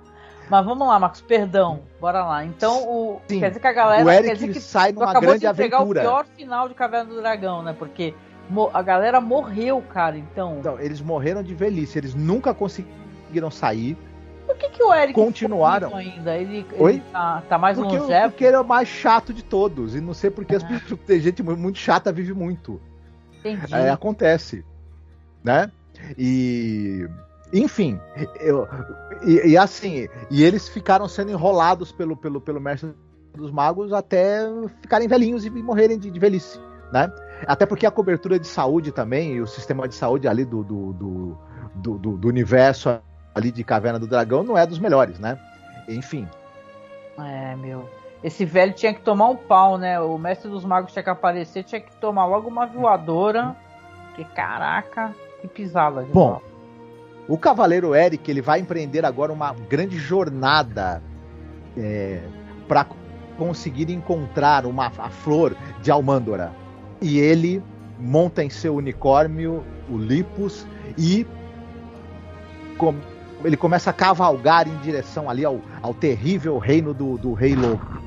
Mas 0.49 0.65
vamos 0.65 0.87
lá, 0.87 0.97
Marcos, 0.97 1.19
perdão. 1.19 1.81
Bora 1.99 2.23
lá. 2.25 2.45
Então, 2.45 2.83
o, 2.87 3.21
Sim, 3.27 3.39
quer 3.41 3.49
dizer 3.49 3.59
que 3.59 3.67
a 3.67 3.73
galera. 3.73 4.03
o 4.03 4.05
quer 4.07 4.19
Eric 4.23 4.33
dizer 4.35 4.53
que 4.53 4.61
sai 4.61 4.93
numa 4.93 5.05
acabou 5.09 5.21
grande 5.29 5.39
de 5.41 5.47
entregar 5.47 5.77
aventura. 5.77 5.99
o 5.99 6.03
pior 6.03 6.25
final 6.37 6.69
de 6.69 6.73
Caverna 6.73 7.13
do 7.13 7.19
Dragão, 7.19 7.61
né? 7.63 7.75
Porque 7.77 8.13
a 8.73 8.81
galera 8.81 9.19
morreu, 9.19 9.81
cara. 9.89 10.17
Então, 10.17 10.57
Então, 10.59 10.79
eles 10.79 11.01
morreram 11.01 11.43
de 11.43 11.53
velhice, 11.53 11.97
eles 11.97 12.15
nunca 12.15 12.53
conseguiram 12.53 13.51
sair. 13.51 13.97
por 14.45 14.55
que, 14.55 14.69
que 14.69 14.81
o 14.81 14.93
Eric 14.93 15.13
continuaram. 15.13 15.93
ainda? 15.93 16.33
Ele, 16.37 16.65
Oi? 16.79 16.93
ele 16.93 17.03
tá, 17.11 17.43
tá 17.49 17.57
mais 17.57 17.77
Porque, 17.77 17.97
longevo? 17.97 18.29
porque 18.29 18.45
ele 18.45 18.55
é 18.55 18.59
o 18.61 18.65
mais 18.65 18.87
chato 18.87 19.33
de 19.33 19.43
todos. 19.43 19.95
E 19.95 19.99
não 19.99 20.13
sei 20.13 20.29
porque 20.31 20.55
as 20.55 20.63
Ah. 20.63 20.67
pessoas, 20.67 20.97
tem 21.05 21.19
gente 21.19 21.43
mu- 21.43 21.57
muito 21.57 21.77
chata 21.77 22.09
vive 22.09 22.33
muito. 22.33 22.79
É, 23.71 23.89
acontece, 23.89 24.65
né? 25.43 25.71
E 26.17 27.07
enfim, 27.53 27.99
eu, 28.39 28.67
e, 29.25 29.51
e 29.51 29.57
assim, 29.57 30.07
e 30.29 30.43
eles 30.43 30.67
ficaram 30.67 31.07
sendo 31.07 31.31
enrolados 31.31 31.91
pelo, 31.91 32.15
pelo, 32.17 32.41
pelo 32.41 32.59
mestre 32.59 32.93
dos 33.35 33.51
magos 33.51 33.93
até 33.93 34.39
ficarem 34.81 35.07
velhinhos 35.07 35.45
e 35.45 35.49
morrerem 35.49 35.97
de, 35.97 36.11
de 36.11 36.19
velhice, 36.19 36.59
né? 36.91 37.11
Até 37.45 37.65
porque 37.65 37.85
a 37.85 37.91
cobertura 37.91 38.39
de 38.39 38.47
saúde 38.47 38.91
também 38.91 39.33
e 39.35 39.41
o 39.41 39.47
sistema 39.47 39.87
de 39.87 39.95
saúde 39.95 40.27
ali 40.27 40.43
do, 40.43 40.63
do, 40.63 40.93
do, 40.93 41.37
do, 41.75 41.97
do- 41.99 42.17
do 42.17 42.27
universo 42.27 42.99
ali 43.33 43.51
de 43.51 43.63
Caverna 43.63 43.99
do 43.99 44.07
Dragão 44.07 44.43
não 44.43 44.57
é 44.57 44.65
dos 44.65 44.79
melhores, 44.79 45.19
né? 45.19 45.39
Enfim, 45.87 46.27
É, 47.17 47.55
meu. 47.55 47.87
Esse 48.27 48.43
velho 48.43 48.73
tinha 48.73 48.93
que 48.93 48.99
tomar 48.99 49.29
um 49.29 49.37
pau, 49.37 49.77
né? 49.77 49.97
O 50.01 50.17
mestre 50.17 50.49
dos 50.51 50.65
magos 50.65 50.91
tinha 50.91 51.01
que 51.01 51.09
aparecer, 51.09 51.63
tinha 51.63 51.79
que 51.79 51.95
tomar 51.95 52.25
logo 52.25 52.49
uma 52.49 52.65
voadora. 52.65 53.55
Que 54.17 54.25
caraca, 54.25 55.15
que 55.39 55.47
pisada. 55.47 56.01
Bom, 56.11 56.33
pau. 56.33 56.41
O 57.29 57.37
Cavaleiro 57.37 57.95
Eric 57.95 58.29
ele 58.29 58.41
vai 58.41 58.59
empreender 58.59 59.05
agora 59.05 59.31
uma 59.31 59.53
grande 59.69 59.97
jornada 59.97 61.01
para 62.67 62.85
conseguir 63.37 63.89
encontrar 63.91 64.65
uma, 64.65 64.87
a 64.87 65.09
flor 65.09 65.55
de 65.81 65.89
Almandora. 65.89 66.51
E 67.01 67.19
ele 67.19 67.63
monta 67.97 68.43
em 68.43 68.49
seu 68.49 68.75
unicórnio, 68.75 69.63
o 69.89 69.97
Lipus, 69.97 70.67
e 70.97 71.25
com- 72.77 72.95
ele 73.45 73.55
começa 73.55 73.89
a 73.89 73.93
cavalgar 73.93 74.67
em 74.67 74.75
direção 74.79 75.29
ali 75.29 75.45
ao, 75.45 75.61
ao 75.81 75.93
terrível 75.93 76.57
reino 76.57 76.93
do, 76.93 77.17
do 77.17 77.31
Rei 77.33 77.55
Lobo. 77.55 78.05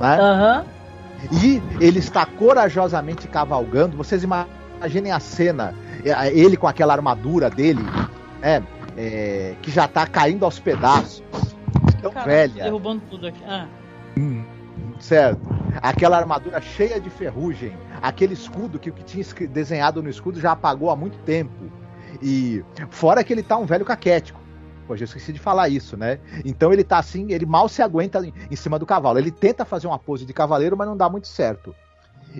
Né? 0.00 0.18
Aham. 0.18 0.64
E 1.30 1.62
ele 1.80 1.98
está 1.98 2.24
corajosamente 2.24 3.28
cavalgando. 3.28 3.96
Vocês 3.96 4.24
imaginem 4.24 5.12
a 5.12 5.20
cena, 5.20 5.74
é, 6.04 6.32
ele 6.32 6.56
com 6.56 6.66
aquela 6.66 6.94
armadura 6.94 7.50
dele, 7.50 7.84
é, 8.42 8.62
é, 8.96 9.54
que 9.60 9.70
já 9.70 9.84
está 9.84 10.06
caindo 10.06 10.44
aos 10.44 10.58
pedaços, 10.58 11.22
tão 12.00 12.10
Caralho, 12.10 12.30
velha, 12.30 12.64
Derrubando 12.64 13.02
tudo 13.10 13.26
aqui. 13.26 13.42
Ah. 13.46 13.66
certo? 14.98 15.40
Aquela 15.82 16.16
armadura 16.16 16.60
cheia 16.60 16.98
de 16.98 17.10
ferrugem, 17.10 17.76
aquele 18.00 18.34
escudo 18.34 18.78
que 18.78 18.90
o 18.90 18.92
que 18.92 19.04
tinha 19.04 19.24
desenhado 19.48 20.02
no 20.02 20.08
escudo 20.08 20.40
já 20.40 20.52
apagou 20.52 20.90
há 20.90 20.96
muito 20.96 21.18
tempo. 21.18 21.70
E 22.22 22.64
fora 22.90 23.22
que 23.22 23.32
ele 23.32 23.42
tá 23.42 23.56
um 23.56 23.64
velho 23.64 23.84
caquético. 23.84 24.39
Pô, 24.86 24.96
já 24.96 25.04
esqueci 25.04 25.32
de 25.32 25.38
falar 25.38 25.68
isso, 25.68 25.96
né? 25.96 26.18
Então 26.44 26.72
ele 26.72 26.82
tá 26.82 26.98
assim, 26.98 27.32
ele 27.32 27.46
mal 27.46 27.68
se 27.68 27.82
aguenta 27.82 28.20
em, 28.50 28.56
cima 28.56 28.78
do 28.78 28.86
cavalo. 28.86 29.18
Ele 29.18 29.30
tenta 29.30 29.64
fazer 29.64 29.86
uma 29.86 29.98
pose 29.98 30.24
de 30.24 30.32
cavaleiro, 30.32 30.76
mas 30.76 30.88
não 30.88 30.96
dá 30.96 31.08
muito 31.08 31.28
certo. 31.28 31.74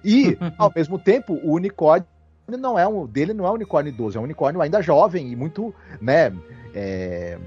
E, 0.05 0.36
ao 0.59 0.72
mesmo 0.74 0.99
tempo, 0.99 1.34
o 1.43 1.53
unicórnio 1.53 2.07
não 2.49 2.78
é 2.78 2.86
um 2.86 3.07
dele 3.07 3.32
não 3.32 3.47
é 3.47 3.51
um 3.51 3.55
unicórnio 3.55 3.93
idoso, 3.93 4.18
é 4.18 4.20
um 4.20 4.24
unicórnio 4.24 4.61
ainda 4.61 4.82
jovem 4.82 5.30
e 5.30 5.36
muito, 5.36 5.72
né, 6.01 6.32
é, 6.74 7.38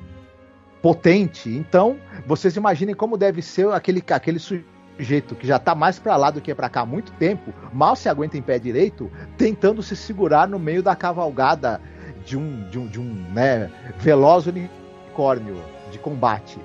potente. 0.82 1.50
Então, 1.50 1.98
vocês 2.26 2.56
imaginem 2.56 2.96
como 2.96 3.18
deve 3.18 3.42
ser 3.42 3.70
aquele 3.72 4.04
aquele 4.10 4.40
sujeito 4.40 5.36
que 5.36 5.48
já 5.48 5.60
tá 5.60 5.76
mais 5.76 6.00
para 6.00 6.16
lá 6.16 6.32
do 6.32 6.42
que 6.42 6.54
para 6.54 6.70
cá 6.70 6.82
há 6.82 6.86
muito 6.86 7.12
tempo, 7.14 7.54
mal 7.74 7.96
se 7.96 8.08
aguenta 8.08 8.38
em 8.38 8.42
pé 8.42 8.60
direito, 8.60 9.12
tentando 9.38 9.84
se 9.84 9.96
segurar 9.96 10.48
no 10.48 10.60
meio 10.60 10.84
da 10.84 10.96
cavalgada 10.96 11.82
de 12.26 12.38
um 12.38 12.70
de 12.70 12.80
um, 12.80 12.88
de 12.88 13.00
um 13.00 13.14
né, 13.34 13.70
veloz 13.98 14.48
unicórnio 14.48 14.83
de 15.92 16.00
combate. 16.00 16.60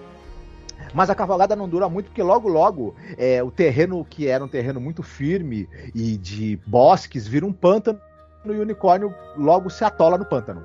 Mas 0.95 1.11
a 1.11 1.15
cavalgada 1.15 1.55
não 1.55 1.69
dura 1.69 1.89
muito, 1.89 2.07
porque 2.07 2.23
logo, 2.23 2.49
logo, 2.49 2.95
é, 3.17 3.43
o 3.43 3.51
terreno 3.51 4.05
que 4.05 4.27
era 4.27 4.45
um 4.45 4.49
terreno 4.49 4.81
muito 4.81 5.03
firme 5.03 5.69
e 5.95 6.17
de 6.17 6.59
bosques 6.67 7.27
vira 7.27 7.45
um 7.45 7.53
pântano 7.53 8.01
e 8.45 8.51
o 8.51 8.63
unicórnio 8.63 9.15
logo 9.37 9.69
se 9.69 9.85
atola 9.85 10.17
no 10.17 10.25
pântano. 10.25 10.65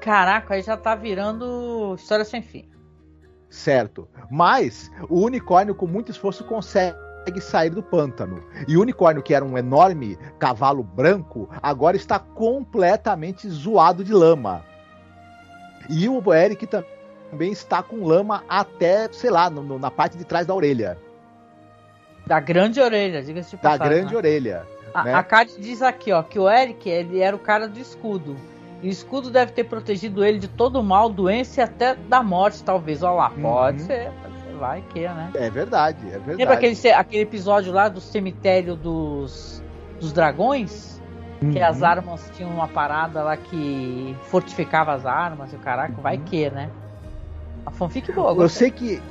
Caraca, 0.00 0.54
aí 0.54 0.62
já 0.62 0.76
tá 0.76 0.94
virando 0.94 1.94
história 1.98 2.24
sem 2.24 2.42
fim. 2.42 2.68
Certo. 3.48 4.08
Mas 4.30 4.90
o 5.08 5.20
unicórnio, 5.20 5.74
com 5.74 5.86
muito 5.86 6.10
esforço, 6.10 6.44
consegue 6.44 6.94
sair 7.40 7.70
do 7.70 7.82
pântano. 7.82 8.42
E 8.68 8.76
o 8.76 8.82
unicórnio, 8.82 9.22
que 9.22 9.34
era 9.34 9.44
um 9.44 9.56
enorme 9.56 10.18
cavalo 10.38 10.82
branco, 10.82 11.48
agora 11.62 11.96
está 11.96 12.18
completamente 12.18 13.48
zoado 13.48 14.04
de 14.04 14.12
lama. 14.12 14.64
E 15.88 16.08
o 16.08 16.32
Eric 16.32 16.66
também 16.66 16.93
está 17.40 17.82
com 17.82 18.06
lama 18.06 18.44
até, 18.48 19.08
sei 19.12 19.30
lá, 19.30 19.50
no, 19.50 19.78
na 19.78 19.90
parte 19.90 20.16
de 20.16 20.24
trás 20.24 20.46
da 20.46 20.54
orelha. 20.54 20.98
Da 22.26 22.40
grande 22.40 22.80
orelha, 22.80 23.22
diga-se 23.22 23.50
de 23.50 23.56
passagem. 23.56 23.78
Da 23.78 23.84
grande 23.84 24.12
né? 24.12 24.16
orelha. 24.16 24.66
A, 24.94 25.04
né? 25.04 25.14
a 25.14 25.22
Kate 25.22 25.60
diz 25.60 25.82
aqui, 25.82 26.12
ó, 26.12 26.22
que 26.22 26.38
o 26.38 26.48
Eric 26.48 26.88
ele 26.88 27.20
era 27.20 27.34
o 27.34 27.38
cara 27.38 27.68
do 27.68 27.78
escudo. 27.78 28.36
E 28.80 28.88
o 28.88 28.90
escudo 28.90 29.30
deve 29.30 29.52
ter 29.52 29.64
protegido 29.64 30.24
ele 30.24 30.38
de 30.38 30.48
todo 30.48 30.82
mal, 30.82 31.08
doença 31.10 31.60
e 31.60 31.64
até 31.64 31.94
da 31.94 32.22
morte, 32.22 32.62
talvez. 32.62 33.02
Olha 33.02 33.14
lá, 33.14 33.30
pode 33.30 33.80
uhum. 33.80 33.86
ser, 33.86 34.12
pode 34.22 34.42
ser, 34.42 34.56
vai 34.58 34.84
que, 34.90 35.00
né? 35.00 35.30
É 35.34 35.50
verdade, 35.50 36.06
é 36.06 36.10
verdade. 36.10 36.36
Lembra 36.36 36.54
aquele, 36.54 36.92
aquele 36.92 37.22
episódio 37.22 37.72
lá 37.72 37.88
do 37.88 38.00
cemitério 38.00 38.76
dos, 38.76 39.62
dos 39.98 40.12
dragões? 40.12 41.02
Uhum. 41.42 41.50
Que 41.50 41.60
as 41.60 41.82
armas 41.82 42.30
tinham 42.36 42.50
uma 42.50 42.68
parada 42.68 43.22
lá 43.22 43.36
que 43.36 44.16
fortificava 44.24 44.92
as 44.92 45.04
armas 45.04 45.52
e 45.52 45.56
o 45.56 45.58
caraca, 45.58 45.94
uhum. 45.96 46.02
vai 46.02 46.18
que, 46.18 46.48
né? 46.50 46.70
A 47.66 47.70
fanfic 47.70 48.12
boa. 48.12 48.34
Eu 48.42 48.48
sei 48.48 48.70
que. 48.70 49.02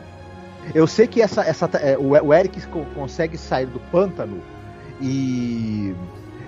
Eu 0.73 0.87
sei 0.87 1.07
que 1.07 1.21
essa, 1.21 1.41
essa, 1.41 1.65
é, 1.77 1.97
o 1.97 2.33
Eric 2.33 2.65
consegue 2.95 3.37
sair 3.37 3.65
do 3.65 3.81
pântano 3.91 4.41
e 5.01 5.93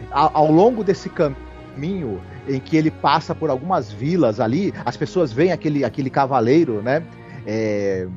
ao, 0.10 0.32
ao 0.34 0.52
longo 0.52 0.86
desse 0.86 1.10
caminho 1.10 2.22
em 2.48 2.60
que 2.60 2.78
ele 2.78 2.90
passa 2.90 3.36
por 3.36 3.50
algumas 3.50 3.92
vilas 3.92 4.40
ali, 4.40 4.74
as 4.86 4.96
pessoas 4.96 5.34
veem 5.34 5.52
aquele, 5.52 5.84
aquele 5.84 6.10
cavaleiro, 6.10 6.82
né? 6.82 7.04
É, 7.46 8.08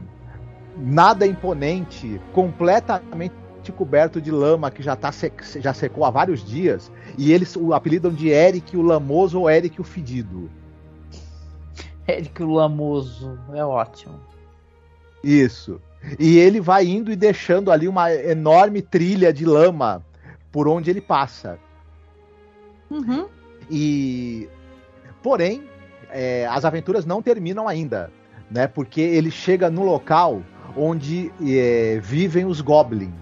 nada 0.76 1.26
imponente, 1.26 2.20
completamente 2.32 3.34
coberto 3.76 4.18
de 4.18 4.30
lama 4.30 4.70
que 4.70 4.82
já, 4.82 4.96
tá 4.96 5.10
já 5.60 5.74
secou 5.74 6.02
há 6.04 6.10
vários 6.10 6.42
dias, 6.42 6.90
e 7.18 7.32
eles 7.32 7.54
o 7.54 7.74
apelidam 7.74 8.10
de 8.10 8.28
Eric 8.28 8.74
o 8.74 8.80
Lamoso 8.80 9.40
ou 9.40 9.50
Eric 9.50 9.78
o 9.78 9.84
Fedido. 9.84 10.48
Eric 12.08 12.42
o 12.42 12.54
Lamoso, 12.54 13.38
é 13.52 13.62
ótimo. 13.62 14.18
Isso. 15.22 15.80
E 16.18 16.38
ele 16.38 16.60
vai 16.60 16.86
indo 16.86 17.12
e 17.12 17.16
deixando 17.16 17.70
ali 17.70 17.86
uma 17.86 18.12
enorme 18.12 18.80
trilha 18.80 19.32
de 19.32 19.44
lama 19.44 20.02
por 20.50 20.66
onde 20.66 20.90
ele 20.90 21.00
passa. 21.00 21.58
Uhum. 22.90 23.28
E 23.70 24.48
porém, 25.22 25.68
é, 26.10 26.46
as 26.46 26.64
aventuras 26.64 27.04
não 27.04 27.20
terminam 27.20 27.68
ainda, 27.68 28.10
né? 28.50 28.66
Porque 28.66 29.00
ele 29.00 29.30
chega 29.30 29.68
no 29.68 29.82
local 29.82 30.42
onde 30.76 31.30
é, 31.46 31.98
vivem 32.02 32.46
os 32.46 32.60
goblins. 32.60 33.12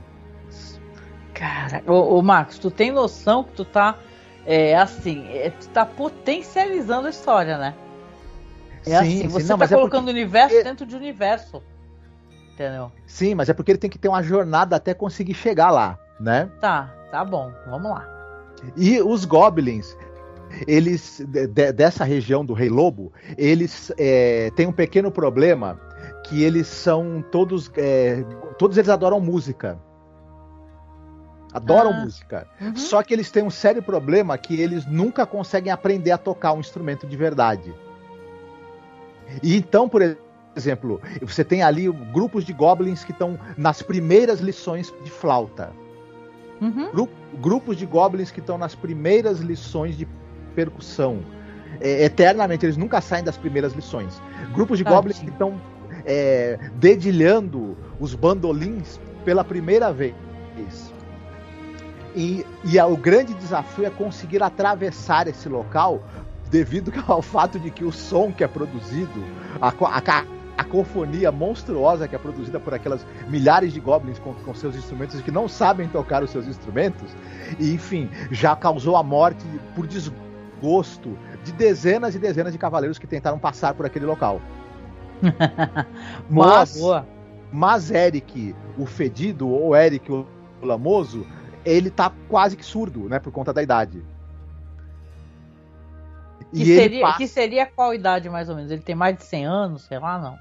Cara, 1.35 1.83
ô, 1.87 2.17
ô, 2.17 2.23
Marcos, 2.23 2.59
tu 2.59 2.71
tem 2.71 2.93
noção 2.93 3.43
que 3.43 3.53
tu 3.53 3.65
tá 3.65 3.99
é, 4.47 4.77
assim, 4.77 5.27
é, 5.29 5.51
tu 5.51 5.69
tá 5.71 5.85
potencializando 5.85 7.09
a 7.09 7.11
história, 7.11 7.59
né? 7.59 7.75
É 8.87 9.03
sim, 9.03 9.19
assim, 9.19 9.29
você 9.29 9.45
sim, 9.45 9.51
não, 9.51 9.59
tá 9.59 9.65
é 9.65 9.69
colocando 9.69 10.09
é 10.09 10.13
porque... 10.13 10.21
universo 10.21 10.65
dentro 10.65 10.87
de 10.87 10.95
universo. 10.95 11.63
Entendeu? 12.55 12.91
Sim, 13.07 13.35
mas 13.35 13.49
é 13.49 13.53
porque 13.53 13.73
ele 13.73 13.79
tem 13.79 13.91
que 13.91 13.99
ter 13.99 14.09
uma 14.09 14.23
jornada 14.23 14.77
até 14.77 14.95
conseguir 14.95 15.35
chegar 15.35 15.71
lá, 15.71 15.99
né? 16.19 16.51
Tá, 16.61 16.95
tá 17.11 17.25
bom, 17.25 17.53
vamos 17.69 17.91
lá. 17.91 18.09
E 18.77 19.03
os 19.03 19.25
goblins, 19.27 19.95
eles 20.67 21.23
de, 21.29 21.73
dessa 21.73 22.05
região 22.05 22.45
do 22.45 22.55
Rei 22.55 22.71
Lobo, 22.71 23.13
eles 23.37 23.93
é, 23.99 24.51
têm 24.57 24.67
um 24.67 24.73
pequeno 24.73 25.11
problema 25.11 25.79
que 26.25 26.43
eles 26.43 26.67
são 26.67 27.23
todos, 27.31 27.71
é, 27.77 28.25
todos 28.59 28.79
eles 28.79 28.89
adoram 28.89 29.21
música. 29.21 29.79
Adoram 31.53 31.91
ah, 31.91 32.01
música. 32.05 32.47
Uhum. 32.61 32.77
Só 32.77 33.03
que 33.03 33.15
eles 33.15 33.31
têm 33.31 33.43
um 33.43 33.51
sério 33.51 33.83
problema 33.83 34.37
que 34.37 34.61
eles 34.61 34.87
nunca 34.87 35.27
conseguem 35.27 35.73
aprender 35.73 36.11
a 36.11 36.19
tocar 36.19 36.53
um 36.53 36.61
instrumento 36.61 37.07
de 37.07 37.17
verdade. 37.17 37.75
E 39.43 39.57
então, 39.57 39.89
por 39.89 40.03
exemplo, 40.55 41.01
você 41.21 41.45
tem 41.45 41.63
ali 41.63 41.91
grupos 42.13 42.45
de 42.45 42.53
goblins 42.53 43.05
que 43.05 43.13
estão 43.13 43.39
nas 43.57 43.83
primeiras 43.83 44.41
lições 44.41 44.93
de 45.05 45.11
flauta. 45.11 45.71
Uhum. 46.61 46.91
Gru 46.93 47.09
grupos 47.41 47.77
de 47.77 47.85
goblins 47.85 48.31
que 48.31 48.41
estão 48.41 48.57
nas 48.57 48.75
primeiras 48.75 49.41
lições 49.41 49.97
de 49.97 50.09
percussão. 50.55 51.19
É, 51.81 52.05
eternamente, 52.05 52.65
eles 52.65 52.77
nunca 52.79 53.01
saem 53.01 53.23
das 53.23 53.37
primeiras 53.37 53.75
lições. 53.75 54.23
Grupos 54.55 54.79
de 54.79 54.85
Tadinho. 54.85 54.97
goblins 54.97 55.19
que 55.19 55.29
estão 55.29 55.61
é, 56.07 56.59
dedilhando 56.77 57.77
os 58.01 58.15
bandolins 58.15 58.99
pela 59.25 59.45
primeira 59.45 59.93
vez. 59.93 60.15
E, 62.15 62.47
e 62.65 62.81
o 62.81 62.97
grande 62.97 63.35
desafio 63.35 63.85
é 63.85 63.91
conseguir 63.91 64.43
atravessar 64.43 65.29
esse 65.29 65.51
local 65.51 66.03
devido 66.57 66.91
ao 67.07 67.21
fato 67.21 67.59
de 67.59 67.71
que 67.71 67.85
o 67.85 67.93
som 67.93 68.33
que 68.33 68.43
é 68.43 68.49
produzido, 68.49 69.23
a, 69.61 69.69
a, 69.69 69.99
a 69.99 70.03
cacofonia 70.57 71.31
monstruosa 71.31 72.09
que 72.09 72.17
é 72.17 72.19
produzida 72.19 72.59
por 72.59 72.73
aquelas 72.73 73.07
milhares 73.29 73.75
de 73.75 73.81
goblins 73.81 74.19
com, 74.19 74.33
com 74.33 74.55
seus 74.55 74.75
instrumentos 74.75 75.21
que 75.21 75.31
não 75.31 75.49
sabem 75.49 75.87
tocar 75.87 76.23
os 76.23 76.31
seus 76.31 76.47
instrumentos, 76.47 77.15
e 77.59 77.73
enfim, 77.73 78.09
já 78.31 78.57
causou 78.57 78.97
a 78.97 79.03
morte 79.03 79.45
por 79.75 79.87
desgosto 79.87 81.19
de 81.45 81.53
dezenas 81.53 82.15
e 82.15 82.19
dezenas 82.19 82.53
de 82.53 82.59
cavaleiros 82.59 82.99
que 82.99 83.07
tentaram 83.07 83.39
passar 83.39 83.75
por 83.75 83.85
aquele 83.85 84.07
local. 84.07 84.41
boa, 86.29 86.59
mas, 86.59 86.77
boa. 86.79 87.07
mas 87.53 87.91
Eric, 87.91 88.55
o 88.79 88.87
fedido, 88.87 89.49
ou 89.49 89.77
Eric, 89.77 90.11
o 90.11 90.27
lamoso, 90.63 91.27
ele 91.65 91.91
tá 91.91 92.11
quase 92.29 92.57
que 92.57 92.65
surdo, 92.65 93.09
né, 93.09 93.19
por 93.19 93.31
conta 93.31 93.53
da 93.53 93.63
idade. 93.63 94.03
Que, 96.53 96.65
seria, 96.65 97.01
passa... 97.03 97.19
que 97.19 97.29
seria 97.29 97.67
qual 97.67 97.95
idade 97.95 98.29
mais 98.29 98.49
ou 98.49 98.55
menos? 98.55 98.71
Ele 98.71 98.83
tem 98.83 98.95
mais 98.95 99.17
de 99.17 99.25
100 99.25 99.47
anos, 99.47 99.83
sei 99.83 99.99
lá, 99.99 100.19
não? 100.19 100.39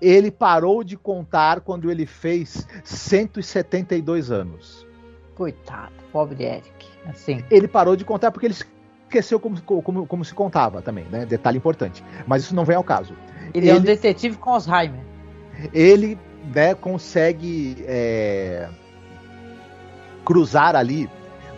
Ele 0.00 0.30
parou 0.30 0.84
de 0.84 0.96
contar 0.96 1.60
quando 1.60 1.90
ele 1.90 2.06
fez 2.06 2.66
172 2.84 4.30
anos. 4.30 4.86
Coitado, 5.34 5.92
pobre 6.12 6.44
Eric. 6.44 6.86
Assim. 7.06 7.42
Ele 7.50 7.66
parou 7.66 7.96
de 7.96 8.04
contar 8.04 8.30
porque 8.30 8.46
ele 8.46 8.54
esqueceu 8.54 9.40
como, 9.40 9.60
como, 9.62 10.06
como 10.06 10.24
se 10.24 10.34
contava 10.34 10.82
também, 10.82 11.04
né? 11.06 11.24
Detalhe 11.24 11.56
importante. 11.56 12.04
Mas 12.26 12.42
isso 12.42 12.54
não 12.54 12.64
vem 12.64 12.76
ao 12.76 12.84
caso. 12.84 13.14
Ele, 13.54 13.68
ele 13.68 13.70
é 13.70 13.74
um 13.74 13.80
detetive 13.80 14.36
com 14.36 14.50
Alzheimer. 14.50 15.00
Ele 15.72 16.18
né, 16.54 16.74
consegue 16.74 17.82
é, 17.86 18.68
cruzar 20.24 20.76
ali 20.76 21.08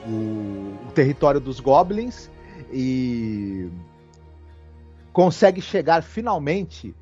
o, 0.07 0.77
o 0.89 0.93
território 0.95 1.41
dos 1.41 1.61
goblins 1.61 2.31
e 2.73 3.71
consegue 5.13 5.61
chegar 5.61 6.03
finalmente 6.03 6.95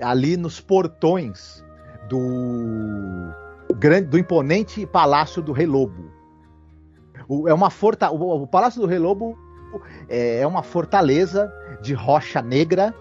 ali 0.00 0.36
nos 0.36 0.60
portões 0.60 1.64
do 2.08 3.32
grande, 3.76 4.08
do 4.08 4.18
imponente 4.18 4.86
palácio 4.86 5.42
do 5.42 5.52
Rei 5.52 5.66
Lobo. 5.66 6.10
O, 7.28 7.46
é 7.48 7.52
uma 7.52 7.70
forta, 7.70 8.10
o, 8.10 8.42
o 8.42 8.46
palácio 8.46 8.80
do 8.80 8.86
Rei 8.86 8.98
Lobo 8.98 9.38
é, 10.08 10.40
é 10.40 10.46
uma 10.46 10.62
fortaleza 10.62 11.52
de 11.82 11.92
rocha 11.92 12.40
negra. 12.40 12.94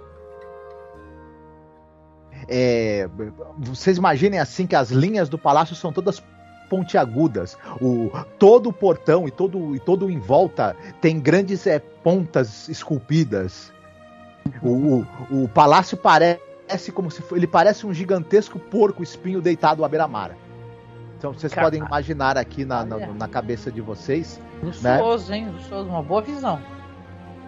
É, 2.49 3.09
vocês 3.57 3.97
imaginem 3.97 4.39
assim 4.39 4.67
que 4.67 4.75
as 4.75 4.89
linhas 4.89 5.29
do 5.29 5.38
palácio 5.38 5.75
são 5.75 5.91
todas 5.91 6.21
pontiagudas. 6.70 7.57
O, 7.82 8.11
todo 8.38 8.70
o 8.70 8.74
portão 8.74 9.28
e 9.28 9.32
todo, 9.32 9.76
e 9.76 9.80
todo 9.80 10.09
em 10.09 10.20
volta 10.20 10.76
tem 11.01 11.20
grandes 11.20 11.65
é, 11.68 11.80
pontas 11.80 12.68
esculpidas. 12.70 13.72
O, 14.61 14.70
o, 14.70 15.43
o 15.43 15.49
palácio 15.49 15.97
parece 15.97 16.91
como 16.93 17.11
se 17.11 17.24
ele 17.32 17.47
parece 17.47 17.86
um 17.86 17.93
gigantesco 17.93 18.57
porco 18.59 19.03
espinho 19.03 19.41
deitado 19.41 19.84
à 19.84 19.89
beira-mar. 19.89 20.36
Então 21.18 21.34
vocês 21.34 21.51
Caramba. 21.51 21.72
podem 21.72 21.86
imaginar 21.86 22.38
aqui 22.38 22.63
na, 22.63 22.86
na, 22.86 22.97
na 23.07 23.28
cabeça 23.28 23.72
de 23.72 23.82
vocês. 23.82 24.39
Luxuoso, 24.61 25.32
né? 25.32 25.38
hein? 25.38 25.49
Luxuoso, 25.49 25.89
uma 25.89 26.03
boa 26.03 26.22
visão. 26.22 26.61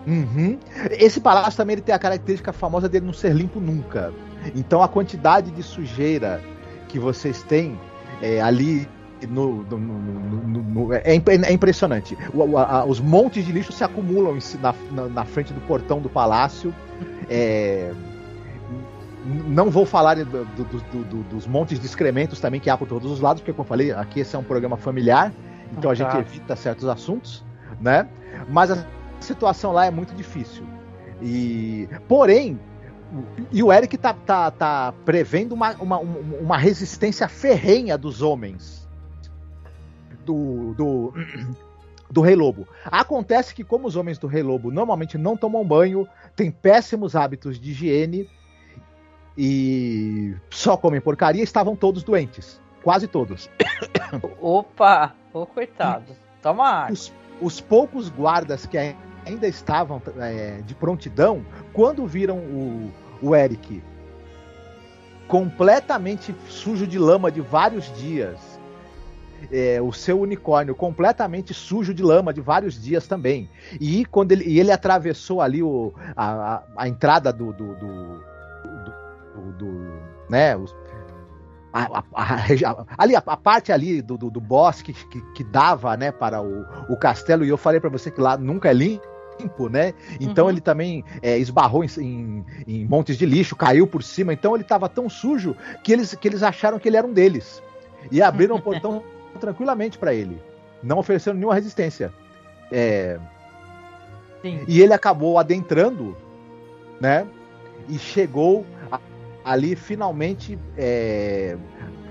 Uhum. 0.07 0.57
Esse 0.91 1.19
palácio 1.19 1.57
também 1.57 1.75
ele 1.75 1.81
tem 1.81 1.93
a 1.93 1.99
característica 1.99 2.51
famosa 2.51 2.89
dele 2.89 3.05
não 3.05 3.13
ser 3.13 3.33
limpo 3.33 3.59
nunca. 3.59 4.11
Então 4.55 4.81
a 4.81 4.87
quantidade 4.87 5.51
de 5.51 5.61
sujeira 5.61 6.41
que 6.87 6.97
vocês 6.97 7.43
têm 7.43 7.79
é, 8.21 8.41
ali 8.41 8.87
no, 9.27 9.63
no, 9.63 9.77
no, 9.77 10.93
é, 10.93 11.01
é, 11.05 11.53
impressionante. 11.53 12.17
O, 12.33 12.57
a, 12.57 12.85
os 12.85 12.99
montes 12.99 13.45
de 13.45 13.51
lixo 13.51 13.71
se 13.71 13.83
acumulam 13.83 14.37
na, 14.61 14.75
na, 14.91 15.09
na, 15.09 15.25
frente 15.25 15.53
do 15.53 15.61
portão 15.61 15.99
do 15.99 16.09
palácio. 16.09 16.73
É, 17.29 17.91
não 19.47 19.69
vou 19.69 19.85
falar 19.85 20.15
do, 20.15 20.25
do, 20.25 20.63
do, 21.03 21.23
dos 21.23 21.45
montes 21.45 21.79
de 21.79 21.85
excrementos 21.85 22.39
também 22.39 22.59
que 22.59 22.69
há 22.69 22.77
por 22.77 22.87
todos 22.87 23.11
os 23.11 23.19
lados, 23.19 23.41
porque, 23.41 23.51
como 23.51 23.65
eu 23.65 23.67
falei, 23.67 23.91
aqui 23.91 24.21
esse 24.21 24.35
é 24.35 24.39
um 24.39 24.43
programa 24.43 24.77
familiar, 24.77 25.31
então 25.77 25.91
a 25.91 25.93
gente 25.93 26.15
evita 26.15 26.55
certos 26.55 26.87
assuntos, 26.87 27.43
né? 27.79 28.07
Mas 28.47 28.71
a 28.71 28.85
situação 29.19 29.71
lá 29.71 29.85
é 29.85 29.91
muito 29.91 30.15
difícil. 30.15 30.63
E, 31.21 31.87
porém, 32.07 32.59
e 33.51 33.61
o 33.61 33.71
Eric 33.71 33.97
tá, 33.97 34.13
tá, 34.13 34.49
tá 34.51 34.93
prevendo 35.03 35.53
uma, 35.53 35.71
uma, 35.73 35.99
uma 35.99 36.57
resistência 36.57 37.27
ferrenha 37.27 37.97
dos 37.97 38.21
homens 38.21 38.88
do, 40.29 40.73
do, 40.75 41.13
do 42.09 42.21
Rei 42.21 42.35
Lobo. 42.35 42.67
Acontece 42.85 43.55
que, 43.55 43.63
como 43.63 43.87
os 43.87 43.95
homens 43.95 44.17
do 44.19 44.27
Rei 44.27 44.43
Lobo 44.43 44.71
normalmente 44.71 45.17
não 45.17 45.35
tomam 45.35 45.65
banho, 45.65 46.07
têm 46.35 46.51
péssimos 46.51 47.15
hábitos 47.15 47.59
de 47.59 47.71
higiene 47.71 48.29
e 49.37 50.35
só 50.49 50.77
comem 50.77 51.01
porcaria, 51.01 51.43
estavam 51.43 51.75
todos 51.75 52.03
doentes. 52.03 52.61
Quase 52.83 53.07
todos. 53.07 53.49
Opa! 54.39 55.15
Ô, 55.33 55.45
coitado. 55.45 56.15
Toma 56.41 56.67
água. 56.67 56.93
Os, 56.93 57.13
os 57.41 57.61
poucos 57.61 58.09
guardas 58.09 58.65
que 58.65 58.77
ainda 58.77 59.47
estavam 59.47 60.01
é, 60.17 60.61
de 60.61 60.75
prontidão, 60.75 61.45
quando 61.73 62.05
viram 62.05 62.37
o, 62.37 62.91
o 63.21 63.35
Eric 63.35 63.81
completamente 65.27 66.35
sujo 66.47 66.87
de 66.87 66.97
lama 66.97 67.31
de 67.31 67.39
vários 67.39 67.93
dias, 67.97 68.58
é, 69.51 69.81
o 69.81 69.91
seu 69.91 70.19
unicórnio 70.19 70.75
completamente 70.75 71.53
sujo 71.53 71.93
de 71.93 72.03
lama 72.03 72.33
de 72.33 72.41
vários 72.41 72.81
dias 72.81 73.07
também. 73.07 73.49
E 73.79 74.05
quando 74.05 74.31
ele, 74.31 74.45
e 74.45 74.59
ele 74.59 74.71
atravessou 74.71 75.41
ali 75.41 75.61
o, 75.63 75.93
a, 76.15 76.55
a, 76.55 76.63
a 76.77 76.87
entrada 76.87 77.31
do, 77.31 77.51
do, 77.53 77.75
do, 77.75 78.23
do, 79.35 79.51
do 79.57 79.99
né, 80.29 80.55
os, 80.55 80.75
a, 81.73 82.03
a, 82.13 82.85
ali 82.97 83.15
a, 83.15 83.21
parte 83.21 83.71
ali 83.71 84.01
do, 84.01 84.17
do, 84.17 84.29
do 84.29 84.41
bosque 84.41 84.93
que, 84.93 85.21
que, 85.33 85.43
dava 85.43 85.95
né 85.95 86.11
para 86.11 86.41
o, 86.41 86.65
o 86.89 86.97
castelo 86.97 87.45
e 87.45 87.49
eu 87.49 87.57
falei 87.57 87.79
para 87.79 87.91
você 87.91 88.09
que 88.09 88.19
lá 88.19 88.35
nunca 88.37 88.69
é 88.69 88.73
limpo 88.73 89.07
limpo, 89.39 89.69
né? 89.69 89.93
Então 90.19 90.45
uhum. 90.45 90.51
ele 90.51 90.61
também 90.61 91.03
é, 91.21 91.37
esbarrou 91.37 91.83
em, 91.83 91.87
em, 91.97 92.45
em, 92.67 92.85
montes 92.85 93.17
de 93.17 93.25
lixo, 93.25 93.55
caiu 93.55 93.87
por 93.87 94.03
cima. 94.03 94.33
Então 94.33 94.53
ele 94.53 94.63
estava 94.63 94.89
tão 94.89 95.09
sujo 95.09 95.55
que 95.83 95.93
eles, 95.93 96.13
que 96.13 96.27
eles 96.27 96.43
acharam 96.43 96.77
que 96.77 96.89
ele 96.89 96.97
era 96.97 97.07
um 97.07 97.13
deles. 97.13 97.63
E 98.11 98.21
abriram 98.21 98.57
o 98.57 98.61
portão 98.61 99.01
tranquilamente 99.39 99.97
para 99.97 100.13
ele, 100.13 100.41
não 100.81 100.99
oferecendo 100.99 101.35
nenhuma 101.35 101.55
resistência. 101.55 102.13
É... 102.71 103.19
E 104.67 104.81
ele 104.81 104.93
acabou 104.93 105.37
adentrando, 105.37 106.15
né? 106.99 107.27
E 107.89 107.99
chegou 107.99 108.65
a, 108.89 108.99
ali 109.43 109.75
finalmente 109.75 110.57
é, 110.77 111.57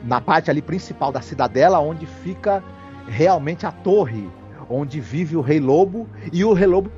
na 0.04 0.20
parte 0.20 0.50
ali 0.50 0.60
principal 0.60 1.10
da 1.10 1.22
cidadela, 1.22 1.78
onde 1.78 2.04
fica 2.04 2.62
realmente 3.06 3.64
a 3.64 3.72
torre 3.72 4.28
onde 4.68 5.00
vive 5.00 5.36
o 5.36 5.40
Rei 5.40 5.60
Lobo 5.60 6.06
e 6.32 6.44
o 6.44 6.52
Rei 6.52 6.66
Lobo 6.66 6.90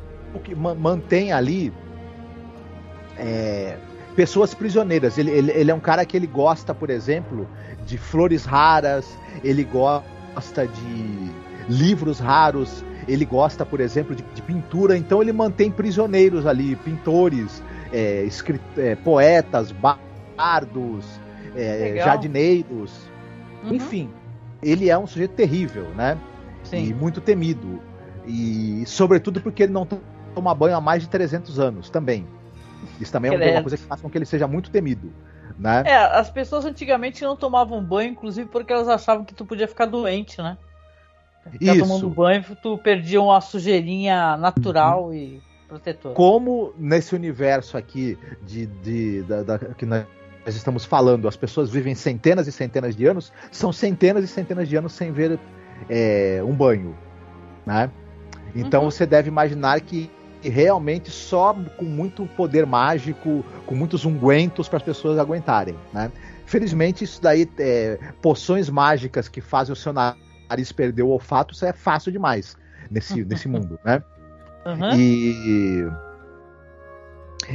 que 0.44 0.54
mantém 0.54 1.32
ali 1.32 1.72
é, 3.18 3.76
pessoas 4.14 4.54
prisioneiras. 4.54 5.18
Ele, 5.18 5.30
ele, 5.30 5.50
ele, 5.52 5.70
é 5.70 5.74
um 5.74 5.80
cara 5.80 6.04
que 6.04 6.16
ele 6.16 6.26
gosta, 6.26 6.74
por 6.74 6.90
exemplo, 6.90 7.48
de 7.86 7.96
flores 7.98 8.44
raras, 8.44 9.06
ele 9.42 9.64
gosta 9.64 10.66
de 10.66 11.30
livros 11.68 12.18
raros, 12.18 12.84
ele 13.06 13.24
gosta, 13.24 13.64
por 13.64 13.80
exemplo, 13.80 14.14
de, 14.14 14.22
de 14.34 14.42
pintura. 14.42 14.96
Então 14.96 15.22
ele 15.22 15.32
mantém 15.32 15.70
prisioneiros 15.70 16.46
ali, 16.46 16.76
pintores, 16.76 17.62
é, 17.92 18.28
é, 18.76 18.94
poetas, 18.96 19.72
bardos, 19.72 21.04
é, 21.56 21.96
jardineiros, 21.96 22.92
uhum. 23.64 23.74
enfim. 23.74 24.10
Ele 24.62 24.90
é 24.90 24.98
um 24.98 25.06
sujeito 25.06 25.32
terrível, 25.32 25.86
né? 25.96 26.18
Sim. 26.64 26.88
E 26.88 26.94
muito 26.94 27.20
temido. 27.20 27.80
E 28.26 28.84
sobretudo 28.86 29.40
porque 29.40 29.62
ele 29.62 29.72
não 29.72 29.86
toma 30.34 30.54
banho 30.54 30.76
há 30.76 30.80
mais 30.80 31.02
de 31.02 31.08
300 31.08 31.58
anos 31.58 31.88
também. 31.88 32.26
Isso 33.00 33.12
também 33.12 33.32
é 33.32 33.52
uma 33.52 33.62
coisa 33.62 33.76
que 33.76 33.84
faz 33.84 34.00
com 34.00 34.10
que 34.10 34.18
ele 34.18 34.26
seja 34.26 34.46
muito 34.46 34.70
temido. 34.70 35.12
Né? 35.58 35.82
É, 35.86 35.96
as 35.96 36.30
pessoas 36.30 36.64
antigamente 36.64 37.22
não 37.22 37.36
tomavam 37.36 37.82
banho, 37.84 38.12
inclusive 38.12 38.48
porque 38.48 38.72
elas 38.72 38.88
achavam 38.88 39.24
que 39.24 39.34
tu 39.34 39.44
podia 39.44 39.68
ficar 39.68 39.84
doente, 39.84 40.40
né? 40.40 40.56
Ficar 41.50 41.74
Isso. 41.74 41.86
tomando 41.86 42.08
banho, 42.08 42.44
tu 42.62 42.78
perdia 42.78 43.20
uma 43.20 43.40
sujeirinha 43.40 44.36
natural 44.36 45.06
uhum. 45.06 45.14
e 45.14 45.42
protetora. 45.68 46.14
Como 46.14 46.72
nesse 46.78 47.14
universo 47.14 47.76
aqui 47.76 48.18
de, 48.42 48.66
de 48.66 49.22
da, 49.22 49.42
da, 49.42 49.58
que 49.58 49.86
nós 49.86 50.06
estamos 50.46 50.84
falando, 50.84 51.28
as 51.28 51.36
pessoas 51.36 51.70
vivem 51.70 51.94
centenas 51.94 52.46
e 52.46 52.52
centenas 52.52 52.96
de 52.96 53.06
anos, 53.06 53.32
são 53.50 53.72
centenas 53.72 54.24
e 54.24 54.28
centenas 54.28 54.68
de 54.68 54.76
anos 54.76 54.92
sem 54.92 55.12
ver 55.12 55.38
é, 55.88 56.42
um 56.44 56.54
banho, 56.54 56.96
né? 57.64 57.90
Então 58.54 58.84
uhum. 58.84 58.90
você 58.90 59.06
deve 59.06 59.28
imaginar 59.28 59.80
que 59.80 60.10
realmente 60.48 61.10
só 61.10 61.54
com 61.76 61.84
muito 61.84 62.26
poder 62.36 62.64
mágico, 62.64 63.44
com 63.66 63.74
muitos 63.74 64.04
ungüentos 64.04 64.68
para 64.68 64.78
as 64.78 64.82
pessoas 64.82 65.18
aguentarem, 65.18 65.76
né? 65.92 66.10
Felizmente 66.46 67.04
isso 67.04 67.20
daí 67.20 67.48
é, 67.58 67.98
poções 68.20 68.68
mágicas 68.68 69.28
que 69.28 69.40
fazem 69.40 69.72
o 69.72 69.76
seu 69.76 69.92
nariz 69.92 70.72
perder 70.72 71.02
o 71.02 71.08
olfato, 71.08 71.54
isso 71.54 71.64
é 71.64 71.72
fácil 71.72 72.10
demais 72.10 72.56
nesse, 72.90 73.22
nesse 73.26 73.48
mundo, 73.48 73.78
né? 73.84 74.02
Uhum. 74.66 74.98
E 74.98 75.90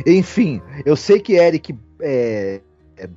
enfim, 0.06 0.62
eu 0.86 0.96
sei 0.96 1.20
que 1.20 1.34
Eric 1.34 1.78
é, 2.02 2.62
é, 2.98 3.10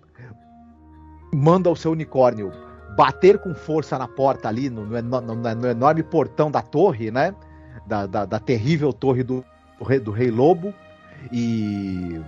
manda 1.33 1.71
o 1.71 1.77
seu 1.77 1.93
unicórnio 1.93 2.53
bater 2.97 3.39
com 3.39 3.55
força 3.55 3.99
na 3.99 4.09
porta 4.09 4.49
ali, 4.49 4.69
no, 4.69 4.85
no, 4.85 5.21
no, 5.21 5.35
no 5.35 5.67
enorme 5.69 6.03
portão 6.03 6.51
da 6.51 6.63
torre, 6.63 7.11
né? 7.11 7.35
Da, 7.87 8.07
da, 8.07 8.25
da 8.27 8.39
terrível 8.39 8.93
torre 8.93 9.23
do, 9.23 9.45
do 9.79 9.85
rei, 9.85 10.01
do 10.01 10.11
rei 10.11 10.31
Lobo 10.31 10.75
e 11.33 12.21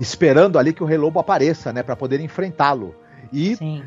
esperando 0.00 0.58
ali 0.58 0.72
que 0.72 0.82
o 0.82 0.86
Rei 0.86 0.98
Lobo 0.98 1.20
apareça, 1.20 1.72
né, 1.72 1.82
para 1.82 1.94
poder 1.94 2.20
enfrentá-lo. 2.20 2.94
E 3.32 3.82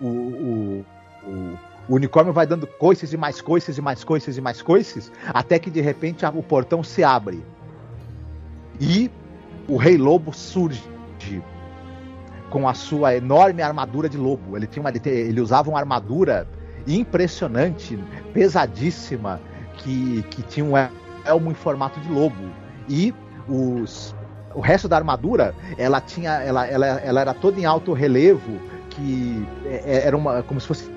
o, 0.00 0.06
o, 0.06 0.84
o, 1.24 1.58
o, 1.88 1.94
unicórnio 1.94 2.32
vai 2.32 2.46
dando 2.46 2.66
coices 2.66 3.12
e 3.12 3.16
mais 3.16 3.40
coices 3.40 3.78
e 3.78 3.80
mais 3.80 4.02
coices 4.02 4.36
e 4.36 4.40
mais 4.40 4.60
coices, 4.60 5.12
até 5.28 5.58
que 5.58 5.70
de 5.70 5.80
repente 5.80 6.24
o 6.26 6.42
portão 6.42 6.82
se 6.82 7.04
abre. 7.04 7.42
E 8.80 9.10
o 9.68 9.76
Rei 9.76 9.96
Lobo 9.96 10.32
surge 10.32 10.90
com 12.50 12.68
a 12.68 12.74
sua 12.74 13.14
enorme 13.14 13.62
armadura 13.62 14.08
de 14.08 14.18
lobo. 14.18 14.56
Ele 14.56 14.66
tinha 14.66 14.82
uma, 14.82 14.90
ele 14.90 15.40
usava 15.40 15.70
uma 15.70 15.78
armadura 15.78 16.48
impressionante, 16.86 17.98
pesadíssima, 18.34 19.40
que, 19.76 20.24
que 20.30 20.42
tinha 20.42 20.66
um 20.66 20.76
elmo 21.24 21.50
em 21.50 21.54
formato 21.54 22.00
de 22.00 22.08
lobo. 22.10 22.50
E 22.88 23.14
os, 23.48 24.14
o 24.54 24.60
resto 24.60 24.88
da 24.88 24.96
armadura, 24.96 25.54
ela 25.78 26.00
tinha, 26.00 26.32
ela, 26.42 26.66
ela, 26.66 26.86
ela 26.86 27.20
era 27.20 27.34
toda 27.34 27.60
em 27.60 27.64
alto 27.64 27.92
relevo, 27.92 28.58
que 28.90 29.46
é, 29.64 29.82
é, 29.84 30.06
era 30.06 30.16
uma, 30.16 30.42
como 30.42 30.60
se 30.60 30.66
fossem 30.66 30.90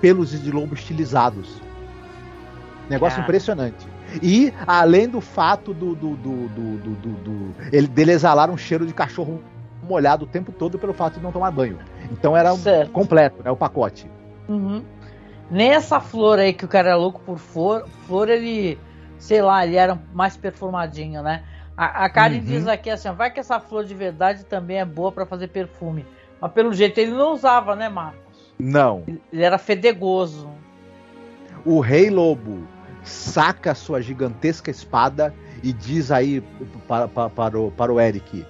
pelos 0.00 0.30
de 0.30 0.50
lobo 0.50 0.74
estilizados. 0.74 1.60
Negócio 2.88 3.22
impressionante. 3.22 3.86
E 4.20 4.52
além 4.66 5.08
do 5.08 5.20
fato 5.20 5.72
do, 5.72 5.94
do, 5.94 6.16
do, 6.16 6.48
do, 6.48 6.78
do, 6.78 6.94
do, 6.96 7.12
do 7.12 7.54
ele, 7.72 7.86
dele 7.86 8.12
exalar 8.12 8.50
um 8.50 8.56
cheiro 8.56 8.84
de 8.84 8.92
cachorro 8.92 9.40
molhado 9.82 10.24
o 10.24 10.28
tempo 10.28 10.52
todo 10.52 10.78
pelo 10.78 10.92
fato 10.92 11.14
de 11.14 11.22
não 11.22 11.30
tomar 11.30 11.50
banho. 11.52 11.78
Então 12.10 12.36
era 12.36 12.52
certo. 12.56 12.90
completo, 12.90 13.42
né, 13.44 13.50
o 13.50 13.56
pacote. 13.56 14.10
Uhum. 14.48 14.82
Nessa 15.50 16.00
flor 16.00 16.38
aí 16.38 16.52
que 16.52 16.64
o 16.64 16.68
cara 16.68 16.90
é 16.90 16.94
louco 16.94 17.20
por 17.20 17.38
flor, 17.38 17.86
flor 18.06 18.28
ele 18.28 18.78
sei 19.20 19.42
lá, 19.42 19.64
ele 19.64 19.76
era 19.76 19.96
mais 20.12 20.36
perfumadinho, 20.36 21.22
né? 21.22 21.44
A, 21.76 22.06
a 22.06 22.10
Karen 22.10 22.38
uhum. 22.38 22.44
diz 22.44 22.66
aqui 22.66 22.90
assim, 22.90 23.12
vai 23.12 23.30
que 23.30 23.38
essa 23.38 23.60
flor 23.60 23.84
de 23.84 23.94
verdade 23.94 24.44
também 24.44 24.78
é 24.78 24.84
boa 24.84 25.12
para 25.12 25.24
fazer 25.24 25.48
perfume. 25.48 26.04
Mas 26.40 26.50
pelo 26.52 26.72
jeito 26.72 26.98
ele 26.98 27.12
não 27.12 27.34
usava, 27.34 27.76
né, 27.76 27.88
Marcos? 27.88 28.52
Não. 28.58 29.04
Ele 29.32 29.42
era 29.42 29.58
fedegoso. 29.58 30.50
O 31.64 31.80
Rei 31.80 32.10
Lobo 32.10 32.66
saca 33.02 33.74
sua 33.74 34.00
gigantesca 34.00 34.70
espada 34.70 35.34
e 35.62 35.72
diz 35.72 36.10
aí 36.10 36.42
para, 36.88 37.06
para, 37.06 37.30
para, 37.30 37.60
o, 37.60 37.70
para 37.70 37.92
o 37.92 38.00
Eric: 38.00 38.44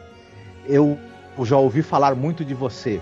Eu 0.67 0.97
já 1.43 1.57
ouvi 1.57 1.83
falar 1.83 2.15
muito 2.15 2.45
de 2.45 2.55
você. 2.55 3.01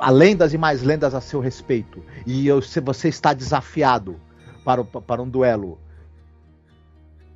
Há 0.00 0.10
lendas 0.10 0.52
e 0.54 0.58
mais 0.58 0.82
lendas 0.82 1.14
a 1.14 1.20
seu 1.20 1.38
respeito. 1.40 2.02
E 2.26 2.46
eu, 2.46 2.60
você 2.60 3.08
está 3.08 3.34
desafiado 3.34 4.18
para, 4.64 4.82
para 4.82 5.22
um 5.22 5.28
duelo. 5.28 5.78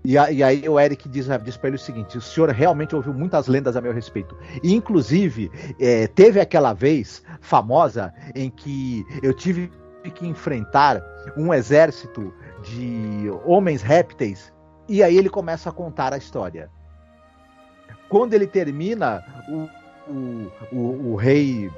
E, 0.07 0.17
a, 0.17 0.31
e, 0.31 0.41
aí 0.41 0.69
o 0.69 0.79
Eric 0.79 1.09
diz, 1.09 1.27
diz 1.43 1.57
para 1.57 1.69
ele 1.69 1.77
o 1.77 1.81
seguinte: 1.81 2.17
o 2.17 2.21
senhor 2.21 2.49
realmente 2.51 2.95
ouviu 2.95 3.13
muitas 3.13 3.49
lendas 3.49 3.77
a 3.77 3.81
meu 3.81 3.93
respeito. 3.93 4.37
E, 4.63 4.73
inclusive, 4.73 5.51
é, 5.81 6.07
teve 6.07 6.39
aquela 6.39 6.73
vez 6.73 7.25
famosa 7.41 8.15
em 8.33 8.49
que 8.49 9.05
eu 9.21 9.35
tive 9.35 9.69
que 10.15 10.25
enfrentar 10.25 11.03
um 11.37 11.53
exército 11.53 12.33
de 12.63 13.29
homens 13.45 13.83
répteis. 13.83 14.53
E 14.89 15.03
aí 15.03 15.19
ele 15.19 15.29
começa 15.29 15.71
a 15.71 15.73
contar 15.73 16.15
a 16.15 16.17
história. 16.17 16.71
quando 18.09 18.33
ele 18.33 18.47
termina, 18.47 19.25
o, 19.49 20.13
o, 20.13 20.53
o, 20.71 21.13
o 21.13 21.17
rei 21.17 21.69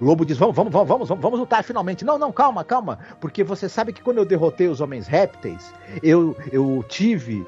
Lobo 0.00 0.26
diz: 0.26 0.36
vamos, 0.36 0.56
vamos, 0.56 0.72
vamos, 0.72 0.88
vamos, 0.88 1.08
vamos 1.08 1.38
lutar 1.38 1.62
finalmente. 1.62 2.04
Não, 2.04 2.18
não, 2.18 2.32
calma, 2.32 2.64
calma. 2.64 2.98
Porque 3.20 3.44
você 3.44 3.68
sabe 3.68 3.92
que 3.92 4.02
quando 4.02 4.18
eu 4.18 4.24
derrotei 4.24 4.66
os 4.66 4.80
homens 4.80 5.06
répteis, 5.06 5.72
eu, 6.02 6.36
eu 6.50 6.84
tive. 6.88 7.46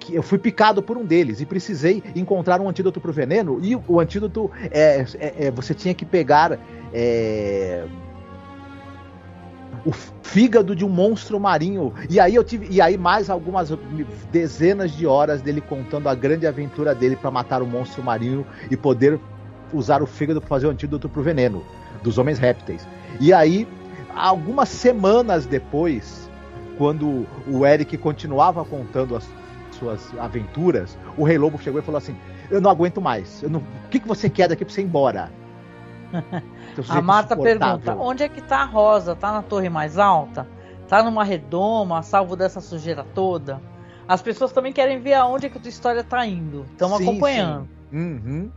Que 0.00 0.14
Eu 0.14 0.22
fui 0.22 0.38
picado 0.38 0.82
por 0.82 0.96
um 0.96 1.04
deles 1.04 1.40
e 1.40 1.46
precisei 1.46 2.02
encontrar 2.16 2.60
um 2.60 2.68
antídoto 2.68 3.00
para 3.00 3.10
o 3.10 3.12
veneno. 3.12 3.60
E 3.62 3.76
o 3.76 4.00
antídoto 4.00 4.50
é, 4.70 5.04
é, 5.18 5.46
é, 5.46 5.50
você 5.50 5.74
tinha 5.74 5.94
que 5.94 6.06
pegar 6.06 6.58
é, 6.92 7.84
o 9.84 9.92
fígado 10.22 10.74
de 10.74 10.84
um 10.84 10.88
monstro 10.88 11.38
marinho. 11.38 11.92
E 12.08 12.18
aí 12.18 12.34
eu 12.34 12.42
tive. 12.42 12.66
E 12.70 12.80
aí 12.80 12.96
mais 12.96 13.28
algumas 13.28 13.70
dezenas 14.32 14.90
de 14.92 15.06
horas 15.06 15.42
dele 15.42 15.60
contando 15.60 16.08
a 16.08 16.14
grande 16.14 16.46
aventura 16.46 16.94
dele 16.94 17.14
para 17.14 17.30
matar 17.30 17.62
o 17.62 17.66
monstro 17.66 18.02
marinho 18.02 18.46
e 18.70 18.76
poder 18.76 19.20
usar 19.72 20.02
o 20.02 20.06
fígado 20.06 20.40
para 20.40 20.48
fazer 20.48 20.66
o 20.66 20.70
antídoto 20.70 21.08
pro 21.08 21.22
veneno 21.22 21.62
dos 22.02 22.16
homens 22.16 22.38
répteis. 22.38 22.88
E 23.20 23.32
aí, 23.32 23.68
algumas 24.14 24.68
semanas 24.70 25.46
depois, 25.46 26.28
quando 26.78 27.26
o 27.46 27.66
Eric 27.66 27.96
continuava 27.98 28.64
contando 28.64 29.14
suas 29.80 30.16
aventuras, 30.18 30.96
o 31.16 31.24
Rei 31.24 31.38
Lobo 31.38 31.58
chegou 31.58 31.80
e 31.80 31.82
falou 31.82 31.98
assim: 31.98 32.14
Eu 32.50 32.60
não 32.60 32.70
aguento 32.70 33.00
mais. 33.00 33.42
Não... 33.42 33.60
O 33.60 33.88
que, 33.90 33.98
que 33.98 34.06
você 34.06 34.30
quer 34.30 34.48
daqui 34.48 34.64
para 34.64 34.72
você 34.72 34.82
ir 34.82 34.84
embora? 34.84 35.32
a 36.88 37.02
Marta 37.02 37.36
pergunta: 37.36 37.96
onde 37.96 38.22
é 38.22 38.28
que 38.28 38.40
tá 38.40 38.58
a 38.58 38.64
Rosa? 38.64 39.16
Tá 39.16 39.32
na 39.32 39.42
torre 39.42 39.68
mais 39.68 39.98
alta? 39.98 40.46
Tá 40.86 41.02
numa 41.02 41.24
redoma, 41.24 42.02
salvo 42.02 42.36
dessa 42.36 42.60
sujeira 42.60 43.04
toda? 43.14 43.60
As 44.06 44.20
pessoas 44.20 44.52
também 44.52 44.72
querem 44.72 45.00
ver 45.00 45.14
aonde 45.14 45.46
é 45.46 45.48
que 45.48 45.56
a 45.56 45.60
tua 45.60 45.68
história 45.68 46.02
tá 46.02 46.26
indo. 46.26 46.66
Estão 46.72 46.94
acompanhando. 46.94 47.68
Sim. 47.90 47.96
Uhum. 47.96 48.50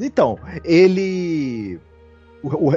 Então, 0.00 0.38
ele. 0.64 1.80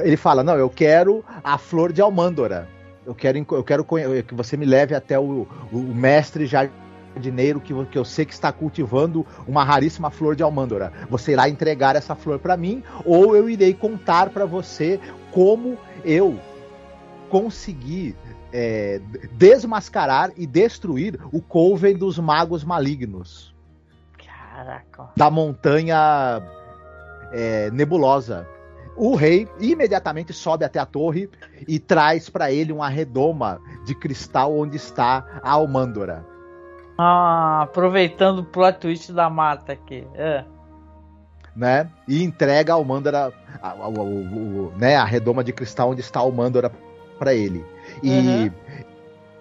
Ele 0.02 0.16
fala: 0.16 0.42
Não, 0.42 0.54
eu 0.54 0.70
quero 0.70 1.24
a 1.42 1.58
flor 1.58 1.92
de 1.92 2.00
Almândora. 2.00 2.68
Eu 3.04 3.14
quero, 3.14 3.38
eu 3.38 3.64
quero 3.64 3.84
que 3.84 4.34
você 4.34 4.56
me 4.56 4.66
leve 4.66 4.94
até 4.94 5.18
o, 5.18 5.46
o 5.72 5.78
mestre 5.78 6.46
jardineiro 7.14 7.60
que, 7.60 7.72
que 7.86 7.98
eu 7.98 8.04
sei 8.04 8.24
que 8.24 8.32
está 8.32 8.52
cultivando 8.52 9.26
uma 9.46 9.64
raríssima 9.64 10.10
flor 10.10 10.36
de 10.36 10.42
Almândora. 10.42 10.92
Você 11.08 11.32
irá 11.32 11.48
entregar 11.48 11.96
essa 11.96 12.14
flor 12.14 12.38
para 12.38 12.56
mim, 12.56 12.82
ou 13.04 13.36
eu 13.36 13.48
irei 13.48 13.74
contar 13.74 14.30
para 14.30 14.46
você 14.46 15.00
como 15.30 15.78
eu 16.04 16.38
consegui 17.28 18.16
é, 18.52 19.00
desmascarar 19.32 20.32
e 20.36 20.46
destruir 20.46 21.18
o 21.32 21.40
Coven 21.40 21.96
dos 21.96 22.18
Magos 22.18 22.64
Malignos. 22.64 23.54
Caraca. 24.16 25.10
Da 25.16 25.30
montanha 25.30 26.42
é, 27.32 27.70
nebulosa. 27.70 28.46
O 28.96 29.14
rei 29.14 29.48
imediatamente 29.60 30.32
sobe 30.32 30.64
até 30.64 30.78
a 30.78 30.84
torre 30.84 31.30
e 31.66 31.78
traz 31.78 32.28
para 32.28 32.52
ele 32.52 32.72
uma 32.72 32.88
redoma 32.88 33.60
de 33.86 33.94
cristal 33.94 34.54
onde 34.54 34.76
está 34.76 35.40
a 35.42 35.52
Almândora. 35.52 36.26
Ah, 37.02 37.62
aproveitando 37.62 38.40
o 38.40 38.44
plot 38.44 38.78
twist 38.78 39.10
da 39.10 39.30
Marta 39.30 39.72
aqui. 39.72 40.06
É. 40.14 40.44
Né? 41.56 41.88
E 42.06 42.22
entrega 42.22 42.74
a 42.74 42.76
Almândora, 42.76 43.32
a, 43.62 43.68
a, 43.68 43.86
a, 43.86 44.78
né, 44.78 44.96
a 44.96 45.04
redoma 45.04 45.42
de 45.42 45.50
cristal 45.50 45.90
onde 45.90 46.02
está 46.02 46.20
a 46.20 46.22
Almândora 46.22 46.70
para 47.18 47.32
ele. 47.32 47.64
E, 48.02 48.10
uhum. 48.10 48.50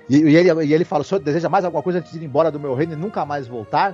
e, 0.10 0.18
e, 0.20 0.36
ele, 0.38 0.66
e 0.68 0.74
ele 0.74 0.86
fala: 0.86 1.02
o 1.02 1.04
senhor 1.04 1.20
deseja 1.20 1.50
mais 1.50 1.66
alguma 1.66 1.84
coisa 1.84 2.00
antes 2.00 2.14
de 2.14 2.20
ir 2.20 2.24
embora 2.24 2.50
do 2.50 2.62
meu 2.62 2.74
reino 2.74 2.94
e 2.94 2.96
nunca 2.96 3.26
mais 3.26 3.46
voltar? 3.46 3.94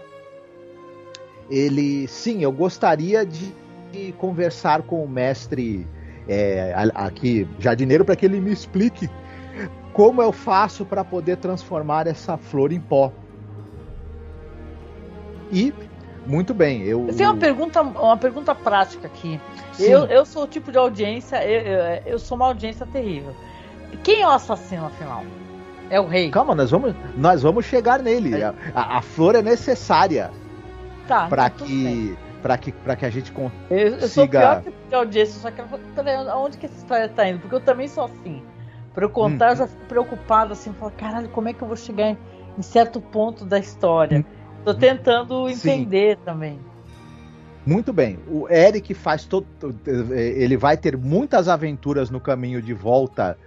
Ele, 1.50 2.08
sim, 2.08 2.44
eu 2.44 2.52
gostaria 2.52 3.26
de 3.26 3.52
conversar 4.20 4.84
com 4.84 5.04
o 5.04 5.10
mestre 5.10 5.88
é, 6.28 6.72
aqui, 6.94 7.48
jardineiro, 7.58 8.06
para 8.06 8.16
que 8.16 8.28
ele 8.28 8.40
me 8.40 8.52
explique 8.52 9.10
como 9.92 10.22
eu 10.22 10.32
faço 10.32 10.86
para 10.86 11.04
poder 11.04 11.38
transformar 11.38 12.06
essa 12.06 12.38
flor 12.38 12.72
em 12.72 12.80
pó. 12.80 13.12
E 15.52 15.74
muito 16.26 16.54
bem, 16.54 16.82
eu. 16.84 17.08
Eu 17.08 17.16
tenho 17.16 17.30
uma 17.30 17.40
pergunta, 17.40 17.82
uma 17.82 18.18
pergunta 18.18 18.56
prática 18.56 19.08
aqui. 19.08 19.40
Eu, 19.80 20.06
eu 20.06 20.26
sou 20.26 20.44
o 20.44 20.48
tipo 20.48 20.72
de 20.72 20.78
audiência, 20.78 21.44
eu, 21.46 21.62
eu, 21.62 22.02
eu, 22.06 22.20
sou 22.20 22.36
uma 22.36 22.48
audiência 22.48 22.86
terrível. 22.86 23.36
Quem 24.04 24.22
é 24.22 24.28
o 24.28 24.32
assassino 24.32 24.86
afinal? 24.86 25.24
É 25.90 26.00
o 26.00 26.08
rei. 26.08 26.32
Calma, 26.32 26.56
nós 26.56 26.72
vamos, 26.72 26.96
nós 27.16 27.44
vamos 27.44 27.66
chegar 27.66 28.00
nele. 28.00 28.42
É. 28.42 28.54
A, 28.74 28.98
a, 28.98 29.02
flor 29.02 29.36
é 29.36 29.42
necessária 29.42 30.32
tá, 31.08 31.28
para 31.28 31.50
que 31.50 32.18
para 32.42 32.58
que, 32.58 32.72
pra 32.72 32.96
que 32.96 33.06
a 33.06 33.10
gente 33.10 33.32
consiga. 33.32 33.64
Eu, 33.70 33.96
eu 33.96 34.08
sou 34.08 34.28
pior 34.28 34.62
que 34.62 34.72
de 34.88 34.96
audiência, 34.96 35.40
só 35.40 35.52
que 35.52 35.62
aonde 36.32 36.58
que 36.58 36.66
essa 36.66 36.78
história 36.78 37.10
tá 37.10 37.28
indo? 37.28 37.40
Porque 37.40 37.56
eu 37.56 37.60
também 37.60 37.88
sou 37.88 38.06
assim. 38.06 38.42
Pra 38.94 39.06
eu 39.06 39.10
contar, 39.10 39.48
hum. 39.48 39.52
eu 39.52 39.56
já 39.58 39.68
fico 39.68 39.86
preocupado 39.86 40.54
assim, 40.54 40.72
falo, 40.74 40.92
caralho, 40.96 41.30
como 41.30 41.50
é 41.50 41.54
que 41.54 41.62
eu 41.62 41.68
vou 41.68 41.76
chegar 41.76 42.12
em, 42.12 42.18
em 42.58 42.62
certo 42.62 43.02
ponto 43.02 43.46
da 43.46 43.60
história? 43.60 44.20
Hum. 44.20 44.24
Tô 44.66 44.74
tentando 44.74 45.48
entender 45.48 46.18
Sim. 46.18 46.24
também. 46.26 46.60
Muito 47.66 47.94
bem. 47.94 48.20
O 48.28 48.50
Eric 48.50 48.94
faz 48.94 49.26
todo. 49.26 49.46
Ele 49.86 50.58
vai 50.58 50.76
ter 50.76 50.98
muitas 50.98 51.48
aventuras 51.48 52.10
no 52.10 52.20
caminho 52.20 52.62
de 52.62 52.74
volta 52.74 53.38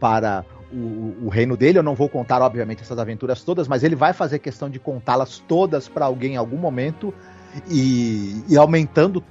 para 0.00 0.44
o, 0.72 1.26
o, 1.26 1.28
reino 1.28 1.56
dele. 1.56 1.78
Eu 1.78 1.82
não 1.82 1.94
vou 1.94 2.08
contar, 2.08 2.40
obviamente, 2.40 2.82
essas 2.82 2.98
aventuras 2.98 3.42
todas, 3.42 3.68
mas 3.68 3.82
ele 3.82 3.96
vai 3.96 4.12
fazer 4.12 4.38
questão 4.38 4.70
de 4.70 4.78
contá-las 4.78 5.38
todas 5.38 5.88
para 5.88 6.06
alguém 6.06 6.34
em 6.34 6.36
algum 6.36 6.56
momento 6.56 7.12
e, 7.68 8.42
e 8.48 8.56
aumentando 8.56 9.22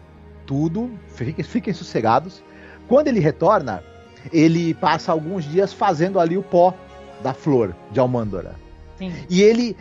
tudo. 0.46 0.90
Fiquem, 1.08 1.44
fiquem 1.44 1.74
sossegados. 1.74 2.44
Quando 2.88 3.08
ele 3.08 3.20
retorna, 3.20 3.84
ele 4.32 4.74
passa 4.74 5.12
alguns 5.12 5.46
dias 5.46 5.74
fazendo 5.74 6.20
ali 6.20 6.38
o 6.38 6.44
pó 6.44 6.74
da 7.22 7.34
flor 7.34 7.76
de 7.92 8.00
Almândora. 8.00 8.56
Sim. 8.98 9.14
E 9.30 9.42
ele 9.42 9.76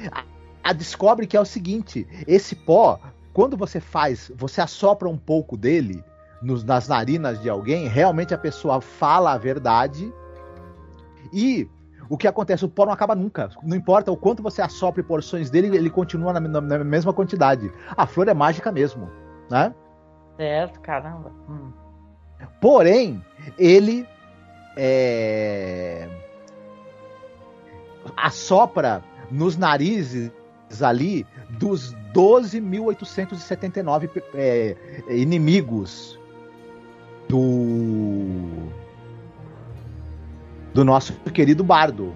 a, 0.66 0.72
descobre 0.72 1.26
que 1.26 1.36
é 1.36 1.40
o 1.40 1.44
seguinte: 1.44 2.06
esse 2.26 2.54
pó, 2.54 2.98
quando 3.32 3.56
você 3.56 3.80
faz, 3.80 4.30
você 4.36 4.60
assopra 4.60 5.08
um 5.08 5.16
pouco 5.16 5.56
dele 5.56 6.02
nos, 6.42 6.64
nas 6.64 6.88
narinas 6.88 7.40
de 7.40 7.48
alguém, 7.48 7.88
realmente 7.88 8.34
a 8.34 8.38
pessoa 8.38 8.80
fala 8.80 9.32
a 9.32 9.38
verdade. 9.38 10.12
E 11.32 11.68
o 12.08 12.16
que 12.16 12.28
acontece? 12.28 12.64
O 12.64 12.68
pó 12.68 12.86
não 12.86 12.92
acaba 12.92 13.14
nunca. 13.14 13.50
Não 13.62 13.76
importa 13.76 14.12
o 14.12 14.16
quanto 14.16 14.42
você 14.42 14.62
assopre 14.62 15.02
porções 15.02 15.50
dele, 15.50 15.76
ele 15.76 15.90
continua 15.90 16.32
na, 16.32 16.40
na, 16.40 16.60
na 16.60 16.84
mesma 16.84 17.12
quantidade. 17.12 17.70
A 17.96 18.06
flor 18.06 18.28
é 18.28 18.34
mágica 18.34 18.70
mesmo, 18.70 19.10
né? 19.50 19.74
Certo, 20.36 20.80
caramba. 20.80 21.32
Hum. 21.48 21.72
Porém, 22.60 23.24
ele 23.58 24.06
é... 24.76 26.08
assopra 28.16 29.02
nos 29.30 29.56
narizes 29.56 30.30
ali 30.82 31.26
dos 31.58 31.94
12.879 32.14 34.22
é, 34.34 34.76
inimigos 35.08 36.18
do 37.28 38.68
do 40.72 40.84
nosso 40.84 41.12
querido 41.32 41.64
bardo, 41.64 42.14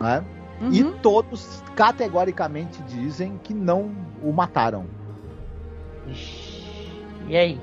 né? 0.00 0.24
Uhum. 0.60 0.72
E 0.72 0.84
todos 1.00 1.62
categoricamente 1.74 2.82
dizem 2.82 3.40
que 3.42 3.54
não 3.54 3.90
o 4.22 4.30
mataram. 4.32 4.86
E 7.28 7.36
aí? 7.36 7.60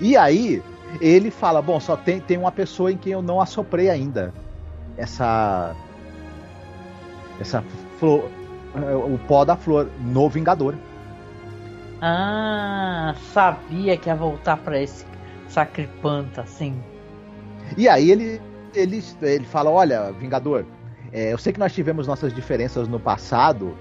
E 0.00 0.16
aí, 0.16 0.62
ele 1.00 1.30
fala: 1.30 1.62
Bom, 1.62 1.80
só 1.80 1.96
tem, 1.96 2.20
tem 2.20 2.36
uma 2.36 2.52
pessoa 2.52 2.92
em 2.92 2.96
quem 2.96 3.12
eu 3.12 3.22
não 3.22 3.40
assoprei 3.40 3.88
ainda. 3.88 4.32
Essa. 4.96 5.74
Essa 7.40 7.62
flor. 7.98 8.30
O 9.12 9.18
pó 9.26 9.44
da 9.44 9.56
flor, 9.56 9.88
no 10.00 10.28
Vingador. 10.28 10.74
Ah, 12.00 13.14
sabia 13.32 13.96
que 13.96 14.08
ia 14.08 14.14
voltar 14.14 14.56
para 14.58 14.80
esse 14.80 15.04
sacripanta, 15.48 16.42
assim. 16.42 16.76
E 17.76 17.88
aí 17.88 18.10
ele 18.10 18.40
ele, 18.74 19.02
ele 19.22 19.44
fala: 19.44 19.70
Olha, 19.70 20.12
Vingador, 20.12 20.64
é, 21.12 21.32
eu 21.32 21.38
sei 21.38 21.52
que 21.52 21.58
nós 21.58 21.72
tivemos 21.72 22.06
nossas 22.06 22.34
diferenças 22.34 22.86
no 22.86 23.00
passado. 23.00 23.76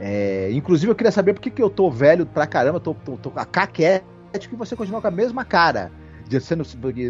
É, 0.00 0.48
inclusive, 0.52 0.90
eu 0.90 0.94
queria 0.94 1.10
saber 1.10 1.34
por 1.34 1.40
que, 1.40 1.50
que 1.50 1.62
eu 1.62 1.68
tô 1.68 1.90
velho 1.90 2.24
pra 2.24 2.46
caramba, 2.46 2.78
tô, 2.78 2.94
tô, 2.94 3.16
tô 3.16 3.32
a 3.34 3.44
caquete 3.44 4.04
que 4.48 4.54
você 4.54 4.76
continua 4.76 5.00
com 5.00 5.08
a 5.08 5.10
mesma 5.10 5.44
cara. 5.44 5.90
De, 6.28 6.38
sendo, 6.40 6.62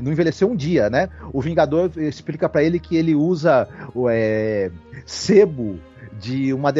não 0.02 0.12
envelheceu 0.12 0.48
um 0.48 0.56
dia, 0.56 0.88
né? 0.88 1.08
O 1.32 1.42
Vingador 1.42 1.90
explica 1.96 2.48
para 2.48 2.62
ele 2.62 2.78
que 2.78 2.96
ele 2.96 3.14
usa 3.14 3.68
é, 4.10 4.70
sebo 5.04 5.78
de 6.20 6.52
uma 6.52 6.72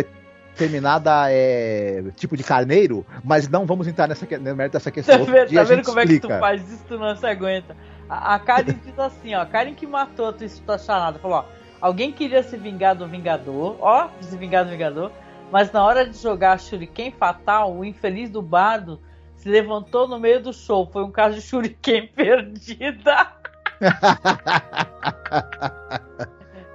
determinada 0.59 1.31
é, 1.31 2.03
tipo 2.17 2.37
de 2.37 2.43
carneiro, 2.43 3.07
mas 3.23 3.49
não 3.49 3.65
vamos 3.65 3.87
entrar 3.87 4.09
nessa, 4.09 4.27
nessa 4.27 4.91
questão. 4.91 5.19
Tá 5.29 5.33
vendo, 5.33 5.55
tá 5.55 5.63
vendo 5.63 5.85
como 5.85 6.01
explica. 6.01 6.27
é 6.27 6.29
que 6.29 6.35
tu 6.35 6.41
faz 6.41 6.73
isso? 6.73 6.85
Tu 6.89 6.99
não 6.99 7.17
se 7.17 7.27
aguenta. 7.27 7.77
A, 8.09 8.35
a 8.35 8.39
Karen 8.39 8.75
diz 8.85 8.99
assim, 8.99 9.35
ó. 9.35 9.43
A 9.43 9.47
Karen 9.47 9.75
que 9.75 9.87
matou 9.87 10.29
a 10.29 10.33
tua 10.33 10.79
charada. 10.79 11.19
Falou, 11.19 11.39
ó. 11.39 11.45
Alguém 11.81 12.11
queria 12.11 12.43
se 12.43 12.57
vingar 12.57 12.97
do 12.97 13.07
Vingador. 13.07 13.77
Ó, 13.79 14.09
se 14.21 14.37
vingar 14.37 14.65
do 14.65 14.71
Vingador. 14.71 15.13
Mas 15.51 15.71
na 15.71 15.85
hora 15.85 16.05
de 16.05 16.19
jogar 16.19 16.59
Shuriken 16.59 17.13
Fatal, 17.13 17.73
o 17.73 17.85
infeliz 17.85 18.29
do 18.31 18.43
bardo 18.43 19.01
se 19.37 19.49
levantou 19.49 20.09
no 20.09 20.19
meio 20.19 20.43
do 20.43 20.53
show. 20.53 20.89
Foi 20.91 21.05
um 21.05 21.11
caso 21.11 21.37
de 21.37 21.43
Shuriken 21.43 22.09
perdida. 22.15 23.33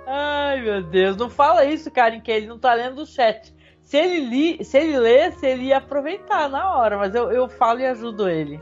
Ai, 0.07 0.61
meu 0.61 0.81
Deus. 0.83 1.17
Não 1.17 1.29
fala 1.29 1.65
isso, 1.65 1.91
Karen, 1.91 2.21
que 2.21 2.31
ele 2.31 2.47
não 2.47 2.57
tá 2.57 2.73
lendo 2.73 3.01
o 3.01 3.05
chat. 3.05 3.53
Se 3.83 3.97
ele, 3.97 4.19
li, 4.25 4.63
se 4.63 4.77
ele 4.77 4.97
lesse, 4.97 5.45
ele 5.45 5.65
ia 5.65 5.77
aproveitar 5.77 6.49
na 6.49 6.75
hora, 6.75 6.97
mas 6.97 7.13
eu, 7.13 7.31
eu 7.31 7.47
falo 7.47 7.79
e 7.79 7.85
ajudo 7.85 8.29
ele. 8.29 8.59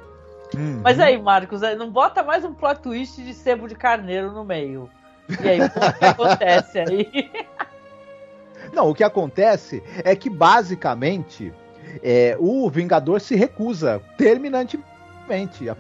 Uhum. 0.53 0.81
Mas 0.83 0.99
aí, 0.99 1.17
Marcos, 1.21 1.61
não 1.77 1.89
bota 1.89 2.23
mais 2.23 2.43
um 2.43 2.53
plot 2.53 2.81
twist 2.81 3.21
de 3.21 3.33
sebo 3.33 3.67
de 3.67 3.75
carneiro 3.75 4.31
no 4.31 4.43
meio. 4.43 4.89
E 5.41 5.47
aí, 5.47 5.61
o 5.61 5.69
que 5.69 6.05
acontece 6.05 6.79
aí? 6.79 7.31
Não, 8.73 8.89
o 8.89 8.95
que 8.95 9.03
acontece 9.03 9.83
é 10.03 10.15
que 10.15 10.29
basicamente 10.29 11.53
é, 12.01 12.37
o 12.39 12.69
Vingador 12.69 13.19
se 13.19 13.35
recusa 13.35 14.01
terminantemente. 14.17 14.85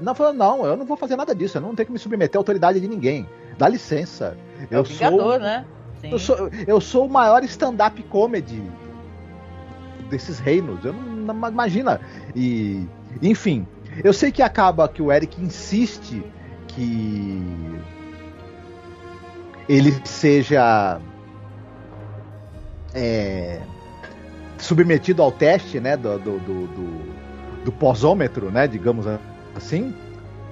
Não, 0.01 0.15
falando, 0.15 0.37
não, 0.37 0.65
eu 0.65 0.75
não 0.75 0.85
vou 0.85 0.97
fazer 0.97 1.15
nada 1.15 1.33
disso, 1.33 1.57
eu 1.57 1.61
não 1.61 1.75
tenho 1.75 1.85
que 1.85 1.91
me 1.93 1.99
submeter 1.99 2.37
à 2.37 2.39
autoridade 2.39 2.79
de 2.79 2.87
ninguém. 2.87 3.25
Dá 3.57 3.67
licença. 3.67 4.35
É 4.69 4.75
eu 4.75 4.81
o 4.81 4.83
Vingador, 4.83 5.19
sou, 5.19 5.39
né? 5.39 5.65
Eu 6.03 6.19
sou, 6.19 6.49
eu 6.67 6.81
sou 6.81 7.05
o 7.05 7.09
maior 7.09 7.43
stand-up 7.43 8.01
comedy 8.03 8.61
desses 10.11 10.39
reinos. 10.39 10.85
Eu 10.85 10.93
não, 10.93 11.33
não 11.33 11.49
imagina. 11.49 11.99
E, 12.35 12.85
enfim, 13.21 13.65
eu 14.03 14.13
sei 14.13 14.31
que 14.31 14.43
acaba 14.43 14.87
que 14.87 15.01
o 15.01 15.11
Eric 15.11 15.41
insiste 15.41 16.23
que 16.67 17.41
ele 19.67 19.99
seja 20.05 20.99
é, 22.93 23.59
submetido 24.57 25.21
ao 25.23 25.31
teste, 25.31 25.79
né, 25.79 25.97
do, 25.97 26.19
do, 26.19 26.39
do, 26.39 26.67
do, 26.67 27.63
do 27.65 27.71
posômetro, 27.71 28.51
né, 28.51 28.67
digamos 28.67 29.05
assim, 29.55 29.93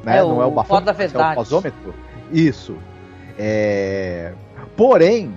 né, 0.04 0.18
é 0.18 0.22
não 0.22 0.42
é 0.42 0.46
o 0.46 0.52
bafômetro, 0.52 1.02
é 1.02 1.32
o 1.32 1.36
posômetro. 1.36 1.94
Isso. 2.32 2.76
É... 3.38 4.34
Porém, 4.76 5.34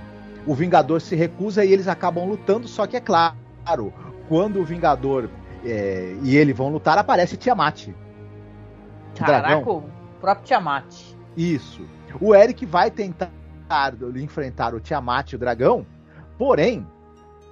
o 0.47 0.55
Vingador 0.55 1.01
se 1.01 1.15
recusa 1.15 1.65
e 1.65 1.73
eles 1.73 1.89
acabam 1.89 2.27
lutando, 2.27 2.69
só 2.69 2.87
que 2.87 2.97
é 2.97 3.01
claro, 3.01 3.93
quando 4.29 4.61
o 4.61 4.65
Vingador 4.65 5.29
é, 5.65 6.17
e 6.23 6.37
ele 6.37 6.53
vão 6.53 6.69
lutar, 6.69 6.99
aparece 6.99 7.37
Tiamat. 7.37 7.89
Caraca, 9.17 9.71
o 9.71 9.85
próprio 10.21 10.47
Tiamat. 10.47 10.87
Isso. 11.37 11.87
O 12.21 12.35
Eric 12.35 12.67
vai 12.67 12.91
tentar 12.91 13.31
enfrentar 14.17 14.75
o 14.75 14.81
Tiamat, 14.81 15.33
o 15.33 15.39
dragão, 15.39 15.87
porém, 16.37 16.87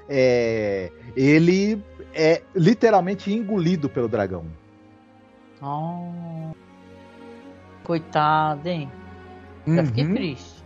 é, 0.09 0.91
ele 1.17 1.83
é 2.13 2.43
literalmente 2.55 3.33
engolido 3.33 3.89
pelo 3.89 4.09
dragão. 4.09 4.45
Oh. 5.63 6.53
Coitado, 7.85 8.69
hein? 8.69 8.91
Já 9.67 9.73
uhum. 9.75 9.87
fiquei 9.87 10.15
triste. 10.15 10.61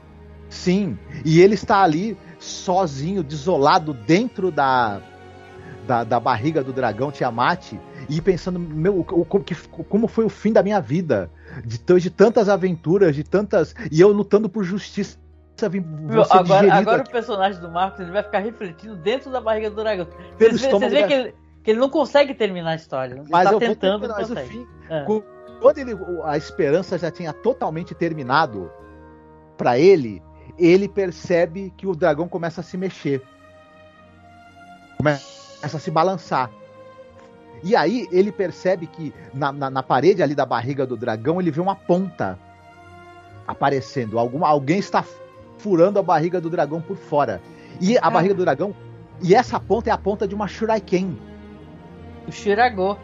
Sim, 0.49 0.99
e 1.25 1.41
ele 1.41 1.55
está 1.55 1.83
ali 1.83 2.17
sozinho, 2.39 3.23
desolado, 3.23 3.93
dentro 3.93 4.53
da, 4.53 5.01
da, 5.87 6.05
da 6.05 6.19
barriga 6.19 6.63
do 6.63 6.73
dragão 6.73 7.11
Tiamat, 7.11 7.75
e 8.09 8.21
pensando, 8.21 8.59
meu, 8.59 9.01
o, 9.01 9.27
o, 9.29 9.41
que, 9.41 9.55
como 9.89 10.07
foi 10.07 10.25
o 10.25 10.29
fim 10.29 10.53
da 10.53 10.63
minha 10.63 10.81
vida, 10.81 11.31
de, 11.65 11.79
de 11.79 12.11
tantas 12.11 12.49
aventuras, 12.49 13.15
de 13.15 13.25
tantas. 13.25 13.75
E 13.91 14.01
eu 14.01 14.09
lutando 14.13 14.49
por 14.49 14.65
justiça 14.65 15.19
agora, 16.31 16.75
agora 16.75 17.03
o 17.03 17.11
personagem 17.11 17.61
do 17.61 17.71
Marcos 17.71 18.01
ele 18.01 18.11
vai 18.11 18.23
ficar 18.23 18.41
refletindo 18.41 18.97
dentro 18.97 19.31
da 19.31 19.41
barriga 19.41 19.71
do 19.71 19.77
dragão. 19.77 20.09
Vocês 20.39 20.61
vê, 20.93 21.07
que, 21.07 21.13
ele, 21.13 21.35
que 21.63 21.71
ele 21.71 21.81
não 21.81 21.89
consegue 21.89 22.35
terminar 22.35 22.71
a 22.71 22.75
história. 22.75 23.15
Ele 23.15 23.25
mas 23.31 23.49
tá 23.49 23.59
tentando, 23.59 24.09
mas 24.09 24.31
o 24.31 24.37
fim, 24.37 24.67
é. 24.91 25.07
quando 25.61 25.79
ele, 25.79 25.97
a 26.25 26.37
esperança 26.37 26.99
já 26.99 27.11
tinha 27.11 27.33
totalmente 27.33 27.95
terminado 27.95 28.71
para 29.57 29.79
ele, 29.79 30.21
ele 30.59 30.89
percebe 30.89 31.73
que 31.77 31.87
o 31.87 31.95
dragão 31.95 32.29
começa 32.29 32.61
a 32.61 32.65
se 32.65 32.77
mexer. 32.77 33.23
Começa 34.97 35.44
a 35.73 35.79
se 35.79 35.91
balançar. 35.91 36.51
E 37.63 37.75
aí 37.75 38.07
ele 38.13 38.31
percebe 38.31 38.87
que 38.87 39.15
na, 39.33 39.51
na, 39.51 39.71
na 39.71 39.83
parede 39.83 40.23
ali 40.23 40.35
da 40.35 40.45
barriga 40.45 40.87
do 40.87 40.97
dragão 40.97 41.41
ele 41.41 41.51
vê 41.51 41.61
uma 41.61 41.75
ponta 41.75 42.39
aparecendo. 43.47 44.19
Alguma, 44.19 44.49
alguém 44.49 44.79
está 44.79 45.05
furando 45.59 45.99
a 45.99 46.03
barriga 46.03 46.41
do 46.41 46.51
dragão 46.51 46.81
por 46.81 46.97
fora. 46.97 47.41
E 47.81 47.97
a 47.97 48.03
ah. 48.03 48.11
barriga 48.11 48.35
do 48.35 48.45
dragão. 48.45 48.75
E 49.23 49.35
essa 49.35 49.59
ponta 49.59 49.91
é 49.91 49.93
a 49.93 49.99
ponta 49.99 50.27
de 50.27 50.35
uma 50.35 50.47
Shuriken. 50.47 51.19
O 52.27 52.33
Shiragô. 52.33 52.97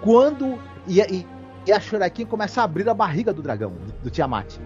Quando. 0.00 0.58
E, 0.86 1.00
e, 1.00 1.26
e, 1.66 1.72
a 1.72 1.80
Shuriken 1.80 2.26
começa 2.26 2.60
a 2.60 2.64
abrir 2.64 2.88
a 2.88 2.94
barriga 2.94 3.32
do 3.32 3.42
dragão, 3.42 3.70
do, 3.70 3.92
do 4.04 4.10
Tiamat. 4.10 4.58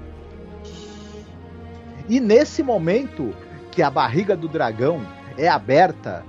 E 2.08 2.20
nesse 2.20 2.62
momento 2.62 3.32
que 3.70 3.82
a 3.82 3.90
barriga 3.90 4.36
do 4.36 4.48
dragão 4.48 5.00
é 5.38 5.48
aberta, 5.48 6.24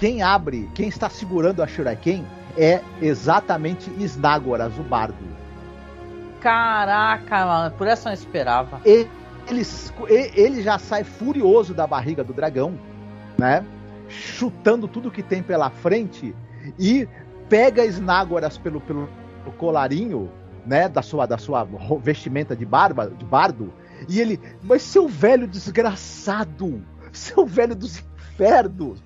quem 0.00 0.22
abre, 0.22 0.66
quem 0.74 0.88
está 0.88 1.10
segurando 1.10 1.62
a 1.62 1.66
Shuriken 1.66 2.24
é 2.56 2.80
exatamente 3.02 3.90
Snagoras, 3.98 4.76
o 4.78 4.82
bardo. 4.82 5.14
Caraca, 6.40 7.44
mano, 7.44 7.70
por 7.76 7.86
essa 7.86 8.08
eu 8.08 8.14
não 8.14 8.14
esperava. 8.14 8.80
E 8.86 9.06
ele, 9.46 9.62
ele 10.08 10.62
já 10.62 10.78
sai 10.78 11.04
furioso 11.04 11.74
da 11.74 11.86
barriga 11.86 12.24
do 12.24 12.32
dragão, 12.32 12.78
né? 13.38 13.62
Chutando 14.08 14.88
tudo 14.88 15.10
que 15.10 15.22
tem 15.22 15.42
pela 15.42 15.68
frente 15.68 16.34
e 16.78 17.06
pega 17.50 17.84
Snagoras 17.84 18.56
pelo, 18.56 18.80
pelo 18.80 19.06
colarinho, 19.58 20.30
né? 20.64 20.88
Da 20.88 21.02
sua, 21.02 21.26
da 21.26 21.36
sua 21.36 21.68
vestimenta 22.02 22.56
de, 22.56 22.64
barba, 22.64 23.10
de 23.10 23.24
bardo. 23.26 23.70
E 24.08 24.18
ele, 24.18 24.40
mas 24.62 24.80
seu 24.80 25.06
velho 25.06 25.46
desgraçado, 25.46 26.82
seu 27.12 27.44
velho 27.44 27.76
dos 27.76 27.98
infernos, 27.98 29.02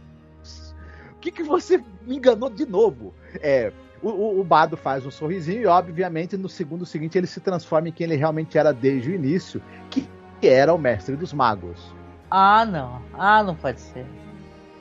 que, 1.24 1.32
que 1.32 1.42
você 1.42 1.82
me 2.06 2.16
enganou 2.16 2.50
de 2.50 2.66
novo? 2.66 3.14
É, 3.40 3.72
o, 4.02 4.40
o, 4.40 4.44
Bardo 4.44 4.76
faz 4.76 5.06
um 5.06 5.10
sorrisinho 5.10 5.62
e, 5.62 5.66
obviamente, 5.66 6.36
no 6.36 6.48
segundo 6.48 6.84
seguinte 6.84 7.16
ele 7.16 7.26
se 7.26 7.40
transforma 7.40 7.88
em 7.88 7.92
quem 7.92 8.04
ele 8.04 8.16
realmente 8.16 8.58
era 8.58 8.72
desde 8.72 9.10
o 9.10 9.14
início, 9.14 9.62
que 9.90 10.06
que 10.40 10.48
era 10.48 10.74
o 10.74 10.78
mestre 10.78 11.16
dos 11.16 11.32
magos. 11.32 11.94
Ah, 12.30 12.66
não. 12.66 13.00
Ah, 13.14 13.42
não 13.42 13.54
pode 13.54 13.80
ser. 13.80 14.04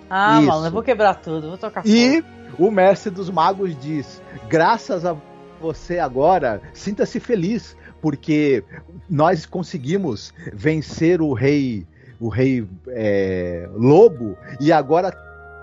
Ah, 0.10 0.40
Isso. 0.42 0.48
mano, 0.48 0.68
eu 0.68 0.72
vou 0.72 0.84
quebrar 0.84 1.16
tudo, 1.16 1.48
vou 1.48 1.58
tocar 1.58 1.86
E 1.86 2.22
o 2.60 2.70
mestre 2.70 3.10
dos 3.10 3.30
magos 3.30 3.74
diz: 3.80 4.22
graças 4.50 5.06
a 5.06 5.16
você 5.62 6.00
agora, 6.00 6.62
sinta-se 6.74 7.18
feliz, 7.20 7.78
porque 8.02 8.64
nós 9.10 9.46
conseguimos 9.46 10.34
vencer 10.54 11.22
o 11.22 11.32
rei, 11.32 11.88
o 12.20 12.28
rei 12.28 12.68
é, 12.90 13.70
lobo, 13.74 14.38
e 14.60 14.74
agora 14.74 15.14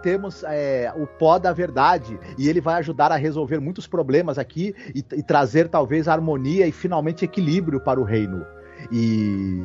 temos 0.03 0.43
é, 0.45 0.93
o 0.97 1.07
pó 1.07 1.39
da 1.39 1.53
verdade 1.53 2.19
e 2.39 2.49
ele 2.49 2.61
vai 2.61 2.75
ajudar 2.75 3.13
a 3.13 3.17
resolver 3.17 3.59
muitos 3.61 3.87
problemas 3.87 4.39
aqui 4.39 4.75
e, 4.95 4.99
e 4.99 5.23
trazer 5.23 5.69
talvez 5.69 6.09
harmonia 6.09 6.67
e 6.67 6.73
finalmente 6.73 7.25
equilíbrio 7.25 7.81
para 7.81 8.01
o 8.01 8.05
reino. 8.05 8.45
E 8.91 9.65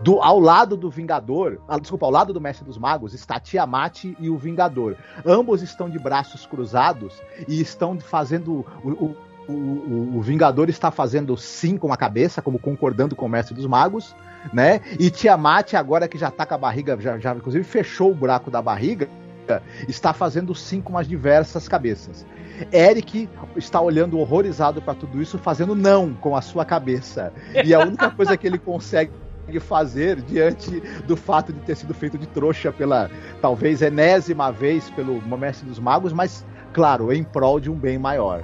do, 0.00 0.22
ao 0.22 0.40
lado 0.40 0.76
do 0.76 0.90
Vingador, 0.90 1.60
ah, 1.68 1.78
desculpa, 1.78 2.06
ao 2.06 2.12
lado 2.12 2.32
do 2.32 2.40
Mestre 2.40 2.64
dos 2.64 2.78
Magos 2.78 3.12
está 3.12 3.38
Tiamat 3.38 4.04
e 4.18 4.30
o 4.30 4.38
Vingador. 4.38 4.96
Ambos 5.24 5.62
estão 5.62 5.90
de 5.90 5.98
braços 5.98 6.46
cruzados 6.46 7.20
e 7.46 7.60
estão 7.60 7.98
fazendo. 8.00 8.64
O, 8.82 8.90
o, 8.90 9.16
o, 9.46 10.16
o 10.16 10.22
Vingador 10.22 10.70
está 10.70 10.90
fazendo 10.90 11.36
sim 11.36 11.76
com 11.76 11.92
a 11.92 11.96
cabeça, 11.98 12.40
como 12.40 12.58
concordando 12.58 13.14
com 13.14 13.26
o 13.26 13.28
Mestre 13.28 13.54
dos 13.54 13.66
Magos, 13.66 14.16
né? 14.54 14.80
E 14.98 15.10
Tiamat, 15.10 15.74
agora 15.74 16.08
que 16.08 16.16
já 16.16 16.30
tá 16.30 16.46
com 16.46 16.54
a 16.54 16.58
barriga, 16.58 16.96
já, 16.98 17.18
já 17.18 17.34
inclusive 17.34 17.62
fechou 17.62 18.10
o 18.10 18.14
buraco 18.14 18.50
da 18.50 18.62
barriga, 18.62 19.06
está 19.88 20.12
fazendo 20.12 20.54
sim 20.54 20.80
com 20.80 20.96
as 20.96 21.06
diversas 21.06 21.68
cabeças. 21.68 22.26
Eric 22.72 23.28
está 23.56 23.80
olhando 23.80 24.18
horrorizado 24.18 24.80
para 24.80 24.94
tudo 24.94 25.20
isso, 25.20 25.38
fazendo 25.38 25.74
não 25.74 26.14
com 26.14 26.36
a 26.36 26.42
sua 26.42 26.64
cabeça. 26.64 27.32
E 27.64 27.74
a 27.74 27.80
única 27.80 28.10
coisa 28.12 28.36
que 28.36 28.46
ele 28.46 28.58
consegue 28.58 29.10
fazer 29.60 30.22
diante 30.22 30.80
do 31.06 31.16
fato 31.16 31.52
de 31.52 31.60
ter 31.60 31.76
sido 31.76 31.92
feito 31.92 32.16
de 32.16 32.26
trouxa 32.26 32.72
pela 32.72 33.10
talvez 33.42 33.82
enésima 33.82 34.50
vez 34.50 34.88
pelo 34.90 35.20
Mestre 35.36 35.68
dos 35.68 35.78
Magos, 35.78 36.12
mas 36.12 36.44
claro, 36.72 37.12
em 37.12 37.22
prol 37.22 37.60
de 37.60 37.70
um 37.70 37.74
bem 37.74 37.98
maior. 37.98 38.42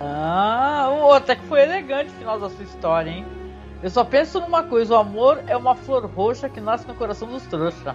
Ah, 0.00 0.88
até 1.14 1.36
que 1.36 1.44
foi 1.44 1.62
elegante 1.62 2.10
o 2.10 2.18
final 2.18 2.40
da 2.40 2.48
sua 2.48 2.64
história, 2.64 3.10
hein? 3.10 3.41
Eu 3.82 3.90
só 3.90 4.04
penso 4.04 4.40
numa 4.40 4.62
coisa: 4.62 4.94
o 4.94 4.98
amor 4.98 5.42
é 5.46 5.56
uma 5.56 5.74
flor 5.74 6.06
roxa 6.06 6.48
que 6.48 6.60
nasce 6.60 6.86
no 6.86 6.94
coração 6.94 7.28
dos 7.28 7.42
trouxas. 7.46 7.94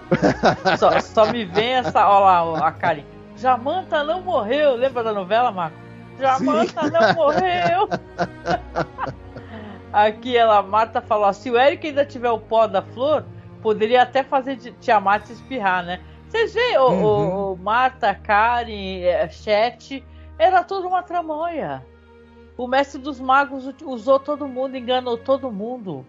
só, 0.78 1.00
só, 1.00 1.32
me 1.32 1.44
vem 1.44 1.74
essa. 1.74 2.06
Olha 2.06 2.42
lá, 2.42 2.68
a 2.68 2.72
Karen. 2.72 3.04
Jamanta 3.36 4.04
não 4.04 4.20
morreu. 4.20 4.74
Lembra 4.74 5.02
da 5.02 5.12
novela, 5.12 5.50
Marco? 5.50 5.76
Jamanta 6.18 6.82
Sim. 6.82 6.90
não 6.90 7.14
morreu. 7.14 7.88
Aqui 9.92 10.36
ela, 10.36 10.62
Marta 10.62 11.00
falou: 11.00 11.32
se 11.32 11.50
o 11.50 11.58
Eric 11.58 11.86
ainda 11.86 12.04
tiver 12.04 12.30
o 12.30 12.38
pó 12.38 12.66
da 12.66 12.82
flor, 12.82 13.24
poderia 13.62 14.02
até 14.02 14.22
fazer 14.22 14.56
Tiamat 14.80 15.30
espirrar, 15.30 15.82
né? 15.84 16.00
Vocês 16.28 16.52
veem, 16.52 16.76
uhum. 16.78 17.04
o, 17.04 17.52
o, 17.52 17.56
Marta, 17.56 18.14
Karen, 18.14 19.00
é, 19.00 19.26
Chet, 19.30 20.04
era 20.38 20.62
tudo 20.62 20.86
uma 20.86 21.02
tramonha. 21.02 21.82
O 22.58 22.66
mestre 22.66 23.00
dos 23.00 23.20
magos 23.20 23.72
usou 23.84 24.18
todo 24.18 24.48
mundo, 24.48 24.76
enganou 24.76 25.16
todo 25.16 25.50
mundo. 25.52 26.04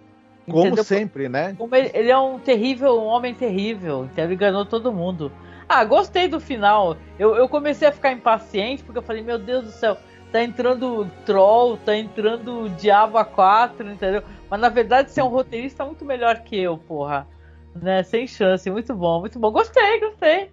Como 0.47 0.65
entendeu? 0.65 0.83
sempre, 0.83 1.29
né? 1.29 1.53
Como 1.55 1.75
ele, 1.75 1.91
ele, 1.93 2.09
é 2.09 2.17
um 2.17 2.39
terrível, 2.39 2.99
um 2.99 3.05
homem 3.05 3.35
terrível, 3.35 4.09
então 4.11 4.23
ele 4.23 4.33
enganou 4.33 4.65
todo 4.65 4.91
mundo. 4.91 5.31
Ah, 5.67 5.85
gostei 5.85 6.27
do 6.27 6.39
final. 6.39 6.97
Eu, 7.19 7.35
eu 7.35 7.47
comecei 7.47 7.87
a 7.87 7.91
ficar 7.91 8.11
impaciente 8.11 8.83
porque 8.83 8.97
eu 8.97 9.03
falei, 9.03 9.21
meu 9.21 9.37
Deus 9.37 9.65
do 9.65 9.71
céu, 9.71 9.95
tá 10.31 10.43
entrando 10.43 11.09
Troll, 11.23 11.77
tá 11.77 11.95
entrando 11.95 12.67
Diabo 12.69 13.19
A4, 13.19 13.93
entendeu? 13.93 14.23
Mas 14.49 14.59
na 14.59 14.69
verdade 14.69 15.11
você 15.11 15.21
é 15.21 15.23
um 15.23 15.27
roteirista 15.27 15.85
muito 15.85 16.03
melhor 16.03 16.39
que 16.39 16.59
eu, 16.59 16.79
porra. 16.79 17.27
Né? 17.75 18.01
Sem 18.01 18.25
chance, 18.25 18.67
muito 18.71 18.95
bom, 18.95 19.19
muito 19.19 19.37
bom. 19.37 19.51
Gostei, 19.51 19.99
gostei 19.99 20.49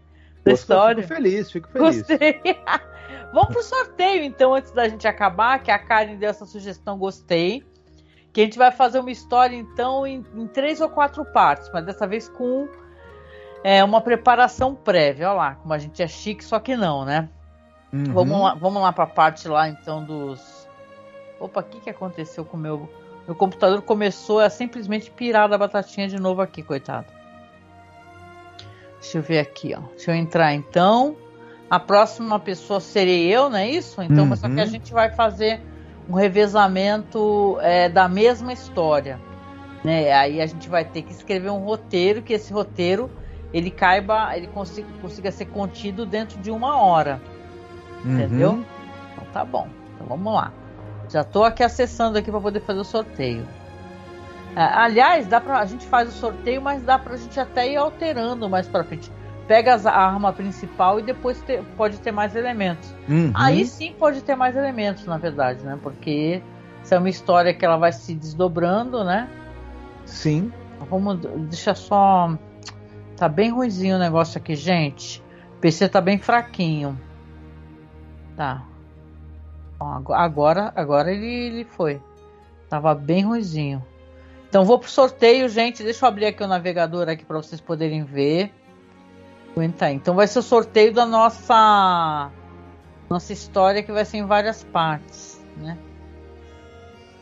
da 0.47 0.53
história. 0.53 1.03
Fico 1.03 1.15
feliz, 1.15 1.51
fico 1.51 1.69
feliz. 1.69 1.97
Gostei. 1.97 2.41
Vamos 3.37 3.53
pro 3.53 3.63
sorteio, 3.63 4.25
então, 4.25 4.55
antes 4.55 4.73
da 4.73 4.89
gente 4.89 5.07
acabar, 5.07 5.63
que 5.63 5.71
a 5.71 5.79
Karen 5.79 6.17
deu 6.17 6.31
essa 6.31 6.47
sugestão, 6.47 6.97
gostei. 6.97 7.63
Que 8.33 8.41
a 8.41 8.45
gente 8.45 8.57
vai 8.57 8.73
fazer 8.73 8.99
uma 8.99 9.11
história, 9.11 9.55
então, 9.55 10.07
em, 10.07 10.25
em 10.35 10.47
três 10.47 10.81
ou 10.81 10.89
quatro 10.89 11.23
partes, 11.23 11.69
mas 11.71 11.85
dessa 11.85 12.07
vez 12.07 12.31
com 12.31 12.67
é, 13.63 13.85
uma 13.85 14.01
preparação 14.01 14.75
prévia. 14.75 15.29
Olha 15.29 15.37
lá, 15.37 15.55
como 15.57 15.75
a 15.75 15.77
gente 15.77 16.03
é 16.03 16.09
chique, 16.09 16.43
só 16.43 16.59
que 16.59 16.79
não, 16.79 17.05
né? 17.05 17.29
Uhum. 17.93 18.05
Vamos 18.05 18.41
lá, 18.41 18.55
vamos 18.55 18.83
lá 18.83 18.91
pra 18.91 19.07
parte 19.07 19.47
lá, 19.49 19.69
então, 19.69 20.03
dos. 20.03 20.67
Opa, 21.39 21.61
o 21.61 21.65
que, 21.65 21.81
que 21.81 21.91
aconteceu 21.91 22.43
com 22.43 22.57
o 22.57 22.61
meu. 22.61 22.89
Meu 23.27 23.37
computador 23.37 23.83
começou 23.83 24.41
a 24.41 24.49
simplesmente 24.49 25.11
pirar 25.11 25.47
da 25.47 25.59
batatinha 25.59 26.09
de 26.09 26.19
novo 26.19 26.41
aqui, 26.41 26.63
coitado. 26.63 27.13
Deixa 28.99 29.19
eu 29.19 29.23
ver 29.23 29.41
aqui, 29.41 29.75
ó. 29.77 29.81
Deixa 29.91 30.13
eu 30.13 30.15
entrar 30.15 30.55
então. 30.55 31.26
A 31.69 31.81
próxima 31.81 32.39
pessoa 32.39 32.79
serei 32.81 33.27
eu, 33.27 33.51
não 33.51 33.59
é 33.59 33.69
isso? 33.69 34.01
Então, 34.01 34.25
uhum. 34.29 34.37
só 34.37 34.49
que 34.49 34.61
a 34.61 34.65
uhum. 34.65 34.71
gente 34.71 34.93
vai 34.93 35.11
fazer 35.11 35.61
um 36.09 36.15
revezamento 36.15 37.59
é, 37.61 37.89
da 37.89 38.09
mesma 38.09 38.53
história. 38.53 39.19
Né? 39.83 40.13
Aí 40.13 40.41
a 40.41 40.47
gente 40.47 40.69
vai 40.69 40.85
ter 40.85 41.03
que 41.03 41.13
escrever 41.13 41.51
um 41.51 41.59
roteiro, 41.59 42.23
que 42.23 42.33
esse 42.33 42.53
roteiro 42.53 43.11
ele 43.53 43.71
caiba, 43.71 44.37
ele 44.37 44.47
consiga, 44.47 44.89
consiga 45.01 45.33
ser 45.33 45.47
contido 45.47 46.07
dentro 46.07 46.39
de 46.41 46.53
uma 46.53 46.81
hora. 46.81 47.21
Uhum. 48.05 48.15
Entendeu? 48.15 48.65
Então 49.13 49.25
tá 49.33 49.45
bom. 49.45 49.69
Então 49.95 50.07
vamos 50.07 50.33
lá. 50.33 50.53
Já 51.09 51.23
estou 51.23 51.45
aqui 51.45 51.65
acessando 51.65 52.17
aqui 52.19 52.31
para 52.31 52.41
poder 52.41 52.61
fazer 52.61 52.81
o 52.81 52.85
sorteio. 52.85 53.47
É, 54.55 54.63
aliás, 54.63 55.27
dá 55.27 55.41
pra, 55.41 55.59
a 55.59 55.67
gente 55.67 55.85
faz 55.87 56.09
o 56.09 56.13
sorteio, 56.13 56.63
mas 56.63 56.83
dá 56.83 56.97
para 56.97 57.15
a 57.15 57.17
gente 57.17 57.39
até 57.39 57.73
ir 57.73 57.77
alterando 57.77 58.49
mais 58.49 58.69
para 58.69 58.85
frente 58.85 59.11
pega 59.47 59.75
a 59.75 60.07
arma 60.07 60.33
principal 60.33 60.99
e 60.99 61.03
depois 61.03 61.41
ter, 61.43 61.63
pode 61.77 61.99
ter 61.99 62.13
mais 62.13 62.35
elementos. 62.35 62.93
Uhum. 63.09 63.33
Aí 63.35 63.65
sim 63.65 63.95
pode 63.99 64.23
ter 64.23 64.35
mais 64.35 64.57
elementos, 64.57 65.07
na 65.07 65.19
verdade, 65.19 65.65
né? 65.65 65.79
Porque 65.83 66.43
isso 66.83 66.95
é 66.95 66.99
uma 66.99 67.09
história 67.09 67.55
que 67.55 67.65
ela 67.65 67.77
vai 67.77 67.93
se 67.93 68.15
desdobrando, 68.15 69.05
né? 69.05 69.29
Sim. 70.05 70.53
Vamos, 70.91 71.21
deixa 71.49 71.75
só. 71.75 72.37
Tá 73.17 73.29
bem 73.29 73.51
ruizinho 73.51 73.97
o 73.97 73.99
negócio 73.99 74.39
aqui, 74.39 74.55
gente. 74.55 75.23
O 75.57 75.61
PC 75.61 75.89
tá 75.89 76.01
bem 76.01 76.19
fraquinho. 76.19 76.99
Tá. 78.37 78.63
Agora, 80.11 80.73
agora 80.77 81.13
ele, 81.13 81.27
ele 81.27 81.65
foi. 81.65 82.01
Tava 82.69 82.95
bem 82.95 83.25
ruizinho. 83.25 83.85
Então 84.49 84.65
vou 84.65 84.79
pro 84.79 84.91
sorteio, 84.91 85.49
gente. 85.49 85.83
Deixa 85.83 86.05
eu 86.05 86.09
abrir 86.09 86.27
aqui 86.27 86.43
o 86.43 86.47
navegador 86.47 87.09
aqui 87.09 87.25
para 87.25 87.37
vocês 87.39 87.61
poderem 87.61 88.05
ver. 88.05 88.53
Aguenta 89.57 89.87
aí. 89.87 89.95
Então 89.95 90.15
vai 90.15 90.29
ser 90.29 90.41
o 90.41 90.43
sorteio 90.43 90.93
da 90.93 91.07
nossa 91.07 92.31
nossa 93.09 93.33
história 93.33 93.83
que 93.83 93.91
vai 93.91 94.05
ser 94.05 94.19
em 94.19 94.27
várias 94.27 94.63
partes, 94.65 95.43
né? 95.57 95.79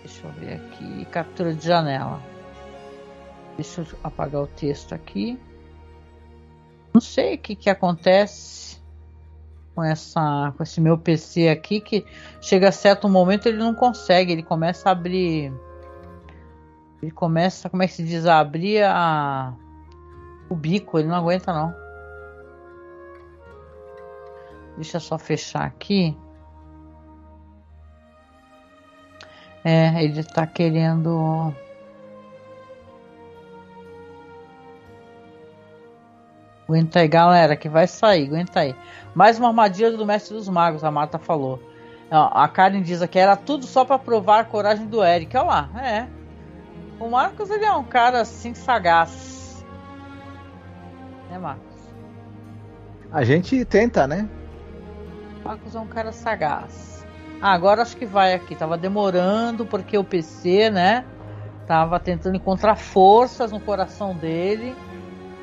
Deixa 0.03 0.26
eu 0.26 0.32
ver 0.32 0.55
aqui, 0.55 1.05
captura 1.07 1.55
de 1.55 1.64
janela. 1.64 2.20
Deixa 3.55 3.82
eu 3.82 3.87
apagar 4.03 4.43
o 4.43 4.49
texto 4.49 4.93
aqui. 4.95 5.39
Não 6.93 7.01
sei 7.01 7.37
o 7.37 7.39
que 7.39 7.55
que 7.55 7.70
acontece 7.70 8.82
com 9.72 9.85
essa 9.85 10.53
com 10.57 10.62
esse 10.64 10.80
meu 10.80 10.99
PC 10.99 11.49
aqui 11.49 11.80
que 11.80 12.05
chega 12.41 12.68
a 12.68 12.72
certo 12.72 13.09
momento 13.09 13.47
ele 13.47 13.59
não 13.59 13.74
consegue, 13.74 14.32
ele 14.32 14.43
começa 14.43 14.89
a 14.89 14.93
abrir 14.93 15.53
ele 17.01 17.12
começa, 17.12 17.70
como 17.70 17.82
é 17.82 17.87
que 17.87 17.93
se 17.93 18.03
diz, 18.03 18.26
a 18.26 18.41
abrir 18.41 18.82
a 18.82 19.55
o 20.49 20.57
bico, 20.57 20.99
ele 20.99 21.09
não 21.09 21.16
aguenta 21.16 21.53
não. 21.53 21.84
Deixa 24.77 24.97
eu 24.97 25.01
só 25.01 25.18
fechar 25.18 25.64
aqui. 25.64 26.16
É, 29.64 30.03
ele 30.05 30.20
está 30.20 30.47
querendo. 30.47 31.55
Aguenta 36.68 37.01
aí, 37.01 37.09
galera, 37.09 37.57
que 37.57 37.68
vai 37.68 37.87
sair, 37.87 38.27
aguenta 38.27 38.61
aí. 38.61 38.75
Mais 39.14 39.39
uma 39.39 39.49
armadilha 39.49 39.93
do 39.93 40.05
Mestre 40.05 40.35
dos 40.35 40.49
Magos, 40.49 40.83
a 40.83 40.91
Marta 40.91 41.18
falou. 41.18 41.61
A 42.11 42.47
Karen 42.49 42.83
diz 42.83 43.03
aqui, 43.03 43.18
era 43.18 43.37
tudo 43.37 43.66
só 43.66 43.85
para 43.85 43.99
provar 43.99 44.41
a 44.41 44.45
coragem 44.45 44.87
do 44.87 45.03
Eric. 45.03 45.37
Olha 45.37 45.47
lá, 45.47 45.70
é. 45.83 46.09
O 47.01 47.09
Marcos, 47.09 47.51
ele 47.51 47.64
é 47.64 47.72
um 47.72 47.85
cara 47.85 48.20
assim 48.20 48.55
sagaz. 48.55 49.64
Né, 51.31 51.39
Marcos? 51.39 51.75
A 53.11 53.25
gente 53.25 53.64
tenta, 53.64 54.07
né? 54.07 54.29
Marcos 55.45 55.75
é 55.75 55.81
um 55.81 55.87
cara 55.87 56.11
sagaz. 56.11 57.07
Ah, 57.41 57.53
agora 57.53 57.83
acho 57.83 57.97
que 57.97 58.07
vai 58.07 58.33
aqui. 58.33 58.55
Tava 58.55 58.79
demorando 58.79 59.67
porque 59.67 59.99
o 59.99 60.03
PC, 60.03 60.71
né? 60.71 61.05
Tava 61.67 62.01
tentando 62.01 62.37
encontrar 62.37 62.77
forças 62.77 63.53
no 63.53 63.61
coração 63.61 64.15
dele 64.17 64.75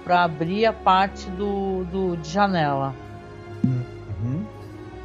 para 0.04 0.24
abrir 0.24 0.66
a 0.66 0.74
parte 0.74 1.30
do, 1.30 1.84
do 1.86 2.18
de 2.18 2.30
janela. 2.30 2.96
Uhum. 3.64 4.44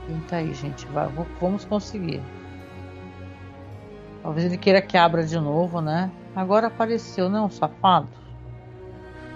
Então 0.09 0.39
aí, 0.39 0.55
gente, 0.55 0.87
vai, 0.87 1.09
vamos 1.41 1.65
conseguir. 1.67 2.23
Talvez 4.23 4.47
ele 4.47 4.57
queira 4.57 4.81
que 4.81 4.97
abra 4.97 5.25
de 5.25 5.39
novo, 5.39 5.81
né? 5.81 6.11
Agora 6.35 6.69
apareceu, 6.69 7.29
não, 7.29 7.45
né, 7.45 7.51
safado? 7.51 8.09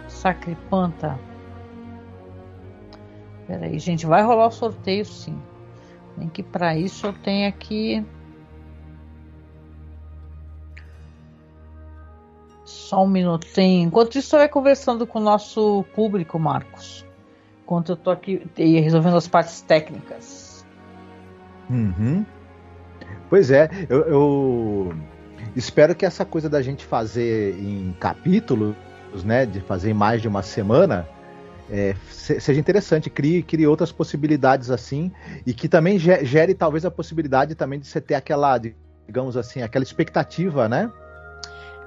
Sacripanta. 0.09 1.19
Pera 3.47 3.67
aí, 3.67 3.79
gente, 3.79 4.07
vai 4.07 4.23
rolar 4.23 4.47
o 4.47 4.51
sorteio 4.51 5.05
sim. 5.05 5.41
Nem 6.21 6.29
que 6.29 6.43
para 6.43 6.77
isso 6.77 7.07
eu 7.07 7.13
tenha 7.15 7.51
que 7.51 8.05
Só 12.63 13.05
um 13.05 13.09
minutinho. 13.09 13.89
Enquanto 13.89 14.17
isso, 14.17 14.29
você 14.29 14.37
vai 14.37 14.49
conversando 14.49 15.07
com 15.07 15.19
o 15.19 15.23
nosso 15.23 15.85
público, 15.95 16.39
Marcos. 16.39 17.05
Enquanto 17.65 17.93
eu 17.93 17.97
tô 17.97 18.11
aqui 18.11 18.49
resolvendo 18.57 19.17
as 19.17 19.27
partes 19.27 19.61
técnicas. 19.61 20.65
Uhum. 21.69 22.25
Pois 23.29 23.51
é, 23.51 23.69
eu, 23.89 24.01
eu, 24.03 24.95
espero 25.55 25.95
que 25.95 26.05
essa 26.05 26.25
coisa 26.25 26.49
da 26.49 26.61
gente 26.63 26.85
fazer 26.85 27.57
em 27.61 27.95
capítulos, 27.99 28.75
né, 29.25 29.47
de 29.47 29.61
fazer 29.61 29.91
em 29.91 29.95
mais 29.95 30.21
de 30.21 30.29
uma 30.29 30.43
semana, 30.43 31.09
é, 31.71 31.95
seja 32.11 32.59
interessante, 32.59 33.09
crie, 33.09 33.43
crie 33.43 33.67
outras 33.67 33.93
possibilidades 33.93 34.71
assim, 34.71 35.13
e 35.47 35.55
que 35.55 35.69
também 35.69 35.99
gere 35.99 36.55
talvez 36.55 36.85
a 36.85 36.91
possibilidade 36.91 37.55
também 37.55 37.79
de 37.79 37.87
você 37.87 38.01
ter 38.01 38.15
aquela, 38.15 38.59
digamos 39.07 39.37
assim, 39.37 39.63
aquela 39.63 39.85
expectativa, 39.85 40.69
né? 40.69 40.91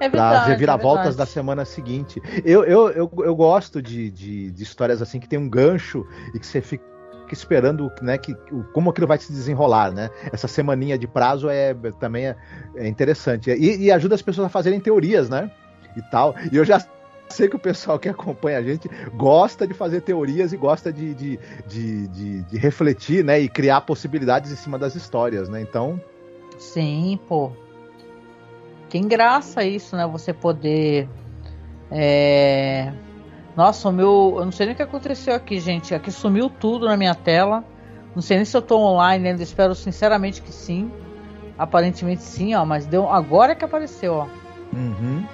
É 0.00 0.08
verdade. 0.08 0.36
Para 0.36 0.44
reviravoltas 0.44 1.14
é 1.14 1.18
da 1.18 1.26
semana 1.26 1.64
seguinte. 1.64 2.20
Eu, 2.44 2.64
eu, 2.64 2.90
eu, 2.90 3.12
eu 3.18 3.36
gosto 3.36 3.80
de, 3.80 4.10
de, 4.10 4.50
de, 4.50 4.62
histórias 4.62 5.00
assim 5.00 5.20
que 5.20 5.28
tem 5.28 5.38
um 5.38 5.48
gancho 5.48 6.06
e 6.34 6.38
que 6.38 6.46
você 6.46 6.60
fica 6.60 6.84
esperando 7.30 7.90
né, 8.02 8.18
que, 8.18 8.34
como 8.72 8.90
aquilo 8.90 9.06
vai 9.06 9.18
se 9.18 9.32
desenrolar, 9.32 9.92
né? 9.92 10.10
Essa 10.32 10.48
semaninha 10.48 10.98
de 10.98 11.06
prazo 11.06 11.48
é 11.48 11.74
também 11.98 12.26
é, 12.26 12.36
é 12.76 12.88
interessante. 12.88 13.50
E, 13.50 13.84
e 13.84 13.92
ajuda 13.92 14.14
as 14.14 14.22
pessoas 14.22 14.46
a 14.46 14.50
fazerem 14.50 14.80
teorias, 14.80 15.28
né? 15.28 15.50
E 15.96 16.02
tal. 16.10 16.34
E 16.50 16.56
eu 16.56 16.64
já 16.64 16.80
sei 17.28 17.48
que 17.48 17.56
o 17.56 17.58
pessoal 17.58 17.98
que 17.98 18.08
acompanha 18.08 18.58
a 18.58 18.62
gente 18.62 18.88
gosta 19.14 19.66
de 19.66 19.74
fazer 19.74 20.00
teorias 20.02 20.52
e 20.52 20.56
gosta 20.56 20.92
de, 20.92 21.14
de, 21.14 21.38
de, 21.66 22.08
de, 22.08 22.42
de 22.42 22.58
refletir, 22.58 23.24
né? 23.24 23.40
E 23.40 23.48
criar 23.48 23.80
possibilidades 23.82 24.52
em 24.52 24.56
cima 24.56 24.78
das 24.78 24.94
histórias, 24.94 25.48
né? 25.48 25.60
Então. 25.60 26.00
Sim, 26.58 27.18
pô. 27.28 27.52
Tem 28.88 29.06
graça 29.08 29.64
isso, 29.64 29.96
né? 29.96 30.06
Você 30.06 30.32
poder. 30.32 31.08
É... 31.90 32.92
Nossa, 33.56 33.88
o 33.88 33.92
meu. 33.92 34.34
Eu 34.38 34.44
não 34.44 34.52
sei 34.52 34.66
nem 34.66 34.74
o 34.74 34.76
que 34.76 34.82
aconteceu 34.82 35.34
aqui, 35.34 35.58
gente. 35.58 35.94
Aqui 35.94 36.10
sumiu 36.10 36.48
tudo 36.48 36.86
na 36.86 36.96
minha 36.96 37.14
tela. 37.14 37.64
Não 38.14 38.22
sei 38.22 38.36
nem 38.36 38.44
se 38.44 38.56
eu 38.56 38.62
tô 38.62 38.78
online 38.78 39.28
ainda. 39.28 39.42
Espero 39.42 39.74
sinceramente 39.74 40.40
que 40.40 40.52
sim. 40.52 40.90
Aparentemente 41.58 42.22
sim, 42.22 42.54
ó. 42.54 42.64
Mas 42.64 42.86
deu. 42.86 43.08
Agora 43.08 43.54
que 43.54 43.64
apareceu, 43.64 44.14
ó. 44.14 44.26
Uhum 44.72 45.24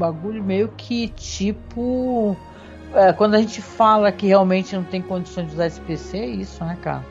bagulho 0.00 0.42
meio 0.42 0.68
que 0.68 1.08
tipo 1.08 2.36
É, 2.94 3.12
quando 3.12 3.34
a 3.36 3.38
gente 3.40 3.62
fala 3.62 4.10
que 4.10 4.26
realmente 4.26 4.74
não 4.74 4.82
tem 4.84 5.00
condições 5.00 5.46
de 5.46 5.52
usar 5.54 5.66
esse 5.66 5.80
PC, 5.80 6.18
é 6.18 6.26
isso, 6.26 6.64
né, 6.64 6.76
cara? 6.82 7.04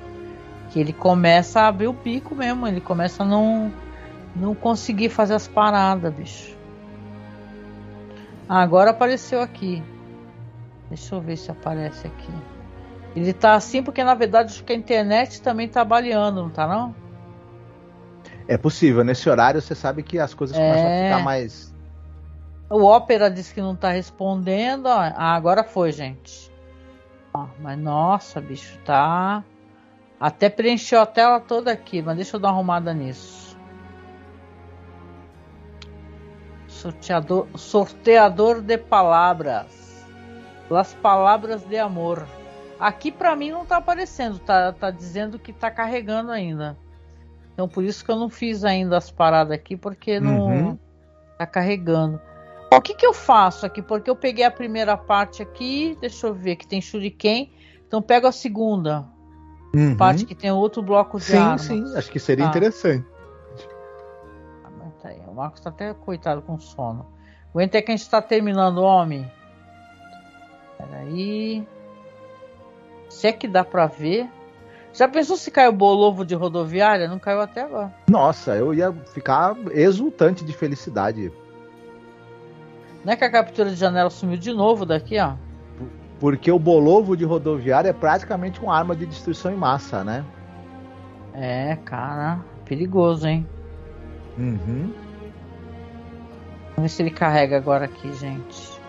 Que 0.72 0.80
ele 0.80 0.92
começa 0.94 1.62
a 1.62 1.68
abrir 1.68 1.88
o 1.88 1.94
pico 1.94 2.36
mesmo, 2.36 2.68
ele 2.68 2.82
começa 2.82 3.24
a 3.24 3.26
não, 3.26 3.72
não 4.36 4.54
conseguir 4.54 5.10
fazer 5.10 5.36
as 5.36 5.48
paradas, 5.48 6.14
bicho. 6.14 6.58
Ah, 8.48 8.62
agora 8.62 8.92
apareceu 8.92 9.42
aqui. 9.42 9.82
Deixa 10.90 11.16
eu 11.16 11.22
ver 11.22 11.38
se 11.38 11.50
aparece 11.52 12.08
aqui. 12.08 12.34
Ele 13.16 13.32
tá 13.34 13.54
assim 13.56 13.82
porque 13.82 14.04
na 14.04 14.16
verdade 14.16 14.52
acho 14.52 14.64
que 14.64 14.74
a 14.74 14.76
internet 14.76 15.42
também 15.42 15.68
tá 15.70 15.86
baleando, 15.86 16.42
não 16.44 16.50
tá 16.50 16.68
não? 16.68 16.94
É 18.48 18.58
possível, 18.58 19.04
nesse 19.04 19.30
horário 19.30 19.62
você 19.62 19.76
sabe 19.76 20.04
que 20.04 20.20
as 20.20 20.34
coisas 20.34 20.58
É. 20.58 20.62
começam 20.62 20.90
a 20.90 20.94
ficar 20.94 21.20
mais. 21.20 21.74
O 22.70 22.84
Opera 22.84 23.30
disse 23.32 23.54
que 23.54 23.62
não 23.62 23.76
tá 23.76 23.90
respondendo. 23.92 24.86
ó. 24.88 25.00
Ah, 25.16 25.34
agora 25.36 25.64
foi, 25.64 25.92
gente. 25.92 26.52
Ó, 27.34 27.48
mas 27.60 27.78
nossa, 27.78 28.40
bicho, 28.40 28.78
tá. 28.86 29.44
Até 30.20 30.50
preencheu 30.50 31.02
a 31.02 31.06
tela 31.06 31.40
toda 31.40 31.72
aqui, 31.72 32.02
mas 32.02 32.16
deixa 32.16 32.36
eu 32.36 32.40
dar 32.40 32.50
uma 32.50 32.56
arrumada 32.56 32.94
nisso. 32.94 33.58
Sorteador, 36.68 37.48
sorteador 37.56 38.62
de 38.62 38.78
palavras. 38.78 40.06
Las 40.70 40.94
palavras 40.94 41.64
de 41.66 41.78
amor. 41.78 42.28
Aqui 42.80 43.12
pra 43.12 43.36
mim 43.36 43.52
não 43.52 43.66
tá 43.66 43.78
aparecendo, 43.78 44.40
tá, 44.40 44.72
tá 44.72 44.92
dizendo 44.92 45.40
que 45.40 45.52
tá 45.52 45.70
carregando 45.72 46.32
ainda. 46.32 46.78
Então 47.54 47.68
por 47.68 47.84
isso 47.84 48.06
que 48.06 48.12
eu 48.12 48.16
não 48.16 48.30
fiz 48.30 48.64
ainda 48.64 48.96
as 48.98 49.10
paradas 49.12 49.52
aqui, 49.52 49.76
porque 49.76 50.20
não 50.20 50.46
Uhum. 50.48 50.80
tá 51.38 51.46
carregando. 51.46 52.22
O 52.72 52.82
que 52.82 52.94
que 52.94 53.06
eu 53.06 53.14
faço 53.14 53.66
aqui? 53.66 53.82
Porque 53.82 54.10
eu 54.10 54.16
peguei 54.16 54.46
a 54.46 54.52
primeira 54.52 54.96
parte 54.96 55.42
aqui, 55.42 55.98
deixa 56.00 56.28
eu 56.28 56.34
ver, 56.34 56.56
que 56.56 56.68
tem 56.68 56.80
shuriken. 56.82 57.52
Então 57.88 58.02
pego 58.02 58.28
a 58.28 58.32
segunda 58.32 59.06
Uhum. 59.76 59.96
parte 59.96 60.26
que 60.26 60.36
tem 60.36 60.52
outro 60.52 60.82
bloco 60.82 61.18
de 61.20 61.26
Sim, 61.26 61.38
armas. 61.38 61.62
sim, 61.62 61.84
acho 61.96 62.12
que 62.12 62.20
seria 62.20 62.46
Tá. 62.46 62.50
interessante. 62.50 63.06
Aguenta 64.64 65.08
aí. 65.10 65.20
O 65.28 65.34
Marcos 65.34 65.62
tá 65.62 65.70
até 65.70 65.94
coitado 65.94 66.42
com 66.42 66.60
sono. 66.60 67.08
Aguenta 67.54 67.78
aí 67.78 67.82
que 67.82 67.92
a 67.92 67.96
gente 67.98 68.10
tá 68.10 68.22
terminando, 68.22 68.80
homem. 68.84 69.30
Peraí. 70.78 71.68
Se 73.10 73.28
é 73.28 73.32
que 73.32 73.48
dá 73.48 73.64
pra 73.64 73.88
ver. 73.88 74.30
Já 74.94 75.08
pensou 75.08 75.38
se 75.38 75.52
caiu 75.52 75.70
o 75.70 75.74
bolovo 75.74 76.26
de 76.26 76.34
rodoviária? 76.36 77.08
Não 77.08 77.20
caiu 77.20 77.42
até 77.42 77.62
agora. 77.62 77.94
Nossa, 78.10 78.56
eu 78.56 78.74
ia 78.74 78.92
ficar 78.92 79.56
exultante 79.72 80.44
de 80.44 80.52
felicidade. 80.54 81.32
Não 83.04 83.14
é 83.14 83.16
que 83.16 83.24
a 83.24 83.32
captura 83.32 83.70
de 83.70 83.76
janela 83.76 84.10
sumiu 84.10 84.38
de 84.38 84.54
novo 84.54 84.86
daqui, 84.86 85.20
ó. 85.20 85.34
Porque 86.20 86.52
o 86.52 86.60
bolovo 86.60 87.16
de 87.16 87.24
rodoviária 87.24 87.90
é 87.90 87.94
praticamente 87.94 88.60
uma 88.60 88.76
arma 88.76 88.96
de 88.96 89.06
destruição 89.06 89.52
em 89.52 89.56
massa, 89.56 90.04
né? 90.04 90.26
É, 91.34 91.78
cara. 91.86 92.40
Perigoso, 92.66 93.28
hein? 93.28 93.48
Uhum. 94.38 94.94
Vamos 96.76 96.82
ver 96.82 96.90
se 96.90 97.02
ele 97.02 97.12
carrega 97.12 97.58
agora 97.58 97.86
aqui, 97.86 98.12
gente. 98.14 98.80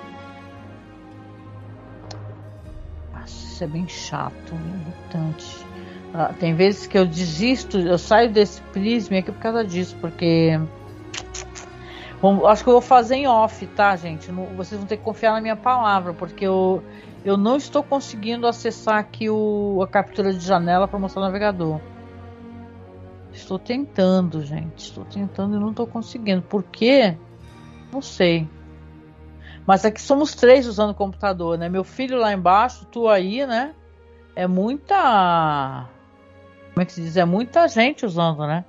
Nossa, 3.13 3.27
isso 3.27 3.65
é 3.65 3.67
bem 3.67 3.87
chato, 3.89 4.55
irritante. 4.55 5.67
Ah, 6.13 6.33
tem 6.39 6.55
vezes 6.55 6.87
que 6.89 6.99
eu 6.99 7.07
desisto, 7.07 7.79
eu 7.79 7.97
saio 7.97 8.31
desse 8.33 8.61
prisma 8.73 9.19
aqui 9.19 9.31
por 9.31 9.41
causa 9.41 9.65
disso, 9.65 9.97
porque. 10.01 10.59
Bom, 12.21 12.47
acho 12.47 12.63
que 12.63 12.69
eu 12.69 12.75
vou 12.75 12.83
fazer 12.83 13.17
em 13.17 13.27
off, 13.27 13.67
tá, 13.69 13.97
gente? 13.97 14.31
Não- 14.31 14.55
vocês 14.55 14.79
vão 14.79 14.87
ter 14.87 14.99
que 14.99 15.03
confiar 15.03 15.33
na 15.33 15.41
minha 15.41 15.57
palavra, 15.57 16.13
porque 16.13 16.47
eu, 16.47 16.83
eu 17.25 17.37
não 17.37 17.57
estou 17.57 17.83
conseguindo 17.83 18.47
acessar 18.47 18.99
aqui 18.99 19.31
o, 19.31 19.81
a 19.83 19.89
captura 19.89 20.33
de 20.33 20.41
janela 20.41 20.87
para 20.87 20.99
mostrar 20.99 21.23
o 21.23 21.25
navegador. 21.25 21.81
Estou 23.33 23.59
tentando, 23.59 24.43
gente. 24.45 24.79
Estou 24.79 25.05
tentando 25.05 25.57
e 25.57 25.61
não 25.61 25.71
estou 25.71 25.87
conseguindo. 25.87 26.43
Por 26.43 26.63
quê? 26.65 27.17
Não 27.93 28.03
sei. 28.03 28.47
Mas 29.67 29.85
aqui 29.85 30.01
somos 30.01 30.35
três 30.35 30.67
usando 30.67 30.91
o 30.91 30.95
computador, 30.95 31.57
né? 31.57 31.69
Meu 31.69 31.85
filho 31.85 32.19
lá 32.19 32.33
embaixo, 32.33 32.85
tu 32.87 33.09
aí, 33.09 33.47
né? 33.47 33.75
É 34.35 34.47
muita. 34.47 35.89
Como 36.75 36.83
é 36.83 36.85
que 36.85 36.93
se 36.93 37.01
diz? 37.03 37.17
É 37.17 37.25
muita 37.25 37.67
gente 37.69 38.05
usando, 38.05 38.47
né? 38.47 38.65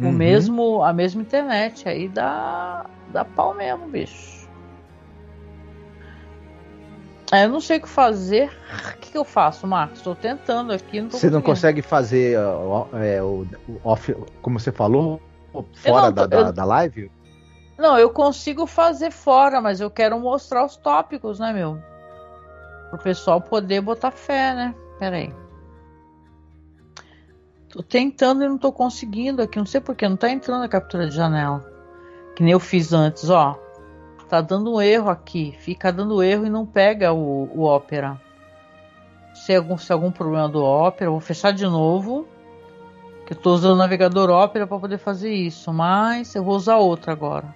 O 0.00 0.06
Uhum. 0.06 0.12
mesmo, 0.12 0.82
a 0.82 0.92
mesma 0.92 1.20
internet. 1.22 1.88
Aí 1.88 2.08
dá, 2.08 2.84
dá 3.08 3.24
pau 3.24 3.54
mesmo, 3.54 3.86
bicho. 3.88 4.40
É, 7.32 7.44
eu 7.44 7.48
não 7.48 7.60
sei 7.60 7.78
o 7.78 7.82
que 7.82 7.88
fazer. 7.88 8.50
O 8.96 8.98
que, 8.98 9.12
que 9.12 9.18
eu 9.18 9.24
faço, 9.24 9.66
Marcos? 9.66 9.98
Estou 9.98 10.16
tentando 10.16 10.72
aqui. 10.72 11.00
Não 11.00 11.10
Você 11.10 11.30
não 11.30 11.40
consegue 11.40 11.80
fazer 11.82 12.34
é, 12.34 13.22
o, 13.22 13.46
o 13.68 13.80
off, 13.84 14.12
como 14.42 14.58
você 14.58 14.72
falou, 14.72 15.20
fora 15.74 16.06
não 16.06 16.12
da, 16.12 16.26
da, 16.26 16.36
eu- 16.38 16.52
da 16.52 16.64
live? 16.64 17.10
Não, 17.78 17.98
eu 17.98 18.10
consigo 18.10 18.66
fazer 18.66 19.10
fora, 19.10 19.60
mas 19.60 19.80
eu 19.80 19.90
quero 19.90 20.18
mostrar 20.18 20.64
os 20.66 20.76
tópicos, 20.76 21.38
né, 21.38 21.52
meu? 21.52 21.78
Pro 22.90 22.98
pessoal 22.98 23.40
poder 23.40 23.80
botar 23.80 24.10
fé, 24.10 24.52
né? 24.54 24.74
Pera 24.98 25.16
aí. 25.16 25.32
Tô 27.70 27.84
tentando 27.84 28.42
e 28.42 28.48
não 28.48 28.58
tô 28.58 28.72
conseguindo 28.72 29.40
aqui. 29.40 29.58
Não 29.58 29.66
sei 29.66 29.80
porquê, 29.80 30.08
não 30.08 30.16
tá 30.16 30.28
entrando 30.28 30.64
a 30.64 30.68
captura 30.68 31.08
de 31.08 31.14
janela. 31.14 31.64
Que 32.34 32.42
nem 32.42 32.52
eu 32.52 32.60
fiz 32.60 32.92
antes, 32.92 33.30
ó. 33.30 33.58
Tá 34.28 34.40
dando 34.40 34.74
um 34.74 34.80
erro 34.80 35.08
aqui. 35.08 35.56
Fica 35.60 35.92
dando 35.92 36.22
erro 36.22 36.46
e 36.46 36.50
não 36.50 36.66
pega 36.66 37.12
o, 37.12 37.48
o 37.56 37.64
Opera. 37.64 38.20
Se 39.34 39.52
é 39.52 39.56
algum, 39.56 39.78
se 39.78 39.90
é 39.90 39.94
algum 39.94 40.10
problema 40.10 40.48
do 40.48 40.62
Opera, 40.62 41.10
vou 41.10 41.20
fechar 41.20 41.52
de 41.52 41.64
novo. 41.64 42.26
Que 43.24 43.34
eu 43.34 43.38
tô 43.38 43.52
usando 43.52 43.74
o 43.74 43.78
navegador 43.78 44.30
Opera 44.30 44.66
para 44.66 44.78
poder 44.78 44.98
fazer 44.98 45.32
isso. 45.32 45.72
Mas 45.72 46.34
eu 46.34 46.42
vou 46.42 46.56
usar 46.56 46.78
outro 46.78 47.12
agora. 47.12 47.54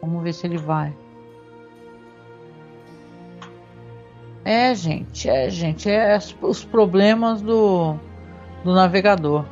Vamos 0.00 0.22
ver 0.22 0.32
se 0.32 0.46
ele 0.46 0.58
vai. 0.58 0.96
É, 4.44 4.74
gente, 4.74 5.28
é, 5.28 5.48
gente, 5.48 5.90
é 5.90 6.18
os 6.42 6.64
problemas 6.64 7.40
do, 7.40 7.96
do 8.62 8.74
navegador. 8.74 9.46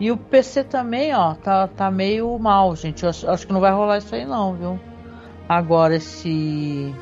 E 0.00 0.10
o 0.10 0.16
PC 0.16 0.64
também, 0.64 1.14
ó, 1.14 1.34
tá, 1.34 1.68
tá 1.68 1.90
meio 1.90 2.36
mal, 2.38 2.74
gente. 2.74 3.04
Eu 3.04 3.10
acho, 3.10 3.30
acho 3.30 3.46
que 3.46 3.52
não 3.52 3.60
vai 3.60 3.72
rolar 3.72 3.98
isso 3.98 4.14
aí 4.14 4.24
não, 4.24 4.54
viu? 4.54 4.80
Agora 5.48 5.96
esse 5.96 6.94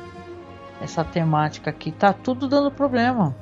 essa 0.79 1.03
temática 1.03 1.71
aqui 1.71 1.91
tá 1.91 2.13
tudo 2.13 2.47
dando 2.47 2.71
problema. 2.71 3.35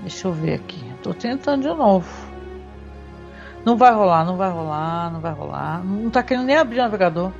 Deixa 0.00 0.28
eu 0.28 0.32
ver 0.32 0.54
aqui. 0.54 0.82
Tô 1.02 1.14
tentando 1.14 1.62
de 1.62 1.68
novo. 1.68 2.08
Não 3.64 3.76
vai 3.76 3.92
rolar, 3.94 4.24
não 4.24 4.36
vai 4.36 4.50
rolar, 4.50 5.10
não 5.12 5.20
vai 5.20 5.32
rolar. 5.32 5.82
Não 5.84 6.10
tá 6.10 6.22
querendo 6.22 6.44
nem 6.44 6.56
abrir 6.56 6.80
o 6.80 6.82
navegador. 6.82 7.32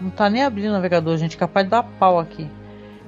Não 0.00 0.10
tá 0.10 0.28
nem 0.28 0.42
abrindo 0.42 0.70
o 0.70 0.72
navegador, 0.72 1.16
gente. 1.16 1.36
Capaz 1.36 1.66
de 1.66 1.70
dar 1.70 1.82
pau 1.82 2.18
aqui. 2.18 2.48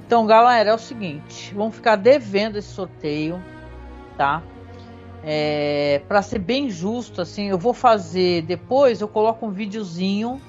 Então, 0.05 0.25
galera, 0.25 0.69
é 0.69 0.73
o 0.73 0.77
seguinte. 0.77 1.53
Vamos 1.53 1.75
ficar 1.75 1.95
devendo 1.97 2.57
esse 2.57 2.69
sorteio, 2.69 3.41
tá? 4.17 4.41
É, 5.23 6.01
para 6.07 6.21
ser 6.21 6.39
bem 6.39 6.69
justo, 6.69 7.21
assim, 7.21 7.47
eu 7.47 7.57
vou 7.57 7.73
fazer 7.73 8.43
depois. 8.43 9.01
Eu 9.01 9.07
coloco 9.07 9.45
um 9.45 9.51
videozinho 9.51 10.41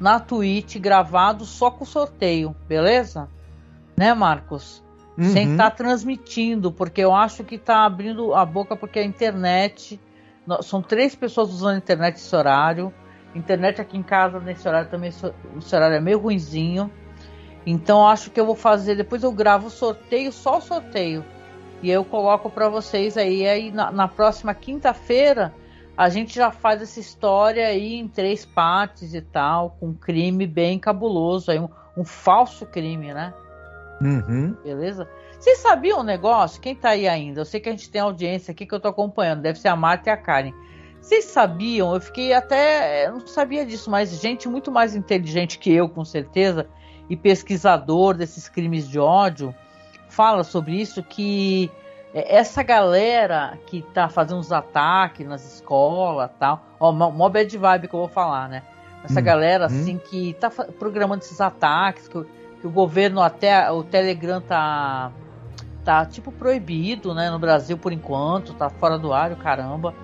na 0.00 0.18
Twitch 0.18 0.76
gravado 0.78 1.44
só 1.44 1.70
com 1.70 1.84
o 1.84 1.86
sorteio, 1.86 2.54
beleza? 2.66 3.28
Né, 3.96 4.12
Marcos? 4.14 4.82
Sem 5.20 5.46
Uhum. 5.46 5.52
estar 5.52 5.70
transmitindo, 5.72 6.70
porque 6.70 7.00
eu 7.00 7.12
acho 7.12 7.42
que 7.42 7.58
tá 7.58 7.84
abrindo 7.84 8.34
a 8.34 8.44
boca 8.44 8.76
porque 8.76 9.00
a 9.00 9.04
internet. 9.04 10.00
São 10.62 10.80
três 10.80 11.14
pessoas 11.14 11.50
usando 11.50 11.74
a 11.74 11.78
internet 11.78 12.14
nesse 12.14 12.34
horário. 12.34 12.94
Internet 13.34 13.80
aqui 13.80 13.96
em 13.96 14.02
casa 14.02 14.40
nesse 14.40 14.66
horário 14.66 14.90
também, 14.90 15.10
esse 15.10 15.76
horário 15.76 15.96
é 15.96 16.00
meio 16.00 16.18
ruinzinho. 16.18 16.90
Então 17.66 18.06
acho 18.06 18.30
que 18.30 18.40
eu 18.40 18.46
vou 18.46 18.54
fazer, 18.54 18.94
depois 18.94 19.22
eu 19.22 19.32
gravo 19.32 19.66
o 19.66 19.70
sorteio, 19.70 20.32
só 20.32 20.58
o 20.58 20.60
sorteio. 20.60 21.24
E 21.82 21.90
eu 21.90 22.04
coloco 22.04 22.50
para 22.50 22.68
vocês 22.68 23.16
aí, 23.16 23.46
aí 23.46 23.70
na, 23.70 23.90
na 23.92 24.08
próxima 24.08 24.54
quinta-feira 24.54 25.54
a 25.96 26.08
gente 26.08 26.34
já 26.34 26.50
faz 26.50 26.80
essa 26.80 27.00
história 27.00 27.66
aí 27.66 27.96
em 27.96 28.08
três 28.08 28.44
partes 28.44 29.14
e 29.14 29.20
tal, 29.20 29.76
com 29.78 29.88
um 29.88 29.94
crime 29.94 30.46
bem 30.46 30.78
cabuloso 30.78 31.50
aí, 31.50 31.58
um, 31.58 31.68
um 31.96 32.04
falso 32.04 32.64
crime, 32.64 33.12
né? 33.12 33.34
Uhum. 34.00 34.56
Beleza? 34.62 35.08
Vocês 35.38 35.58
sabiam 35.58 36.00
um 36.00 36.04
negócio? 36.04 36.60
Quem 36.60 36.74
tá 36.74 36.90
aí 36.90 37.08
ainda? 37.08 37.40
Eu 37.40 37.44
sei 37.44 37.60
que 37.60 37.68
a 37.68 37.72
gente 37.72 37.90
tem 37.90 38.00
audiência 38.00 38.52
aqui 38.52 38.64
que 38.64 38.74
eu 38.74 38.80
tô 38.80 38.88
acompanhando. 38.88 39.42
Deve 39.42 39.58
ser 39.58 39.68
a 39.68 39.76
Marta 39.76 40.10
e 40.10 40.12
a 40.12 40.16
Karen. 40.16 40.52
Vocês 41.00 41.24
sabiam? 41.26 41.94
Eu 41.94 42.00
fiquei 42.00 42.32
até. 42.32 43.06
Eu 43.06 43.12
não 43.12 43.26
sabia 43.26 43.64
disso, 43.64 43.90
mas 43.90 44.20
gente 44.20 44.48
muito 44.48 44.70
mais 44.70 44.94
inteligente 44.94 45.58
que 45.58 45.72
eu, 45.72 45.88
com 45.88 46.04
certeza, 46.04 46.66
e 47.08 47.16
pesquisador 47.16 48.14
desses 48.14 48.48
crimes 48.48 48.88
de 48.88 48.98
ódio, 48.98 49.54
fala 50.08 50.44
sobre 50.44 50.80
isso 50.80 51.02
que 51.02 51.70
é, 52.12 52.36
essa 52.36 52.62
galera 52.62 53.58
que 53.66 53.82
tá 53.94 54.08
fazendo 54.08 54.40
os 54.40 54.52
ataques 54.52 55.26
nas 55.26 55.54
escolas 55.54 56.30
tal, 56.38 56.62
ó, 56.78 56.92
mó 56.92 57.28
bad 57.28 57.56
vibe 57.56 57.88
que 57.88 57.94
eu 57.94 58.00
vou 58.00 58.08
falar, 58.08 58.48
né? 58.48 58.62
essa 59.04 59.20
hum, 59.20 59.24
galera 59.24 59.64
hum. 59.64 59.66
assim 59.66 59.96
hum. 59.96 60.00
que 60.10 60.34
tá 60.34 60.50
programando 60.50 61.22
esses 61.22 61.40
ataques, 61.40 62.08
que, 62.08 62.24
que, 62.60 62.66
o 62.66 62.70
governo 62.70 63.20
até 63.20 63.70
o 63.70 63.82
Telegram 63.82 64.40
tá 64.40 65.12
tá 65.84 66.04
tipo 66.04 66.30
proibido, 66.30 67.14
né, 67.14 67.30
no 67.30 67.38
Brasil 67.38 67.78
por 67.78 67.92
enquanto, 67.92 68.52
tá 68.52 68.68
fora 68.68 68.98
do 68.98 69.12
ar, 69.12 69.34
caramba. 69.36 69.94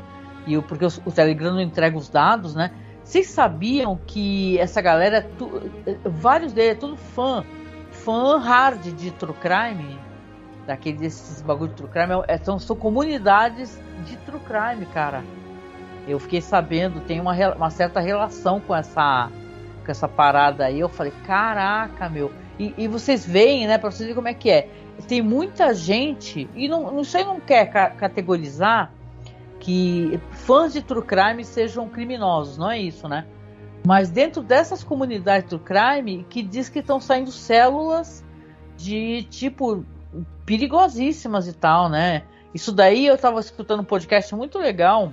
E 0.46 0.56
o, 0.56 0.62
porque 0.62 0.84
o, 0.84 0.88
o 1.04 1.12
Telegram 1.12 1.52
não 1.52 1.60
entrega 1.60 1.96
os 1.96 2.08
dados, 2.08 2.54
né? 2.54 2.70
Vocês 3.02 3.26
sabiam 3.28 3.98
que 4.06 4.58
essa 4.58 4.80
galera, 4.80 5.18
é 5.18 5.20
tu, 5.20 5.70
vários 6.04 6.52
deles 6.52 6.72
é 6.72 6.74
tudo 6.74 6.96
fã, 6.96 7.44
fã 7.90 8.38
hard 8.38 8.82
de 8.94 9.10
True 9.10 9.34
Crime? 9.34 9.98
Daquele 10.66 10.96
desses 10.96 11.42
bagulho 11.42 11.68
de 11.70 11.76
True 11.76 11.90
Crime, 11.90 12.22
é, 12.26 12.38
são, 12.38 12.58
são 12.58 12.74
comunidades 12.74 13.78
de 14.06 14.16
True 14.18 14.40
Crime, 14.40 14.86
cara. 14.86 15.22
Eu 16.08 16.18
fiquei 16.18 16.40
sabendo, 16.40 17.00
tem 17.00 17.20
uma, 17.20 17.34
uma 17.54 17.70
certa 17.70 18.00
relação 18.00 18.58
com 18.58 18.74
essa, 18.74 19.30
com 19.84 19.90
essa 19.90 20.08
parada 20.08 20.64
aí. 20.64 20.80
Eu 20.80 20.88
falei, 20.88 21.12
caraca, 21.26 22.08
meu. 22.08 22.32
E, 22.58 22.74
e 22.76 22.88
vocês 22.88 23.26
veem, 23.26 23.66
né, 23.66 23.76
pra 23.76 23.90
vocês 23.90 24.00
verem 24.00 24.14
como 24.14 24.28
é 24.28 24.34
que 24.34 24.50
é. 24.50 24.68
Tem 25.08 25.20
muita 25.20 25.74
gente, 25.74 26.48
e 26.54 26.68
não, 26.68 26.90
não 26.90 27.04
sei, 27.04 27.24
não 27.24 27.40
quer 27.40 27.66
ca 27.66 27.90
categorizar 27.90 28.92
que 29.64 30.20
fãs 30.30 30.72
de 30.72 30.82
true 30.82 31.02
crime 31.02 31.44
sejam 31.44 31.88
criminosos, 31.88 32.58
não 32.58 32.70
é 32.70 32.78
isso, 32.78 33.08
né? 33.08 33.26
Mas 33.86 34.10
dentro 34.10 34.42
dessas 34.42 34.84
comunidades 34.84 35.48
do 35.48 35.58
crime, 35.58 36.24
que 36.28 36.42
diz 36.42 36.68
que 36.68 36.80
estão 36.80 37.00
saindo 37.00 37.32
células 37.32 38.24
de 38.76 39.22
tipo 39.24 39.84
perigosíssimas 40.44 41.48
e 41.48 41.52
tal, 41.54 41.88
né? 41.88 42.24
Isso 42.52 42.70
daí 42.70 43.06
eu 43.06 43.14
estava 43.14 43.40
escutando 43.40 43.80
um 43.80 43.84
podcast 43.84 44.34
muito 44.34 44.58
legal 44.58 45.12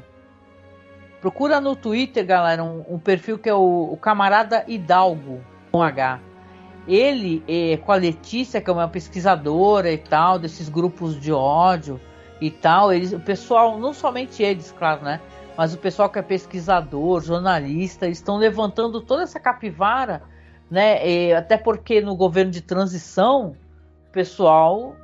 Procura 1.22 1.62
no 1.62 1.76
Twitter, 1.76 2.26
galera, 2.26 2.64
um, 2.64 2.84
um 2.90 2.98
perfil 2.98 3.38
que 3.38 3.48
é 3.48 3.54
o, 3.54 3.94
o, 3.94 3.96
Camarada 3.96 4.66
Hidalgo, 4.68 5.40
com 5.72 5.84
H. 5.84 6.20
Ele, 6.88 7.44
é, 7.48 7.78
com 7.78 7.92
a 7.92 7.96
Letícia, 7.96 8.60
que 8.60 8.68
é 8.68 8.74
uma 8.74 8.88
pesquisadora 8.88 9.92
e 9.92 10.00
tal, 10.00 10.40
desses 10.40 10.68
grupos 10.68 11.20
de 11.22 11.32
ódio 11.32 12.02
e 12.42 12.50
tal, 12.50 12.92
eles, 12.92 13.14
o 13.14 13.20
pessoal, 13.20 13.78
não 13.80 13.94
somente 13.94 14.44
eles, 14.44 14.74
claro, 14.78 15.04
né? 15.04 15.22
Mas 15.56 15.74
o 15.74 15.78
pessoal 15.78 16.10
que 16.10 16.18
é 16.18 16.22
pesquisador, 16.22 17.22
jornalista, 17.22 18.08
estão 18.08 18.38
levantando 18.38 19.00
toda 19.00 19.24
essa 19.24 19.40
capivara, 19.40 20.24
né? 20.70 21.08
E, 21.08 21.34
até 21.34 21.58
porque 21.58 22.02
no 22.02 22.16
governo 22.16 22.52
de 22.52 22.62
transição, 22.62 23.56
o 24.10 24.12
pessoal 24.12 24.96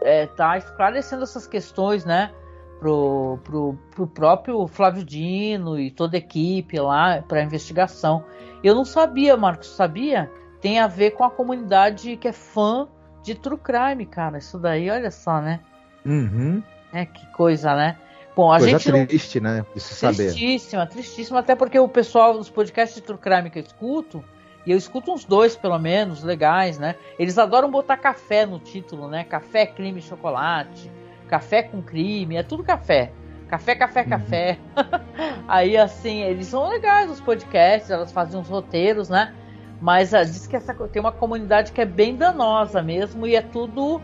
está 0.00 0.54
é, 0.54 0.58
esclarecendo 0.58 1.24
essas 1.24 1.46
questões, 1.46 2.04
né? 2.04 2.30
pro, 2.78 3.38
pro, 3.42 3.78
pro 3.94 4.06
próprio 4.06 4.66
Flávio 4.68 5.04
Dino 5.04 5.78
e 5.78 5.90
toda 5.90 6.16
a 6.16 6.18
equipe 6.18 6.78
lá 6.78 7.22
para 7.22 7.42
investigação. 7.42 8.24
Eu 8.62 8.74
não 8.74 8.84
sabia, 8.84 9.36
Marcos, 9.36 9.68
sabia? 9.68 10.30
Tem 10.60 10.78
a 10.78 10.86
ver 10.86 11.12
com 11.12 11.24
a 11.24 11.30
comunidade 11.30 12.16
que 12.16 12.28
é 12.28 12.32
fã 12.32 12.88
de 13.22 13.34
True 13.34 13.58
Crime, 13.58 14.06
cara. 14.06 14.38
Isso 14.38 14.58
daí, 14.58 14.90
olha 14.90 15.10
só, 15.10 15.40
né? 15.40 15.60
Uhum. 16.04 16.62
É, 17.00 17.06
que 17.06 17.26
coisa, 17.26 17.74
né? 17.74 17.96
Bom, 18.34 18.52
a 18.52 18.58
coisa 18.58 18.78
gente 18.78 19.06
triste, 19.06 19.40
não... 19.40 19.50
né? 19.50 19.66
De 19.74 19.80
se 19.80 19.94
saber. 19.94 20.32
Tristíssima, 20.32 20.86
tristíssima, 20.86 21.38
até 21.40 21.54
porque 21.54 21.78
o 21.78 21.88
pessoal 21.88 22.36
dos 22.36 22.50
podcasts 22.50 22.96
de 22.96 23.02
True 23.02 23.18
Crime 23.18 23.50
que 23.50 23.58
eu 23.58 23.62
escuto, 23.62 24.24
e 24.66 24.72
eu 24.72 24.76
escuto 24.76 25.12
uns 25.12 25.24
dois, 25.24 25.56
pelo 25.56 25.78
menos, 25.78 26.22
legais, 26.22 26.78
né? 26.78 26.96
Eles 27.18 27.38
adoram 27.38 27.70
botar 27.70 27.96
café 27.96 28.44
no 28.44 28.58
título, 28.58 29.08
né? 29.08 29.24
Café, 29.24 29.66
crime, 29.66 30.02
chocolate 30.02 30.90
café 31.26 31.62
com 31.62 31.82
crime, 31.82 32.36
é 32.36 32.42
tudo 32.42 32.62
café. 32.62 33.12
Café, 33.48 33.74
café, 33.74 34.02
uhum. 34.02 34.08
café. 34.08 34.58
Aí, 35.46 35.76
assim, 35.76 36.22
eles 36.22 36.46
são 36.46 36.68
legais 36.68 37.10
os 37.10 37.20
podcasts, 37.20 37.90
elas 37.90 38.10
fazem 38.10 38.40
uns 38.40 38.48
roteiros, 38.48 39.08
né? 39.08 39.34
Mas 39.80 40.12
uh, 40.12 40.24
diz 40.24 40.46
que 40.46 40.56
essa, 40.56 40.74
tem 40.74 41.00
uma 41.00 41.12
comunidade 41.12 41.70
que 41.70 41.80
é 41.80 41.84
bem 41.84 42.16
danosa 42.16 42.82
mesmo 42.82 43.26
e 43.26 43.36
é 43.36 43.42
tudo 43.42 44.00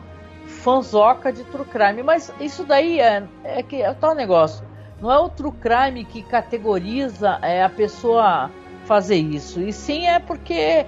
fanzoca 0.47 1.32
de 1.32 1.44
true 1.44 1.64
crime. 1.64 2.02
Mas 2.02 2.32
isso 2.40 2.64
daí 2.64 3.01
é, 3.01 3.24
é 3.44 3.62
que 3.62 3.82
é 3.82 3.93
tal 3.94 4.14
negócio. 4.14 4.66
Não 5.01 5.10
é 5.10 5.19
o 5.19 5.28
true 5.28 5.52
crime 5.52 6.05
que 6.05 6.23
categoriza 6.23 7.39
é, 7.43 7.62
a 7.62 7.69
pessoa 7.69 8.51
fazer 8.85 9.16
isso. 9.16 9.60
E 9.60 9.73
sim 9.73 10.06
é 10.06 10.19
porque 10.19 10.55
é 10.55 10.86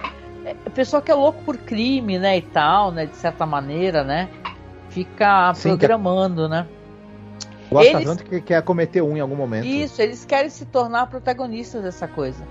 a 0.65 0.69
pessoa 0.69 1.01
que 1.01 1.11
é 1.11 1.15
louco 1.15 1.43
por 1.43 1.57
crime, 1.57 2.17
né? 2.19 2.37
E 2.37 2.41
tal, 2.41 2.91
né? 2.91 3.05
De 3.05 3.15
certa 3.15 3.45
maneira, 3.45 4.03
né? 4.03 4.29
fica 4.95 5.53
Sim, 5.53 5.77
programando, 5.77 6.47
né? 6.47 6.65
Gosta 7.69 7.91
eles... 7.91 8.05
tanto 8.05 8.23
que 8.23 8.39
quer 8.39 8.61
cometer 8.63 9.01
um 9.01 9.17
em 9.17 9.19
algum 9.19 9.35
momento. 9.35 9.65
Isso, 9.65 10.01
eles 10.01 10.23
querem 10.23 10.49
se 10.49 10.65
tornar 10.65 11.07
protagonistas 11.07 11.83
dessa 11.83 12.07
coisa. 12.07 12.47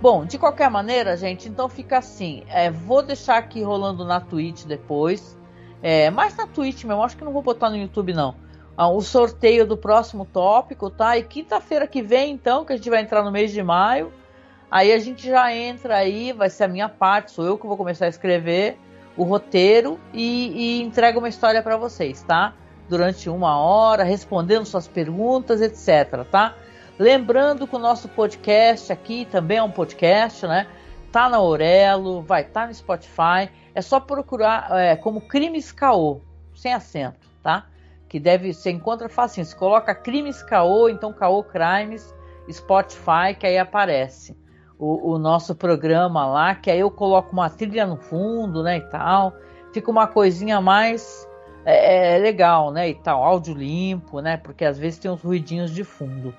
Bom, 0.00 0.24
de 0.24 0.38
qualquer 0.38 0.70
maneira, 0.70 1.16
gente, 1.16 1.48
então 1.48 1.68
fica 1.68 1.98
assim. 1.98 2.44
É, 2.48 2.70
vou 2.70 3.02
deixar 3.02 3.38
aqui 3.38 3.62
rolando 3.62 4.04
na 4.04 4.20
Twitch 4.20 4.64
depois. 4.64 5.36
É, 5.82 6.10
mais 6.10 6.36
na 6.36 6.46
Twitch 6.46 6.84
mesmo, 6.84 7.02
acho 7.02 7.16
que 7.16 7.24
não 7.24 7.32
vou 7.32 7.42
botar 7.42 7.70
no 7.70 7.76
YouTube, 7.76 8.12
não. 8.12 8.34
Ah, 8.76 8.88
o 8.88 9.00
sorteio 9.00 9.66
do 9.66 9.76
próximo 9.76 10.24
tópico, 10.24 10.88
tá? 10.88 11.18
E 11.18 11.22
quinta-feira 11.22 11.86
que 11.86 12.00
vem, 12.00 12.32
então, 12.32 12.64
que 12.64 12.72
a 12.72 12.76
gente 12.76 12.88
vai 12.88 13.02
entrar 13.02 13.22
no 13.22 13.30
mês 13.30 13.50
de 13.50 13.62
maio. 13.62 14.12
Aí 14.70 14.92
a 14.92 14.98
gente 14.98 15.26
já 15.26 15.52
entra 15.54 15.96
aí, 15.96 16.32
vai 16.32 16.50
ser 16.50 16.64
a 16.64 16.68
minha 16.68 16.88
parte, 16.88 17.32
sou 17.32 17.44
eu 17.44 17.56
que 17.56 17.66
vou 17.66 17.76
começar 17.76 18.04
a 18.04 18.08
escrever 18.08 18.78
o 19.16 19.24
roteiro 19.24 19.98
e, 20.12 20.78
e 20.78 20.82
entrega 20.82 21.18
uma 21.18 21.28
história 21.28 21.62
para 21.62 21.76
vocês, 21.76 22.22
tá? 22.22 22.54
Durante 22.88 23.28
uma 23.28 23.58
hora, 23.58 24.04
respondendo 24.04 24.64
suas 24.64 24.86
perguntas, 24.86 25.60
etc, 25.60 26.24
tá? 26.30 26.54
Lembrando 26.98 27.66
que 27.66 27.74
o 27.74 27.78
nosso 27.78 28.08
podcast 28.08 28.92
aqui 28.92 29.26
também 29.30 29.58
é 29.58 29.62
um 29.62 29.70
podcast, 29.70 30.46
né? 30.46 30.66
Tá 31.10 31.28
na 31.28 31.40
Orelo, 31.40 32.22
vai 32.22 32.42
estar 32.42 32.62
tá 32.62 32.66
no 32.66 32.74
Spotify. 32.74 33.50
É 33.78 33.80
só 33.80 34.00
procurar 34.00 34.72
é, 34.72 34.96
como 34.96 35.20
Crimes 35.20 35.70
Caô, 35.70 36.20
sem 36.52 36.74
acento, 36.74 37.28
tá? 37.44 37.66
Que 38.08 38.18
deve, 38.18 38.52
você 38.52 38.72
encontra 38.72 39.08
fácil. 39.08 39.44
Você 39.44 39.54
coloca 39.54 39.94
Crimes 39.94 40.42
Caô, 40.42 40.88
então 40.88 41.12
Caô 41.12 41.44
Crimes, 41.44 42.12
Spotify, 42.50 43.36
que 43.38 43.46
aí 43.46 43.56
aparece 43.56 44.36
o, 44.80 45.12
o, 45.12 45.16
nosso 45.16 45.54
programa 45.54 46.26
lá, 46.26 46.56
que 46.56 46.72
aí 46.72 46.80
eu 46.80 46.90
coloco 46.90 47.32
uma 47.32 47.48
trilha 47.48 47.86
no 47.86 47.96
fundo, 47.96 48.64
né, 48.64 48.78
e 48.78 48.80
tal. 48.80 49.32
Fica 49.72 49.88
uma 49.88 50.08
coisinha 50.08 50.60
mais 50.60 51.28
é, 51.64 52.16
é, 52.16 52.18
legal, 52.18 52.72
né, 52.72 52.88
e 52.88 52.94
tal, 52.96 53.22
áudio 53.22 53.54
limpo, 53.54 54.18
né, 54.18 54.38
porque 54.38 54.64
às 54.64 54.76
vezes 54.76 54.98
tem 54.98 55.08
uns 55.08 55.22
ruidinhos 55.22 55.72
de 55.72 55.84
fundo. 55.84 56.34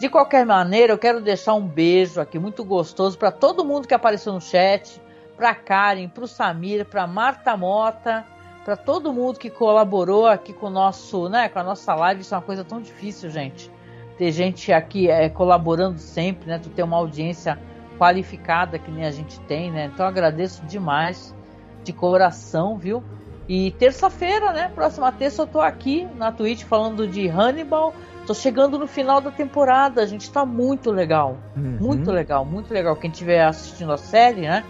De 0.00 0.08
qualquer 0.08 0.46
maneira, 0.46 0.94
eu 0.94 0.98
quero 0.98 1.20
deixar 1.20 1.52
um 1.52 1.68
beijo 1.68 2.22
aqui 2.22 2.38
muito 2.38 2.64
gostoso 2.64 3.18
para 3.18 3.30
todo 3.30 3.66
mundo 3.66 3.86
que 3.86 3.92
apareceu 3.92 4.32
no 4.32 4.40
chat, 4.40 5.03
para 5.36 5.54
Karen, 5.54 6.08
para 6.08 6.24
o 6.24 6.28
Samir, 6.28 6.84
para 6.84 7.06
Marta 7.06 7.56
Mota, 7.56 8.24
para 8.64 8.76
todo 8.76 9.12
mundo 9.12 9.38
que 9.38 9.50
colaborou 9.50 10.26
aqui 10.26 10.52
com 10.52 10.66
o 10.66 10.70
nosso, 10.70 11.28
né, 11.28 11.48
com 11.48 11.58
a 11.58 11.62
nossa 11.62 11.94
live. 11.94 12.22
Isso 12.22 12.34
é 12.34 12.38
uma 12.38 12.44
coisa 12.44 12.64
tão 12.64 12.80
difícil, 12.80 13.30
gente 13.30 13.70
ter 14.16 14.30
gente 14.30 14.72
aqui 14.72 15.08
é, 15.10 15.28
colaborando 15.28 15.98
sempre, 15.98 16.48
né? 16.48 16.58
Tu 16.58 16.68
ter 16.70 16.82
uma 16.82 16.96
audiência 16.96 17.58
qualificada 17.98 18.78
que 18.78 18.90
nem 18.90 19.04
a 19.04 19.10
gente 19.10 19.38
tem, 19.40 19.70
né? 19.70 19.90
Então 19.92 20.06
agradeço 20.06 20.64
demais 20.66 21.34
de 21.82 21.92
coração, 21.92 22.76
viu? 22.76 23.02
E 23.48 23.72
terça-feira, 23.72 24.52
né? 24.52 24.70
Próxima 24.74 25.12
terça 25.12 25.42
eu 25.42 25.46
tô 25.46 25.60
aqui 25.60 26.08
na 26.16 26.32
Twitch 26.32 26.64
falando 26.64 27.06
de 27.06 27.28
Hannibal. 27.28 27.94
Tô 28.26 28.32
chegando 28.32 28.78
no 28.78 28.86
final 28.86 29.20
da 29.20 29.30
temporada, 29.30 30.00
a 30.00 30.06
gente 30.06 30.30
tá 30.30 30.46
muito 30.46 30.90
legal. 30.90 31.36
Uhum. 31.54 31.76
Muito 31.78 32.10
legal, 32.10 32.44
muito 32.44 32.72
legal. 32.72 32.96
Quem 32.96 33.10
estiver 33.10 33.44
assistindo 33.44 33.92
a 33.92 33.98
série, 33.98 34.42
né? 34.42 34.64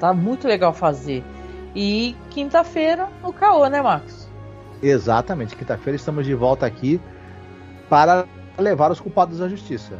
Tá 0.00 0.14
muito 0.14 0.48
legal 0.48 0.72
fazer. 0.72 1.22
E 1.76 2.16
quinta-feira 2.30 3.08
no 3.22 3.32
Caô, 3.32 3.66
né, 3.68 3.82
Marcos? 3.82 4.26
Exatamente. 4.82 5.54
Quinta-feira 5.54 5.94
estamos 5.94 6.24
de 6.24 6.34
volta 6.34 6.64
aqui 6.64 6.98
para 7.88 8.26
levar 8.58 8.90
os 8.90 8.98
culpados 8.98 9.42
à 9.42 9.48
justiça. 9.48 9.94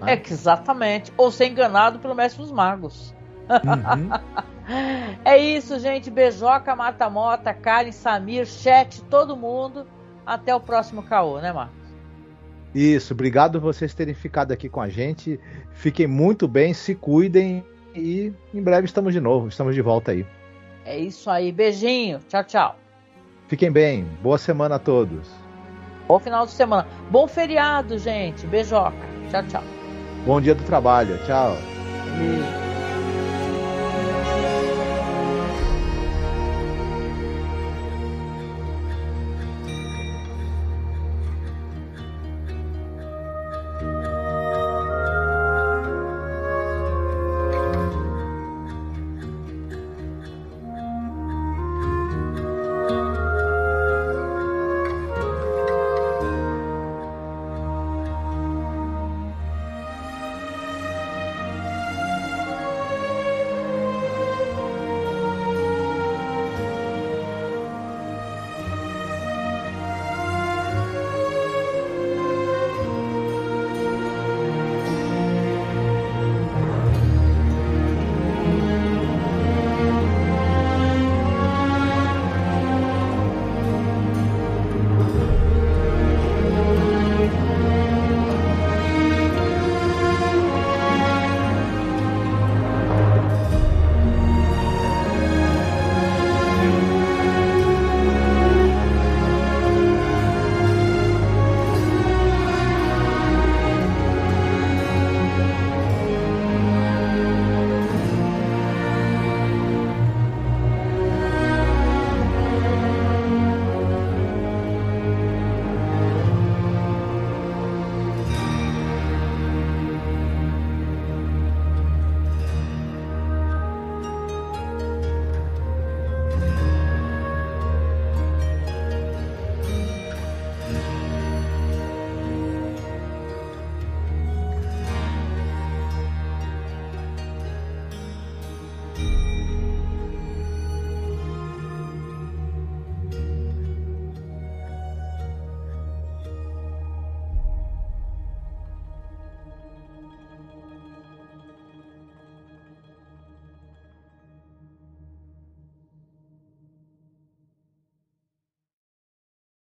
Né? 0.00 0.14
É, 0.14 0.22
exatamente. 0.28 1.12
Ou 1.16 1.30
ser 1.30 1.46
enganado 1.46 2.00
pelo 2.00 2.16
mestre 2.16 2.42
dos 2.42 2.50
magos. 2.50 3.14
Uhum. 3.48 4.10
é 5.24 5.38
isso, 5.38 5.78
gente. 5.78 6.10
Beijoca, 6.10 6.74
Mata 6.74 7.08
Mota, 7.08 7.54
Karen, 7.54 7.92
Samir, 7.92 8.44
chat, 8.44 9.02
todo 9.04 9.36
mundo. 9.36 9.86
Até 10.26 10.54
o 10.54 10.60
próximo 10.60 11.02
caô, 11.04 11.38
né, 11.38 11.52
Marcos? 11.52 11.78
Isso, 12.74 13.14
obrigado 13.14 13.60
vocês 13.60 13.94
terem 13.94 14.14
ficado 14.14 14.52
aqui 14.52 14.68
com 14.68 14.80
a 14.80 14.88
gente. 14.88 15.40
Fiquem 15.72 16.06
muito 16.06 16.46
bem, 16.46 16.74
se 16.74 16.94
cuidem 16.94 17.64
e 17.98 18.32
em 18.54 18.62
breve 18.62 18.86
estamos 18.86 19.12
de 19.12 19.20
novo, 19.20 19.48
estamos 19.48 19.74
de 19.74 19.82
volta 19.82 20.12
aí. 20.12 20.24
É 20.84 20.98
isso 20.98 21.28
aí, 21.28 21.52
beijinho, 21.52 22.20
tchau, 22.28 22.44
tchau. 22.44 22.76
Fiquem 23.48 23.70
bem, 23.70 24.06
boa 24.22 24.38
semana 24.38 24.76
a 24.76 24.78
todos. 24.78 25.28
Bom 26.06 26.18
final 26.18 26.46
de 26.46 26.52
semana. 26.52 26.86
Bom 27.10 27.28
feriado, 27.28 27.98
gente. 27.98 28.46
Beijoca. 28.46 28.96
Tchau, 29.30 29.42
tchau. 29.44 29.62
Bom 30.24 30.40
dia 30.40 30.54
do 30.54 30.64
trabalho. 30.64 31.18
Tchau. 31.26 31.54
Beijo. 32.16 32.67